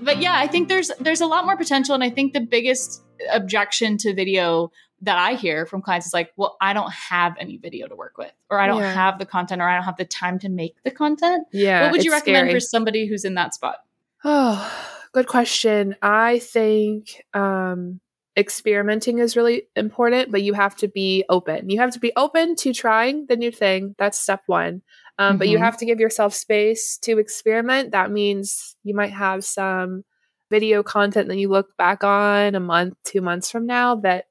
But 0.00 0.22
yeah, 0.22 0.32
I 0.34 0.46
think 0.46 0.70
there's 0.70 0.90
there's 0.98 1.20
a 1.20 1.26
lot 1.26 1.44
more 1.44 1.58
potential, 1.58 1.94
and 1.94 2.02
I 2.02 2.08
think 2.08 2.32
the 2.32 2.40
biggest 2.40 3.02
objection 3.30 3.98
to 3.98 4.14
video 4.14 4.70
that 5.02 5.18
I 5.18 5.34
hear 5.34 5.64
from 5.66 5.80
clients 5.82 6.06
is 6.06 6.12
like, 6.14 6.30
well, 6.36 6.56
I 6.60 6.72
don't 6.72 6.92
have 6.92 7.34
any 7.38 7.56
video 7.56 7.86
to 7.88 7.94
work 7.96 8.18
with, 8.18 8.32
or 8.50 8.58
I 8.58 8.66
don't 8.66 8.80
Yeah. 8.82 8.92
have 8.94 9.18
the 9.18 9.26
content, 9.26 9.62
or 9.62 9.68
I 9.68 9.74
don't 9.76 9.84
have 9.84 9.96
the 9.96 10.04
time 10.04 10.38
to 10.40 10.48
make 10.48 10.76
the 10.84 10.90
content. 10.90 11.46
Yeah. 11.52 11.82
what 11.82 11.92
would 11.92 12.04
you 12.04 12.10
recommend 12.12 12.46
scary. 12.48 12.54
for 12.54 12.60
somebody 12.60 13.06
who's 13.06 13.24
in 13.24 13.34
that 13.34 13.54
spot? 13.54 13.76
Oh, 14.24 14.70
good 15.12 15.26
question. 15.26 15.96
I 16.02 16.38
think 16.40 17.24
um, 17.32 18.00
experimenting 18.36 19.18
is 19.18 19.36
really 19.36 19.62
important, 19.76 20.30
but 20.30 20.42
you 20.42 20.52
have 20.54 20.76
to 20.76 20.88
be 20.88 21.24
open. 21.28 21.70
You 21.70 21.78
have 21.80 21.92
to 21.92 22.00
be 22.00 22.12
open 22.16 22.56
to 22.56 22.72
trying 22.72 23.26
the 23.26 23.36
new 23.36 23.50
thing. 23.50 23.94
That's 23.98 24.18
step 24.18 24.42
one. 24.46 24.82
Um, 25.18 25.36
But 25.38 25.48
you 25.48 25.58
Mhm. 25.58 25.62
have 25.62 25.76
to 25.78 25.86
give 25.86 26.00
yourself 26.00 26.34
space 26.34 26.96
to 26.98 27.18
experiment. 27.18 27.92
That 27.92 28.10
means 28.10 28.76
you 28.84 28.94
might 28.94 29.12
have 29.12 29.44
some 29.44 30.04
video 30.50 30.82
content 30.82 31.28
that 31.28 31.36
you 31.36 31.48
look 31.48 31.76
back 31.76 32.02
on 32.02 32.54
a 32.54 32.60
month, 32.60 32.94
two 33.04 33.20
months 33.20 33.50
from 33.50 33.66
now 33.66 33.96
that 33.96 34.26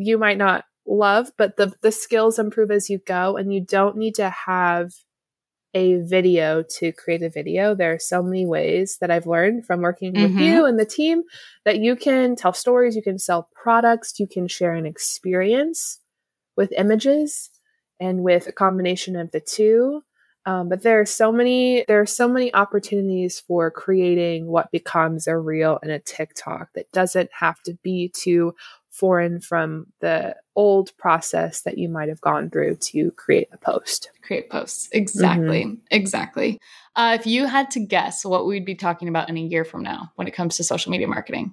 you 0.00 0.18
might 0.18 0.38
not 0.38 0.64
love, 0.86 1.30
but 1.38 1.56
the, 1.56 1.72
the 1.82 1.92
skills 1.92 2.38
improve 2.38 2.70
as 2.70 2.90
you 2.90 2.98
go. 3.06 3.36
And 3.36 3.52
you 3.52 3.64
don't 3.64 3.96
need 3.96 4.14
to 4.16 4.30
have 4.30 4.90
a 5.72 5.98
video 5.98 6.64
to 6.78 6.90
create 6.92 7.22
a 7.22 7.30
video. 7.30 7.74
There 7.76 7.92
are 7.92 7.98
so 8.00 8.22
many 8.22 8.44
ways 8.44 8.98
that 9.00 9.10
I've 9.10 9.26
learned 9.26 9.66
from 9.66 9.82
working 9.82 10.14
with 10.14 10.32
Mhm. 10.32 10.40
you 10.40 10.64
and 10.64 10.78
the 10.80 10.84
team 10.84 11.22
that 11.64 11.78
you 11.78 11.94
can 11.94 12.34
tell 12.34 12.52
stories, 12.52 12.96
you 12.96 13.02
can 13.02 13.18
sell 13.18 13.48
products, 13.62 14.18
you 14.18 14.26
can 14.26 14.48
share 14.48 14.72
an 14.74 14.84
experience 14.86 16.00
with 16.56 16.72
images 16.76 17.50
and 18.00 18.22
with 18.24 18.48
a 18.48 18.52
combination 18.52 19.14
of 19.16 19.30
the 19.30 19.40
two. 19.40 20.02
Um, 20.46 20.68
but 20.70 20.82
there 20.82 21.00
are 21.00 21.06
so 21.06 21.30
many 21.30 21.84
there 21.86 22.00
are 22.00 22.06
so 22.06 22.26
many 22.26 22.52
opportunities 22.54 23.38
for 23.40 23.70
creating 23.70 24.46
what 24.46 24.72
becomes 24.72 25.26
a 25.28 25.36
reel 25.38 25.78
and 25.82 25.92
a 25.92 25.98
TikTok 26.00 26.70
that 26.74 26.90
doesn't 26.92 27.30
have 27.38 27.62
to 27.66 27.74
be 27.84 28.10
too 28.14 28.54
foreign 28.90 29.40
from 29.40 29.86
the 30.00 30.36
old 30.56 30.96
process 30.98 31.62
that 31.62 31.78
you 31.78 31.88
might 31.88 32.08
have 32.08 32.20
gone 32.20 32.50
through 32.50 32.76
to 32.76 33.10
create 33.12 33.48
a 33.52 33.56
post. 33.56 34.10
Create 34.22 34.50
posts. 34.50 34.88
Exactly. 34.92 35.64
Mm-hmm. 35.64 35.74
Exactly. 35.90 36.60
Uh, 36.96 37.16
if 37.18 37.26
you 37.26 37.46
had 37.46 37.70
to 37.70 37.80
guess 37.80 38.24
what 38.24 38.46
we'd 38.46 38.64
be 38.64 38.74
talking 38.74 39.08
about 39.08 39.28
in 39.28 39.36
a 39.36 39.40
year 39.40 39.64
from 39.64 39.82
now 39.82 40.12
when 40.16 40.26
it 40.26 40.34
comes 40.34 40.56
to 40.56 40.64
social 40.64 40.90
media 40.90 41.06
marketing, 41.06 41.52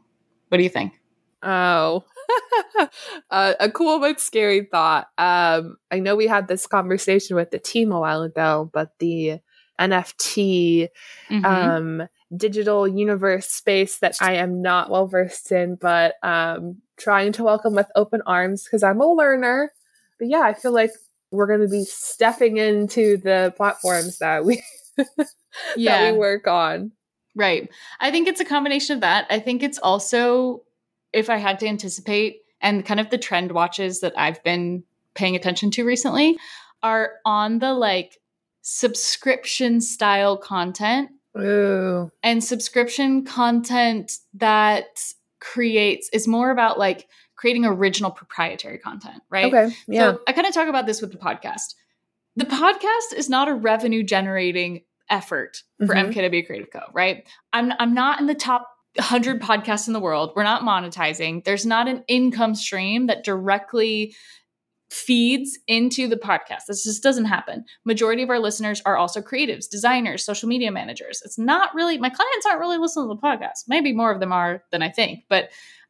what 0.50 0.58
do 0.58 0.64
you 0.64 0.70
think? 0.70 1.00
Oh, 1.44 2.04
uh, 3.30 3.54
a 3.60 3.70
cool 3.70 4.00
but 4.00 4.20
scary 4.20 4.68
thought. 4.70 5.08
Um, 5.18 5.78
I 5.92 6.00
know 6.00 6.16
we 6.16 6.28
had 6.28 6.48
this 6.48 6.66
conversation 6.66 7.36
with 7.36 7.52
the 7.52 7.60
team 7.60 7.92
a 7.92 8.00
while 8.00 8.24
ago, 8.24 8.70
but 8.74 8.98
the 9.00 9.40
NFT 9.80 10.90
Mhm. 11.30 11.46
um, 11.46 12.08
digital 12.36 12.88
universe 12.88 13.50
space 13.50 14.00
that 14.00 14.18
I 14.22 14.34
am 14.34 14.62
not 14.62 14.90
well 14.90 15.08
versed 15.08 15.52
in, 15.52 15.76
but 15.76 16.16
um, 16.24 16.82
trying 16.98 17.32
to 17.34 17.44
welcome 17.44 17.74
with 17.74 17.88
open 17.96 18.22
arms 18.26 18.64
because 18.64 18.84
I'm 18.84 19.00
a 19.02 19.12
learner. 19.12 19.72
But 20.20 20.30
yeah, 20.30 20.42
I 20.42 20.54
feel 20.54 20.74
like 20.74 20.92
we're 21.32 21.48
going 21.48 21.62
to 21.62 21.68
be 21.68 21.84
stepping 21.86 22.58
into 22.58 23.18
the 23.18 23.54
platforms 23.56 24.18
that 24.20 24.46
we 24.46 24.64
that 25.78 26.12
we 26.12 26.18
work 26.18 26.48
on. 26.48 26.92
Right. 27.36 27.70
I 28.00 28.10
think 28.12 28.28
it's 28.28 28.40
a 28.42 28.46
combination 28.46 28.96
of 28.96 29.02
that. 29.02 29.28
I 29.30 29.40
think 29.40 29.62
it's 29.62 29.78
also, 29.78 30.64
if 31.14 31.30
I 31.30 31.38
had 31.38 31.60
to 31.60 31.68
anticipate, 31.68 32.42
and 32.62 32.84
kind 32.84 33.00
of 33.00 33.12
the 33.12 33.18
trend 33.20 33.52
watches 33.52 34.00
that 34.00 34.14
I've 34.18 34.44
been 34.44 34.84
paying 35.14 35.36
attention 35.36 35.70
to 35.72 35.86
recently 35.86 36.38
are 36.82 37.12
on 37.26 37.60
the 37.60 37.74
like 37.74 38.18
subscription 38.70 39.80
style 39.80 40.36
content 40.36 41.10
Ooh. 41.40 42.12
and 42.22 42.44
subscription 42.44 43.24
content 43.24 44.18
that 44.34 44.88
creates 45.40 46.10
is 46.12 46.28
more 46.28 46.52
about 46.52 46.78
like 46.78 47.08
creating 47.38 47.64
original 47.64 48.12
proprietary 48.12 48.78
content, 48.78 49.24
right? 49.30 49.54
Okay. 49.54 49.74
Yeah. 49.88 50.12
So 50.12 50.20
I 50.28 50.34
kind 50.34 50.46
of 50.46 50.54
talk 50.54 50.68
about 50.68 50.86
this 50.86 51.02
with 51.02 51.14
the 51.14 51.18
podcast. 51.18 51.76
The 52.36 52.44
podcast 52.44 53.16
is 53.16 53.30
not 53.30 53.48
a 53.48 53.54
revenue 53.54 54.04
generating 54.04 54.82
effort 55.10 55.64
for 55.86 55.96
Mhm. 55.96 56.10
MKW 56.14 56.46
Creative 56.46 56.70
Co. 56.70 56.82
Right? 56.92 57.26
I'm 57.54 57.72
I'm 57.80 57.94
not 57.94 58.20
in 58.20 58.26
the 58.26 58.36
top 58.36 58.68
100 58.98 59.42
podcasts 59.42 59.88
in 59.88 59.94
the 59.94 60.02
world. 60.02 60.34
We're 60.36 60.44
not 60.44 60.64
monetizing. 60.64 61.46
There's 61.46 61.66
not 61.66 61.88
an 61.88 62.04
income 62.10 62.54
stream 62.54 63.08
that 63.08 63.24
directly 63.24 64.14
feeds 64.90 65.60
into 65.68 66.08
the 66.08 66.16
podcast. 66.16 66.66
This 66.68 66.84
just 66.84 67.04
doesn't 67.04 67.26
happen. 67.26 67.66
Majority 67.86 68.24
of 68.24 68.30
our 68.30 68.40
listeners 68.40 68.82
are 68.86 68.98
also 68.98 69.22
creatives, 69.22 69.70
designers, 69.70 70.24
social 70.24 70.48
media 70.48 70.72
managers. 70.72 71.22
It's 71.26 71.38
not 71.38 71.74
really 71.76 71.98
my 71.98 72.10
clients 72.10 72.46
aren't 72.46 72.60
really 72.60 72.78
listening 72.78 73.10
to 73.10 73.16
the 73.16 73.22
podcast. 73.22 73.66
Maybe 73.68 73.94
more 73.94 74.12
of 74.12 74.20
them 74.20 74.32
are 74.32 74.64
than 74.72 74.82
I 74.82 74.90
think, 74.90 75.26
but 75.30 75.50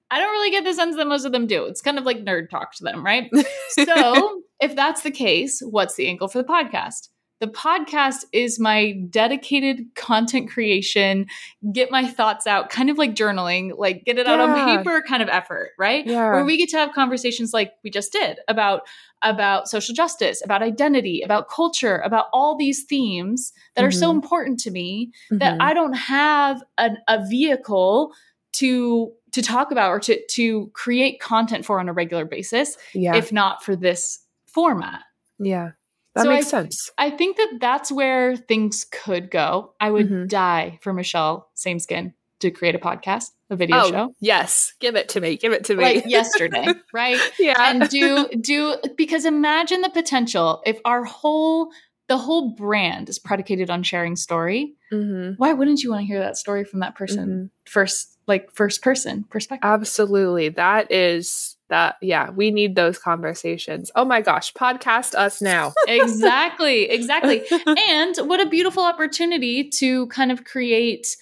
I 0.10 0.20
don't 0.20 0.32
really 0.32 0.52
get 0.52 0.64
the 0.64 0.74
sense 0.74 0.96
that 0.96 1.08
most 1.08 1.26
of 1.26 1.32
them 1.32 1.48
do. 1.48 1.66
It's 1.66 1.82
kind 1.82 1.98
of 1.98 2.06
like 2.06 2.24
nerd 2.24 2.50
talk 2.50 2.74
to 2.76 2.84
them, 2.84 3.06
right? 3.06 3.30
so, 3.70 4.42
if 4.60 4.76
that's 4.76 5.02
the 5.02 5.12
case, 5.12 5.62
what's 5.62 5.96
the 5.96 6.08
angle 6.08 6.30
for 6.30 6.42
the 6.42 6.48
podcast? 6.48 7.10
The 7.40 7.48
podcast 7.48 8.26
is 8.34 8.60
my 8.60 8.94
dedicated 9.10 9.94
content 9.96 10.50
creation, 10.50 11.28
get 11.72 11.92
my 11.92 12.08
thoughts 12.08 12.48
out, 12.48 12.70
kind 12.70 12.90
of 12.90 12.98
like 12.98 13.14
journaling, 13.14 13.78
like 13.78 14.04
get 14.06 14.18
it 14.18 14.26
out 14.26 14.40
on 14.40 14.78
paper 14.78 15.04
kind 15.08 15.22
of 15.22 15.30
effort, 15.30 15.72
right? 15.78 16.06
Yeah. 16.06 16.32
Where 16.32 16.44
we 16.46 16.58
get 16.58 16.70
to 16.70 16.78
have 16.78 16.94
conversations 16.94 17.54
like 17.54 17.74
we 17.84 17.92
just 17.92 18.12
did 18.12 18.40
about 18.48 18.82
about 19.24 19.68
social 19.68 19.94
justice, 19.96 20.42
about 20.44 20.62
identity, 20.64 21.22
about 21.22 21.50
culture, 21.50 21.98
about 22.00 22.26
all 22.34 22.56
these 22.56 22.84
themes 22.84 23.54
that 23.76 23.84
are 23.84 23.92
so 23.92 24.10
Mhm. 24.12 24.16
important 24.16 24.60
to 24.62 24.72
me 24.72 25.12
that 25.32 25.58
Mhm. 25.58 25.62
I 25.62 25.74
don't 25.74 25.94
have 25.94 26.64
an, 26.78 26.98
a 27.08 27.24
vehicle 27.28 28.14
to 28.54 29.12
to 29.34 29.42
talk 29.44 29.72
about 29.72 29.90
or 29.90 30.00
to 30.00 30.20
to 30.32 30.72
create 30.74 31.20
content 31.20 31.66
for 31.66 31.80
on 31.80 31.88
a 31.90 31.94
regular 31.94 32.26
basis 32.26 32.78
yeah. 32.94 33.16
if 33.16 33.32
not 33.32 33.64
for 33.64 33.76
this 33.76 34.20
format. 34.48 35.02
yeah. 35.40 35.72
That 36.18 36.24
So 36.24 36.30
makes 36.30 36.48
I- 36.48 36.50
sense. 36.50 36.90
I 36.98 37.10
think 37.12 37.38
that 37.38 37.58
that's 37.62 37.92
where 37.92 38.36
things 38.36 38.86
could 38.92 39.32
go. 39.32 39.74
I 39.80 39.92
would 39.92 40.10
Mhm. 40.10 40.28
die 40.28 40.80
for 40.82 40.94
Michelle 40.94 41.50
Same 41.54 41.80
Skin 41.80 42.14
to 42.40 42.52
create 42.52 42.76
a 42.76 42.80
podcast, 42.80 43.32
a 43.50 43.56
video 43.56 43.78
Oh, 43.78 43.90
show. 43.92 44.16
yes. 44.20 44.74
Give 44.80 44.96
it 44.96 45.10
to 45.10 45.22
me. 45.22 45.38
Give 45.38 45.54
it 45.54 45.64
to 45.66 45.76
me. 45.76 45.84
Like 45.84 46.06
yesterday, 46.06 46.68
right? 46.94 47.20
yeah. 47.40 47.56
and 47.72 47.90
do 47.90 48.28
do 48.42 48.76
because 48.96 49.26
imagine 49.26 49.82
the 49.82 49.90
potential 49.90 50.62
if 50.66 50.80
our 50.86 51.04
whole 51.04 51.72
the 52.10 52.18
whole 52.18 52.52
brand 52.52 53.10
is 53.10 53.20
predicated 53.20 53.70
on 53.70 53.84
sharing 53.84 54.16
story 54.16 54.76
Mhm. 54.94 55.36
why 55.38 55.52
wouldn't 55.52 55.84
you 55.84 55.90
want 55.92 56.04
to 56.04 56.06
hear 56.08 56.20
that 56.20 56.38
story 56.38 56.64
from 56.64 56.80
that 56.80 56.96
person 56.96 57.28
Mhm. 57.30 57.70
first 57.70 58.18
like 58.28 58.50
first 58.54 58.82
person 58.82 59.26
perspective 59.30 59.70
Absolutely. 59.70 60.48
That 60.50 60.90
is 60.90 61.57
that. 61.70 61.96
Yeah. 62.02 62.30
We 62.32 62.52
need 62.52 62.76
those 62.76 62.98
conversations. 62.98 63.92
Oh 63.96 64.06
my 64.06 64.22
gosh. 64.22 64.54
Podcast 64.54 65.16
us 65.16 65.42
now. 65.42 65.74
exactly 65.88 66.90
exactly 66.90 67.44
and 67.90 68.16
what 68.18 68.40
a 68.40 68.50
beautiful 68.50 68.84
opportunity 68.84 69.70
to 69.70 70.08
kind 70.08 70.32
of 70.32 70.44
create 70.44 71.16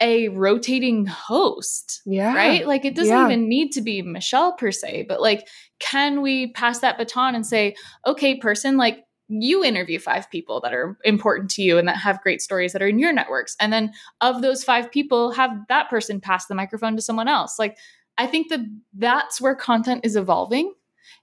a 0.00 0.28
rotating 0.28 1.06
host 1.06 2.02
yeah. 2.06 2.32
right? 2.34 2.66
Like 2.66 2.84
it 2.84 2.94
doesn't 2.94 3.12
Yeah. 3.14 3.26
even 3.26 3.48
need 3.48 3.72
to 3.72 3.80
be 3.80 4.00
Michelle 4.02 4.52
per 4.52 4.70
se, 4.70 5.06
but 5.08 5.20
like, 5.20 5.48
can 5.80 6.22
we 6.22 6.52
pass 6.52 6.78
that 6.80 6.98
baton 6.98 7.34
and 7.34 7.44
say, 7.44 7.74
okay, 8.06 8.36
person, 8.36 8.76
like 8.76 9.04
you 9.28 9.62
interview 9.62 9.98
five 9.98 10.30
people 10.30 10.60
that 10.60 10.72
are 10.72 10.96
important 11.04 11.50
to 11.50 11.62
you 11.62 11.76
and 11.78 11.86
that 11.86 11.96
have 11.96 12.22
great 12.22 12.40
stories 12.40 12.72
that 12.72 12.80
are 12.82 12.88
in 12.88 12.98
your 12.98 13.12
networks. 13.12 13.56
And 13.60 13.72
then 13.72 13.92
of 14.20 14.40
those 14.40 14.64
five 14.64 14.90
people, 14.90 15.32
have 15.32 15.50
that 15.68 15.90
person 15.90 16.20
pass 16.20 16.46
the 16.46 16.54
microphone 16.54 16.96
to 16.96 17.02
someone 17.02 17.28
else. 17.28 17.58
Like, 17.58 17.76
I 18.18 18.26
think 18.26 18.48
that 18.50 18.60
that's 18.92 19.40
where 19.40 19.54
content 19.54 20.02
is 20.04 20.16
evolving. 20.16 20.74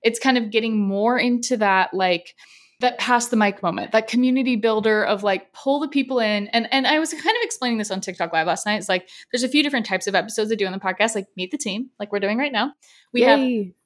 It's 0.01 0.17
kind 0.19 0.37
of 0.37 0.49
getting 0.49 0.79
more 0.79 1.17
into 1.17 1.57
that, 1.57 1.93
like, 1.93 2.35
that 2.81 2.97
pass 2.99 3.27
the 3.27 3.37
mic 3.37 3.63
moment, 3.63 3.91
that 3.93 4.07
community 4.07 4.55
builder 4.55 5.03
of 5.03 5.23
like 5.23 5.53
pull 5.53 5.79
the 5.79 5.87
people 5.87 6.19
in. 6.19 6.47
And 6.47 6.67
and 6.73 6.85
I 6.85 6.99
was 6.99 7.11
kind 7.13 7.23
of 7.23 7.41
explaining 7.41 7.77
this 7.77 7.89
on 7.89 8.01
TikTok 8.01 8.33
live 8.33 8.47
last 8.47 8.65
night. 8.65 8.75
It's 8.75 8.89
like 8.89 9.09
there's 9.31 9.43
a 9.43 9.49
few 9.49 9.63
different 9.63 9.85
types 9.85 10.07
of 10.07 10.15
episodes 10.15 10.51
I 10.51 10.55
do 10.55 10.65
on 10.65 10.73
the 10.73 10.79
podcast, 10.79 11.15
like 11.15 11.27
meet 11.37 11.51
the 11.51 11.57
team, 11.57 11.89
like 11.99 12.11
we're 12.11 12.19
doing 12.19 12.37
right 12.37 12.51
now. 12.51 12.73
We 13.13 13.21
have 13.21 13.39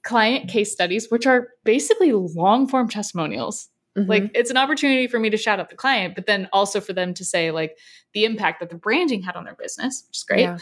client 0.03 0.49
case 0.49 0.71
studies, 0.71 1.07
which 1.09 1.27
are 1.27 1.49
basically 1.63 2.13
long 2.13 2.67
form 2.67 2.89
testimonials. 2.89 3.69
Mhm. 3.97 4.07
Like 4.07 4.31
it's 4.33 4.49
an 4.49 4.57
opportunity 4.57 5.07
for 5.07 5.19
me 5.19 5.29
to 5.29 5.37
shout 5.37 5.59
out 5.59 5.69
the 5.69 5.75
client, 5.75 6.15
but 6.15 6.25
then 6.25 6.49
also 6.51 6.81
for 6.81 6.93
them 6.93 7.13
to 7.13 7.23
say 7.25 7.51
like 7.51 7.77
the 8.13 8.25
impact 8.25 8.59
that 8.59 8.69
the 8.69 8.75
branding 8.75 9.21
had 9.21 9.35
on 9.35 9.43
their 9.45 9.55
business, 9.55 10.03
which 10.07 10.17
is 10.17 10.23
great. 10.23 10.41
Yeah. 10.41 10.57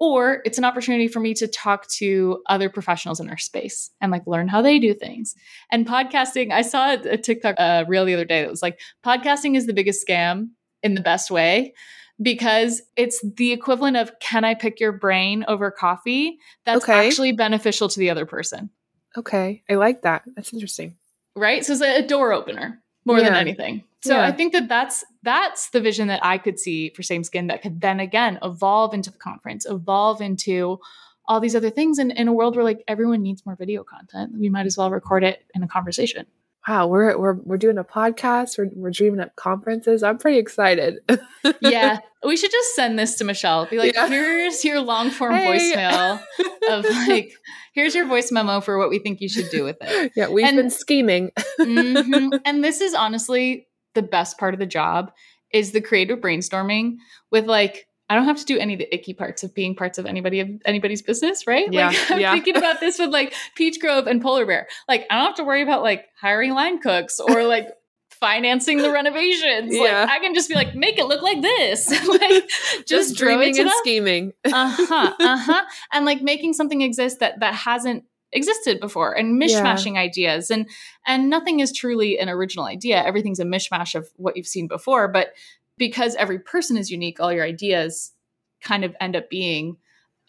Or 0.00 0.42
it's 0.44 0.58
an 0.58 0.64
opportunity 0.64 1.08
for 1.08 1.20
me 1.20 1.34
to 1.34 1.46
talk 1.46 1.86
to 1.88 2.42
other 2.48 2.68
professionals 2.68 3.20
in 3.20 3.30
our 3.30 3.38
space 3.38 3.90
and 4.00 4.10
like 4.12 4.26
learn 4.26 4.48
how 4.48 4.60
they 4.60 4.78
do 4.78 4.92
things. 4.92 5.34
And 5.70 5.86
podcasting, 5.86 6.50
I 6.52 6.62
saw 6.62 6.92
a 6.94 7.16
TikTok 7.16 7.54
uh, 7.58 7.84
reel 7.86 8.04
the 8.04 8.14
other 8.14 8.24
day 8.24 8.42
that 8.42 8.50
was 8.50 8.62
like, 8.62 8.80
podcasting 9.04 9.56
is 9.56 9.66
the 9.66 9.72
biggest 9.72 10.04
scam 10.06 10.48
in 10.82 10.94
the 10.94 11.00
best 11.00 11.30
way 11.30 11.74
because 12.20 12.82
it's 12.96 13.24
the 13.36 13.52
equivalent 13.52 13.96
of 13.96 14.12
can 14.20 14.44
I 14.44 14.54
pick 14.54 14.78
your 14.80 14.92
brain 14.92 15.44
over 15.48 15.70
coffee 15.70 16.38
that's 16.64 16.84
Okay. 16.84 17.06
actually 17.06 17.32
beneficial 17.32 17.88
to 17.88 17.98
the 17.98 18.10
other 18.10 18.26
person. 18.26 18.70
Okay. 19.16 19.62
I 19.70 19.74
like 19.74 20.02
that. 20.02 20.22
That's 20.34 20.52
interesting. 20.52 20.96
right? 21.36 21.64
So 21.64 21.72
it's 21.72 21.82
a, 21.82 21.98
a 22.04 22.06
door 22.06 22.32
opener 22.32 22.80
more 23.04 23.20
than 23.20 23.34
anything. 23.34 23.84
So 24.04 24.14
Yeah. 24.16 24.26
I 24.26 24.32
think 24.32 24.52
that 24.52 24.68
that's 24.68 25.04
that's 25.22 25.70
the 25.70 25.80
vision 25.80 26.08
that 26.08 26.20
I 26.24 26.36
could 26.38 26.58
see 26.58 26.90
for 26.90 27.02
Same 27.02 27.24
Skin 27.24 27.46
that 27.48 27.62
could 27.62 27.80
then 27.80 28.00
again 28.00 28.38
evolve 28.42 28.92
into 28.94 29.10
the 29.10 29.18
conference, 29.18 29.64
evolve 29.66 30.20
into 30.20 30.78
all 31.26 31.40
these 31.40 31.56
other 31.56 31.70
things. 31.70 31.98
And 31.98 32.12
in 32.12 32.28
a 32.28 32.32
world 32.32 32.54
where 32.54 32.64
like 32.64 32.84
everyone 32.86 33.22
needs 33.22 33.46
more 33.46 33.56
video 33.56 33.82
content, 33.82 34.32
we 34.38 34.50
might 34.50 34.66
as 34.66 34.76
well 34.76 34.90
record 34.90 35.24
it 35.24 35.38
in 35.54 35.62
a 35.62 35.68
conversation. 35.68 36.26
Wow. 36.68 36.86
We're 36.86 37.18
we're 37.18 37.34
we're 37.44 37.56
doing 37.58 37.78
a 37.78 37.84
podcast. 37.84 38.58
We're 38.58 38.70
we're 38.74 38.90
dreaming 38.90 39.20
up 39.20 39.34
conferences. 39.36 40.02
I'm 40.02 40.18
pretty 40.18 40.38
excited. 40.38 40.98
Yeah, 41.60 41.98
we 42.26 42.36
should 42.38 42.50
just 42.50 42.74
send 42.74 42.98
this 42.98 43.16
to 43.16 43.24
Michelle. 43.24 43.66
Be 43.66 43.76
like, 43.78 43.94
Yeah. 43.94 44.08
here's 44.08 44.64
your 44.64 44.80
long 44.80 45.10
form 45.10 45.34
Hey. 45.34 45.46
voicemail 45.46 46.20
of 46.70 46.84
like, 47.06 47.32
here's 47.74 47.94
your 47.94 48.06
voice 48.06 48.32
memo 48.32 48.60
for 48.62 48.78
what 48.78 48.88
we 48.88 48.98
think 48.98 49.20
you 49.20 49.28
should 49.28 49.50
do 49.50 49.62
with 49.64 49.76
it. 49.82 50.12
yeah. 50.16 50.28
We've 50.28 50.46
And- 50.46 50.56
been 50.56 50.70
scheming. 50.70 51.30
Mhm. 51.60 52.40
And 52.46 52.64
this 52.64 52.80
is 52.80 52.94
honestly 52.94 53.66
the 53.94 54.02
best 54.02 54.38
part 54.38 54.54
of 54.54 54.60
the 54.60 54.66
job 54.66 55.12
is 55.52 55.72
the 55.72 55.80
creative 55.80 56.18
brainstorming 56.18 56.96
with 57.30 57.46
like 57.46 57.86
I 58.08 58.14
don't 58.16 58.24
have 58.26 58.38
to 58.38 58.44
do 58.44 58.58
any 58.58 58.74
of 58.74 58.78
the 58.80 58.94
icky 58.94 59.14
parts 59.14 59.42
of 59.42 59.54
being 59.54 59.74
parts 59.74 59.96
of 59.96 60.04
anybody 60.04 60.40
of 60.40 60.50
anybody's 60.66 61.00
business, 61.00 61.46
right? 61.46 61.72
Yeah, 61.72 61.88
Like 61.88 61.98
I'm 62.10 62.20
yeah. 62.20 62.32
thinking 62.32 62.56
about 62.56 62.80
this 62.80 62.98
with 62.98 63.10
like 63.10 63.34
Peach 63.54 63.80
Grove 63.80 64.06
and 64.06 64.20
Polar 64.20 64.44
Bear. 64.44 64.68
Like 64.88 65.06
I 65.10 65.16
don't 65.16 65.26
have 65.26 65.36
to 65.36 65.44
worry 65.44 65.62
about 65.62 65.82
like 65.82 66.04
hiring 66.20 66.52
line 66.52 66.80
cooks 66.80 67.18
or 67.18 67.44
like 67.44 67.68
financing 68.10 68.78
the 68.78 68.90
renovations. 68.90 69.74
Yeah. 69.74 70.02
Like 70.02 70.10
I 70.10 70.18
can 70.20 70.34
just 70.34 70.48
be 70.48 70.54
like, 70.54 70.74
make 70.74 70.98
it 70.98 71.06
look 71.06 71.22
like 71.22 71.40
this. 71.40 71.88
like 72.08 72.44
just, 72.86 73.12
it 73.12 73.16
dreaming 73.16 73.58
and 73.58 73.68
them 73.68 73.74
scheming. 73.78 74.32
uh-huh 74.44 75.14
uh-huh 75.18 75.64
and 75.92 76.04
like 76.04 76.20
making 76.20 76.52
something 76.52 76.82
exist 76.82 77.20
that 77.20 77.40
that 77.40 77.54
hasn't 77.54 78.04
existed 78.34 78.80
before 78.80 79.12
and 79.12 79.40
Yeah. 79.40 79.62
mishmashing 79.62 79.96
ideas 79.96 80.50
and 80.50 80.68
and 81.06 81.30
nothing 81.30 81.60
is 81.60 81.72
truly 81.72 82.18
an 82.18 82.28
original 82.28 82.66
idea 82.66 83.02
everything's 83.02 83.40
a 83.40 83.44
mishmash 83.44 83.94
of 83.94 84.10
what 84.16 84.36
you've 84.36 84.46
seen 84.46 84.66
before 84.66 85.08
but 85.08 85.32
because 85.78 86.14
every 86.16 86.38
person 86.38 86.76
is 86.76 86.90
unique 86.90 87.20
all 87.20 87.32
your 87.32 87.44
ideas 87.44 88.12
kind 88.60 88.84
of 88.84 88.94
end 89.00 89.14
up 89.16 89.30
being 89.30 89.76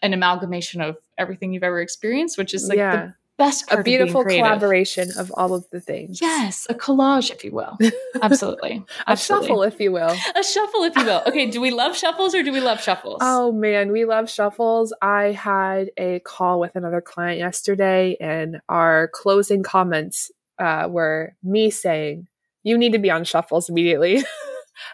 an 0.02 0.12
amalgamation 0.12 0.80
of 0.80 0.96
everything 1.18 1.52
you've 1.52 1.62
ever 1.64 1.80
experienced 1.80 2.38
which 2.38 2.54
is 2.54 2.68
like 2.68 2.78
yeah. 2.78 2.96
the 2.96 3.14
best 3.38 3.64
A 3.70 3.82
beautiful 3.82 4.22
of 4.22 4.26
collaboration 4.28 5.10
of 5.18 5.30
all 5.36 5.54
of 5.54 5.66
the 5.70 5.80
things. 5.80 6.20
yes 6.20 6.66
a 6.70 6.74
collage 6.74 7.30
if 7.30 7.44
you 7.44 7.52
will 7.52 7.76
absolutely 8.22 8.82
A 9.06 9.10
absolutely. 9.10 9.48
shuffle, 9.48 9.62
if 9.62 9.80
you 9.80 9.92
will. 9.92 10.14
a 10.34 10.42
shuffle 10.42 10.82
if 10.84 10.96
you 10.96 11.04
will 11.04 11.22
okay 11.26 11.46
do 11.50 11.60
we 11.60 11.70
love 11.70 11.96
shuffles 11.96 12.34
or 12.34 12.42
do 12.42 12.52
we 12.52 12.60
love 12.60 12.80
shuffles 12.80 13.18
Oh 13.22 13.52
man, 13.52 13.92
we 13.92 14.04
love 14.04 14.30
shuffles. 14.30 14.94
I 15.02 15.32
had 15.32 15.90
a 15.96 16.20
call 16.20 16.60
with 16.60 16.74
another 16.76 17.00
client 17.00 17.38
yesterday, 17.38 18.16
and 18.20 18.60
our 18.68 19.08
closing 19.08 19.62
comments 19.62 20.30
uh, 20.58 20.86
were 20.90 21.34
me 21.42 21.70
saying, 21.70 22.28
"You 22.62 22.78
need 22.78 22.92
to 22.92 22.98
be 22.98 23.10
on 23.10 23.24
shuffles 23.24 23.68
immediately." 23.68 24.24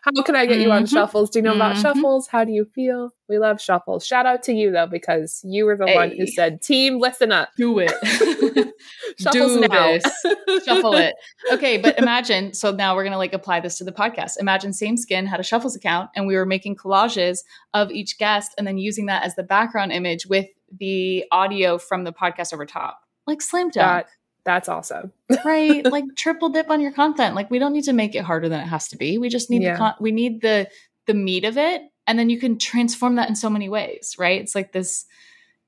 How 0.02 0.22
can 0.22 0.36
I 0.36 0.46
get 0.46 0.60
you 0.60 0.70
on 0.72 0.84
Mhm. 0.84 0.90
shuffles? 0.90 1.30
Do 1.30 1.38
you 1.38 1.42
know 1.42 1.54
about 1.54 1.76
Mhm. 1.76 1.82
shuffles? 1.82 2.28
How 2.28 2.44
do 2.44 2.52
you 2.52 2.64
feel? 2.74 3.10
We 3.28 3.38
love 3.38 3.60
shuffles. 3.60 4.06
Shout 4.06 4.26
out 4.26 4.42
to 4.44 4.52
you 4.52 4.70
though, 4.70 4.86
because 4.86 5.40
you 5.44 5.64
were 5.64 5.76
the 5.76 5.86
one 5.86 6.10
who 6.10 6.26
said, 6.26 6.60
"Team, 6.62 6.98
listen 6.98 7.32
up." 7.32 7.48
do 7.56 7.78
it 7.78 7.92
Shuffles 9.18 9.54
do 9.54 9.60
now. 9.60 9.68
this. 9.92 10.04
shuffle 10.64 10.94
it. 10.94 11.14
Okay, 11.52 11.78
but 11.78 11.98
imagine. 11.98 12.52
So 12.54 12.72
now 12.72 12.94
we're 12.94 13.04
gonna 13.04 13.18
like 13.18 13.32
apply 13.32 13.60
this 13.60 13.78
to 13.78 13.84
the 13.84 13.92
podcast. 13.92 14.38
Imagine 14.40 14.72
Same 14.72 14.96
Skin 14.96 15.26
had 15.26 15.40
a 15.40 15.42
Shuffles 15.42 15.76
account, 15.76 16.10
and 16.14 16.26
we 16.26 16.36
were 16.36 16.46
making 16.46 16.76
collages 16.76 17.38
of 17.74 17.90
each 17.90 18.18
guest, 18.18 18.52
and 18.58 18.66
then 18.66 18.78
using 18.78 19.06
that 19.06 19.24
as 19.24 19.34
the 19.34 19.42
background 19.42 19.92
image 19.92 20.26
with 20.26 20.46
the 20.78 21.24
audio 21.32 21.78
from 21.78 22.04
the 22.04 22.12
podcast 22.12 22.52
over 22.52 22.64
top, 22.66 22.98
like 23.26 23.42
slam 23.42 23.68
dunk. 23.70 24.06
That 24.06 24.06
That's 24.44 24.68
awesome. 24.68 25.12
right? 25.44 25.84
Like 25.90 26.04
triple 26.16 26.48
dip 26.48 26.70
on 26.70 26.80
your 26.80 26.92
content. 26.92 27.34
Like 27.34 27.50
we 27.50 27.58
don't 27.58 27.72
need 27.72 27.84
to 27.84 27.92
make 27.92 28.14
it 28.14 28.24
harder 28.24 28.48
than 28.48 28.60
it 28.60 28.66
has 28.66 28.88
to 28.88 28.96
be. 28.96 29.18
We 29.18 29.28
just 29.28 29.50
need 29.50 29.62
Yeah. 29.62 29.72
the 29.74 29.78
con- 29.78 29.94
we 30.00 30.10
need 30.12 30.40
the 30.42 30.68
the 31.06 31.14
meat 31.14 31.44
of 31.44 31.56
it 31.58 31.82
and 32.06 32.18
then 32.18 32.30
you 32.30 32.38
can 32.40 32.58
transform 32.58 33.16
that 33.16 33.28
in 33.28 33.36
so 33.36 33.48
many 33.50 33.68
ways, 33.68 34.16
right? 34.18 34.40
It's 34.40 34.54
like 34.54 34.72
this 34.72 35.04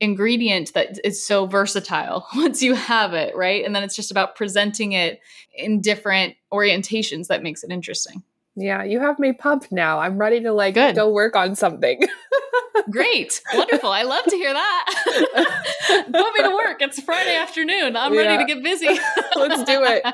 ingredient 0.01 0.73
that 0.75 0.99
is 1.05 1.25
so 1.25 1.47
versatile 1.47 2.27
once 2.37 2.63
you 2.63 2.75
have 2.75 3.15
it, 3.15 3.37
right? 3.37 3.65
And 3.65 3.75
then 3.75 3.83
it's 3.85 3.97
just 3.97 4.11
about 4.11 4.35
presenting 4.37 4.93
it 4.93 5.21
in 5.57 5.81
different 5.81 6.35
orientations 6.53 7.29
that 7.29 7.43
makes 7.43 7.63
it 7.63 7.71
interesting. 7.71 8.23
Yeah, 8.57 8.85
you 8.85 9.01
have 9.01 9.19
me 9.19 9.33
pumped 9.33 9.73
now. 9.73 9.99
I'm 9.99 10.17
ready 10.17 10.41
to 10.41 10.53
like 10.53 10.75
Good. 10.75 10.95
go 10.95 11.11
work 11.11 11.35
on 11.35 11.57
something. 11.57 12.01
Great. 12.91 13.41
Wonderful. 13.53 13.91
I 13.91 14.03
love 14.03 14.25
to 14.25 14.37
hear 14.37 14.53
that. 14.53 16.05
Put 16.13 16.35
me 16.35 16.43
to 16.43 16.55
work. 16.55 16.81
It's 16.81 17.01
Friday 17.03 17.35
afternoon. 17.35 17.97
I'm 17.97 18.13
ready 18.13 18.37
to 18.37 18.45
get 18.45 18.63
busy. 18.63 18.87
Let's 19.37 19.65
do 19.65 19.83
it. 19.83 20.05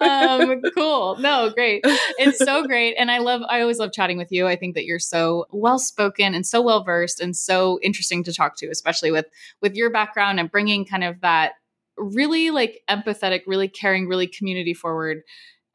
um, 0.00 0.60
cool. 0.74 1.16
No, 1.18 1.50
great. 1.50 1.80
It's 2.18 2.38
so 2.38 2.64
great. 2.64 2.94
And 2.94 3.10
I 3.10 3.18
love, 3.18 3.42
I 3.48 3.60
always 3.60 3.78
love 3.78 3.92
chatting 3.92 4.18
with 4.18 4.30
you. 4.30 4.46
I 4.46 4.56
think 4.56 4.74
that 4.74 4.84
you're 4.84 4.98
so 4.98 5.46
well 5.50 5.78
spoken 5.78 6.34
and 6.34 6.46
so 6.46 6.60
well 6.60 6.84
versed 6.84 7.20
and 7.20 7.36
so 7.36 7.78
interesting 7.82 8.22
to 8.24 8.32
talk 8.32 8.56
to, 8.58 8.68
especially 8.68 9.10
with, 9.10 9.26
with 9.62 9.74
your 9.74 9.90
background 9.90 10.38
and 10.38 10.50
bringing 10.50 10.84
kind 10.84 11.04
of 11.04 11.20
that 11.22 11.52
really 11.96 12.50
like 12.50 12.82
empathetic, 12.88 13.42
really 13.46 13.68
caring, 13.68 14.06
really 14.08 14.26
community 14.26 14.74
forward 14.74 15.22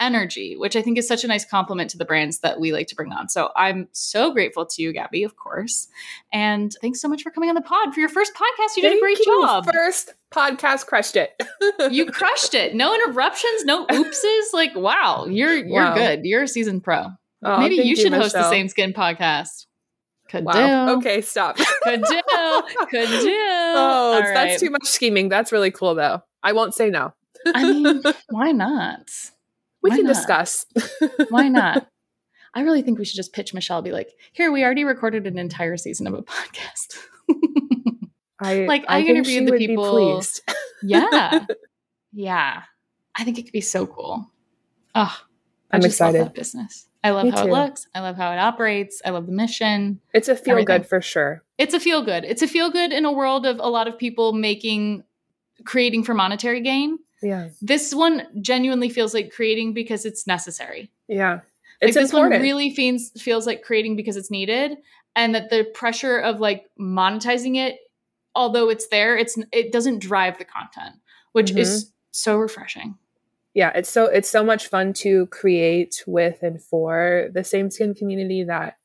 energy, 0.04 0.56
which 0.58 0.76
I 0.76 0.82
think 0.82 0.97
is 0.97 1.08
such 1.08 1.24
a 1.24 1.28
nice 1.28 1.45
compliment 1.45 1.89
to 1.91 1.97
the 1.97 2.06
brands 2.06 2.39
that 2.39 2.60
we 2.60 2.72
like 2.72 2.88
to 2.88 2.95
bring 2.95 3.12
on. 3.12 3.30
So 3.30 3.49
I'm 3.56 3.88
so 3.91 4.32
grateful 4.34 4.66
to 4.66 4.82
you, 4.82 4.93
Gabby, 4.93 5.24
of 5.24 5.36
course. 5.36 5.88
And 6.32 6.72
thanks 6.82 7.01
so 7.01 7.08
much 7.08 7.24
for 7.24 7.32
coming 7.32 7.49
on 7.49 7.56
the 7.56 7.62
pod 7.62 7.93
for 7.93 7.99
your 7.99 8.10
first 8.10 8.34
podcast. 8.34 8.76
You 8.78 8.84
did 8.84 8.97
a 8.97 8.99
great 8.99 9.20
you. 9.20 9.26
job. 9.41 9.66
First 9.72 10.14
podcast 10.32 10.86
crushed 10.88 11.16
it. 11.16 11.32
you 11.91 12.06
crushed 12.12 12.54
it. 12.54 12.76
No 12.76 12.93
interruptions, 12.93 13.66
no 13.66 13.86
oopses. 13.88 14.54
Like, 14.54 14.76
wow, 14.76 15.26
you're 15.26 15.54
you're 15.56 15.84
Wow. 15.84 15.95
good. 15.95 16.26
You're 16.26 16.43
a 16.43 16.47
seasoned 16.47 16.84
pro. 16.84 17.08
Oh, 17.45 17.60
Maybe 17.60 17.76
you 17.76 17.95
should 17.95 18.14
host 18.14 18.34
the 18.34 18.49
Same 18.49 18.68
Skin 18.70 18.93
podcast. 18.93 19.66
Could 20.30 20.45
Wow. 20.45 20.88
do. 20.88 20.91
Okay, 20.97 21.22
stop. 21.22 21.58
Could 21.84 22.04
do. 22.04 22.22
Could 22.89 23.08
do. 23.10 23.36
Oh, 23.76 24.18
it's- 24.20 24.34
that's 24.34 24.60
too 24.62 24.70
much 24.70 24.86
scheming. 24.86 25.30
That's 25.30 25.51
really 25.51 25.72
cool, 25.72 25.93
though. 25.95 26.22
I 26.41 26.54
won't 26.54 26.74
say 26.74 26.89
no. 26.89 27.14
I 27.54 27.64
mean, 27.72 28.01
why 28.30 28.51
not? 28.54 29.01
We 29.84 29.90
why 29.92 29.98
can 29.98 30.06
not? 30.06 30.14
discuss. 30.16 30.66
Why 31.30 31.50
not? 31.50 31.88
I 32.56 32.62
really 32.62 32.82
think 32.82 33.00
we 33.00 33.06
should 33.06 33.16
just 33.18 33.34
pitch 33.34 33.54
Michelle. 33.54 33.82
Be 33.82 33.92
like, 33.92 34.10
here, 34.32 34.52
we 34.52 34.64
already 34.64 34.84
recorded 34.86 35.28
an 35.28 35.38
entire 35.38 35.76
season 35.78 36.08
of 36.08 36.14
a 36.14 36.22
podcast. 36.24 36.98
I 38.40 38.66
Like, 38.66 38.86
I 38.88 39.04
think 39.04 39.10
interviewed 39.18 39.48
the 39.48 39.58
people- 39.58 39.90
pleased. 40.16 40.42
yeah, 40.84 41.46
yeah. 42.12 42.64
I 43.16 43.24
think 43.24 43.38
it 43.38 43.44
could 43.44 43.52
be 43.54 43.62
so 43.62 43.86
cool. 43.86 44.30
Oh, 44.96 45.18
I 45.72 45.78
love 45.78 45.86
excited. 45.86 46.22
that 46.22 46.34
business. 46.34 46.88
I 47.04 47.10
love 47.12 47.26
Me 47.26 47.32
how 47.32 47.46
it 47.46 47.52
looks. 47.52 47.88
I 47.94 48.00
love 48.00 48.16
how 48.16 48.32
it 48.32 48.38
operates. 48.38 49.02
I 49.06 49.10
love 49.10 49.26
the 49.26 49.32
mission. 49.34 50.00
It's 50.14 50.28
a 50.30 50.36
feel 50.36 50.54
Everything. 50.54 50.78
good 50.82 50.88
for 50.88 51.02
sure. 51.02 51.44
It's 51.58 51.74
a 51.74 51.80
feel 51.80 52.02
good. 52.04 52.24
It's 52.24 52.42
a 52.42 52.48
feel 52.48 52.72
good 52.72 52.92
in 52.94 53.04
a 53.06 53.12
world 53.12 53.46
of 53.46 53.60
a 53.60 53.68
lot 53.70 53.88
of 53.88 53.98
people 53.98 54.32
making, 54.34 55.04
creating 55.66 56.04
for 56.04 56.14
monetary 56.14 56.62
gain. 56.62 56.98
Yeah, 57.24 57.49
This 57.61 57.93
one 57.95 58.28
genuinely 58.41 58.89
feels 58.89 59.13
like 59.13 59.32
creating 59.32 59.74
because 59.74 60.05
it's 60.05 60.28
necessary. 60.28 60.91
yeah. 61.07 61.34
Like 61.82 61.89
It's 61.89 61.95
this 61.95 62.09
important. 62.11 62.34
one 62.36 62.41
really 62.41 62.74
feels 62.76 63.09
feels 63.11 63.45
like 63.47 63.61
creating 63.63 63.95
because 63.95 64.15
it's 64.17 64.30
needed, 64.32 64.78
and 65.15 65.34
that 65.36 65.49
the 65.49 65.63
pressure 65.74 66.17
of 66.17 66.39
like 66.39 66.65
monetizing 66.80 67.57
it, 67.57 67.78
although 68.36 68.69
it's 68.69 68.88
there, 68.89 69.17
it's 69.17 69.38
it 69.51 69.71
doesn't 69.71 69.99
drive 69.99 70.38
the 70.38 70.45
content, 70.45 70.95
which 71.34 71.49
Mm-hmm. 71.51 71.59
is 71.59 71.91
so 72.11 72.38
refreshing. 72.38 72.97
yeah 73.55 73.71
it's 73.76 73.89
so 73.89 74.05
it's 74.05 74.30
so 74.30 74.43
much 74.43 74.67
fun 74.67 74.93
to 74.93 75.26
create 75.28 76.03
with 76.07 76.41
and 76.43 76.61
for 76.61 77.30
the 77.34 77.43
same 77.43 77.69
skin 77.71 77.93
community 77.95 78.43
that 78.43 78.78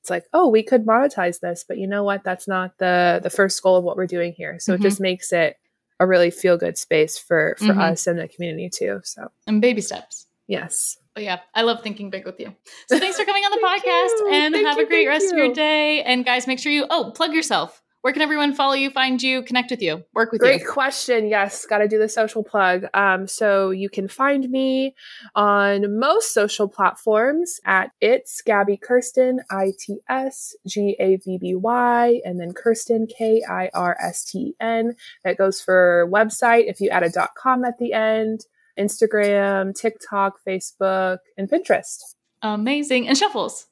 it's 0.00 0.10
like 0.10 0.24
oh 0.34 0.48
we 0.48 0.62
could 0.62 0.84
monetize 0.86 1.40
this 1.40 1.64
but 1.66 1.78
you 1.78 1.86
know 1.86 2.04
what 2.04 2.22
that's 2.24 2.46
not 2.46 2.76
the 2.78 3.20
the 3.22 3.30
first 3.30 3.62
goal 3.62 3.76
of 3.76 3.84
what 3.84 3.96
we're 3.96 4.06
doing 4.06 4.32
here 4.32 4.58
so 4.58 4.72
Mhm. 4.72 4.76
it 4.76 4.82
just 4.82 5.00
makes 5.00 5.32
it 5.32 5.56
a 6.00 6.06
really 6.06 6.30
feel 6.30 6.56
good 6.56 6.78
space 6.78 7.18
for 7.18 7.56
for 7.58 7.66
Mhm. 7.74 7.90
us 7.92 8.06
and 8.06 8.18
the 8.18 8.28
community 8.28 8.68
too 8.70 9.00
so 9.04 9.30
And 9.46 9.60
baby 9.60 9.80
steps. 9.80 10.26
yes 10.46 10.96
But 11.14 11.24
yeah, 11.24 11.40
I 11.54 11.62
love 11.62 11.82
thinking 11.82 12.10
big 12.10 12.24
with 12.24 12.38
you. 12.38 12.54
So 12.88 12.98
thanks 12.98 13.18
for 13.18 13.24
coming 13.24 13.42
on 13.44 13.50
the 13.50 13.58
podcast 13.70 14.14
you. 14.20 14.28
and 14.32 14.54
Thank 14.54 14.66
have 14.68 14.78
you, 14.78 14.84
a 14.84 14.86
great 14.88 15.08
rest 15.08 15.32
of 15.32 15.36
your 15.38 15.52
day. 15.52 16.02
And 16.04 16.24
guys, 16.24 16.46
make 16.46 16.60
sure 16.60 16.70
you 16.70 16.86
oh 16.90 17.10
plug 17.10 17.32
yourself. 17.34 17.82
Where 18.02 18.12
can 18.12 18.22
everyone 18.22 18.54
follow 18.54 18.74
you, 18.74 18.90
find 18.90 19.20
you, 19.20 19.42
connect 19.42 19.70
with 19.72 19.82
you, 19.82 20.04
work 20.14 20.30
with 20.30 20.40
Great 20.40 20.52
you? 20.52 20.58
Great 20.60 20.72
question. 20.72 21.26
Yes, 21.26 21.66
got 21.66 21.78
to 21.78 21.88
do 21.88 21.98
the 21.98 22.08
social 22.08 22.44
plug. 22.44 22.84
Um, 22.94 23.26
so 23.26 23.70
you 23.70 23.90
can 23.90 24.06
find 24.06 24.48
me 24.48 24.94
on 25.34 25.98
most 25.98 26.32
social 26.32 26.68
platforms 26.68 27.58
at 27.64 27.90
it's 28.00 28.40
Gabby 28.40 28.76
Kirsten, 28.76 29.40
I 29.50 29.72
T 29.78 29.98
S 30.08 30.54
G 30.66 30.96
A 31.00 31.18
B 31.24 31.38
B 31.40 31.56
Y, 31.56 32.20
and 32.24 32.40
then 32.40 32.52
Kirsten, 32.52 33.08
K 33.08 33.42
I 33.50 33.68
R 33.74 33.96
S 34.00 34.24
T 34.24 34.54
N. 34.60 34.94
That 35.24 35.36
goes 35.36 35.60
for 35.60 36.08
website 36.08 36.68
if 36.68 36.80
you 36.80 36.90
add 36.90 37.02
a 37.02 37.10
dot 37.10 37.30
com 37.36 37.64
at 37.64 37.78
the 37.78 37.92
end, 37.92 38.46
Instagram, 38.78 39.74
TikTok, 39.74 40.34
Facebook, 40.46 41.18
and 41.36 41.50
Pinterest. 41.50 41.98
Amazing. 42.42 43.08
And 43.08 43.18
shuffles. 43.18 43.66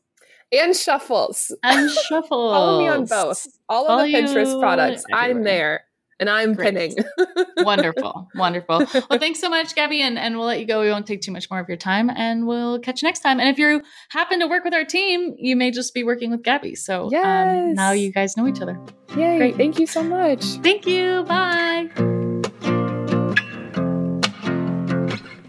And 0.52 0.76
Shuffles. 0.76 1.54
And 1.62 1.90
shuffles. 1.90 2.28
Follow 2.30 2.78
me 2.78 2.88
on 2.88 3.04
both. 3.04 3.46
All 3.68 3.82
of 3.84 3.88
Follow 3.88 4.06
the 4.06 4.12
Pinterest 4.12 4.60
products. 4.60 5.04
I'm 5.12 5.42
there. 5.42 5.84
And 6.18 6.30
I'm 6.30 6.54
Great. 6.54 6.74
pinning. 6.74 6.96
wonderful 7.58 8.28
wonderful 8.34 8.78
well 9.10 9.18
thanks 9.18 9.40
so 9.40 9.48
much 9.48 9.74
gabby 9.74 10.02
and, 10.02 10.18
and 10.18 10.36
we'll 10.36 10.46
let 10.46 10.60
you 10.60 10.66
go 10.66 10.80
we 10.82 10.90
won't 10.90 11.06
take 11.06 11.20
too 11.22 11.32
much 11.32 11.50
more 11.50 11.58
of 11.58 11.68
your 11.68 11.76
time 11.76 12.10
and 12.10 12.46
we'll 12.46 12.78
catch 12.78 13.02
you 13.02 13.06
next 13.06 13.20
time 13.20 13.40
and 13.40 13.48
if 13.48 13.58
you 13.58 13.82
happen 14.10 14.38
to 14.40 14.46
work 14.46 14.62
with 14.62 14.74
our 14.74 14.84
team 14.84 15.34
you 15.38 15.56
may 15.56 15.70
just 15.70 15.94
be 15.94 16.04
working 16.04 16.30
with 16.30 16.42
gabby 16.42 16.74
so 16.74 17.06
um, 17.16 17.72
now 17.74 17.92
you 17.92 18.12
guys 18.12 18.36
know 18.36 18.46
each 18.46 18.60
other 18.60 18.78
Yay. 19.16 19.38
Great. 19.38 19.56
Thank 19.56 19.78
you 19.78 19.86
so 19.86 20.02
much. 20.02 20.44
thank 20.62 20.86
you 20.86 21.24
bye 21.24 21.88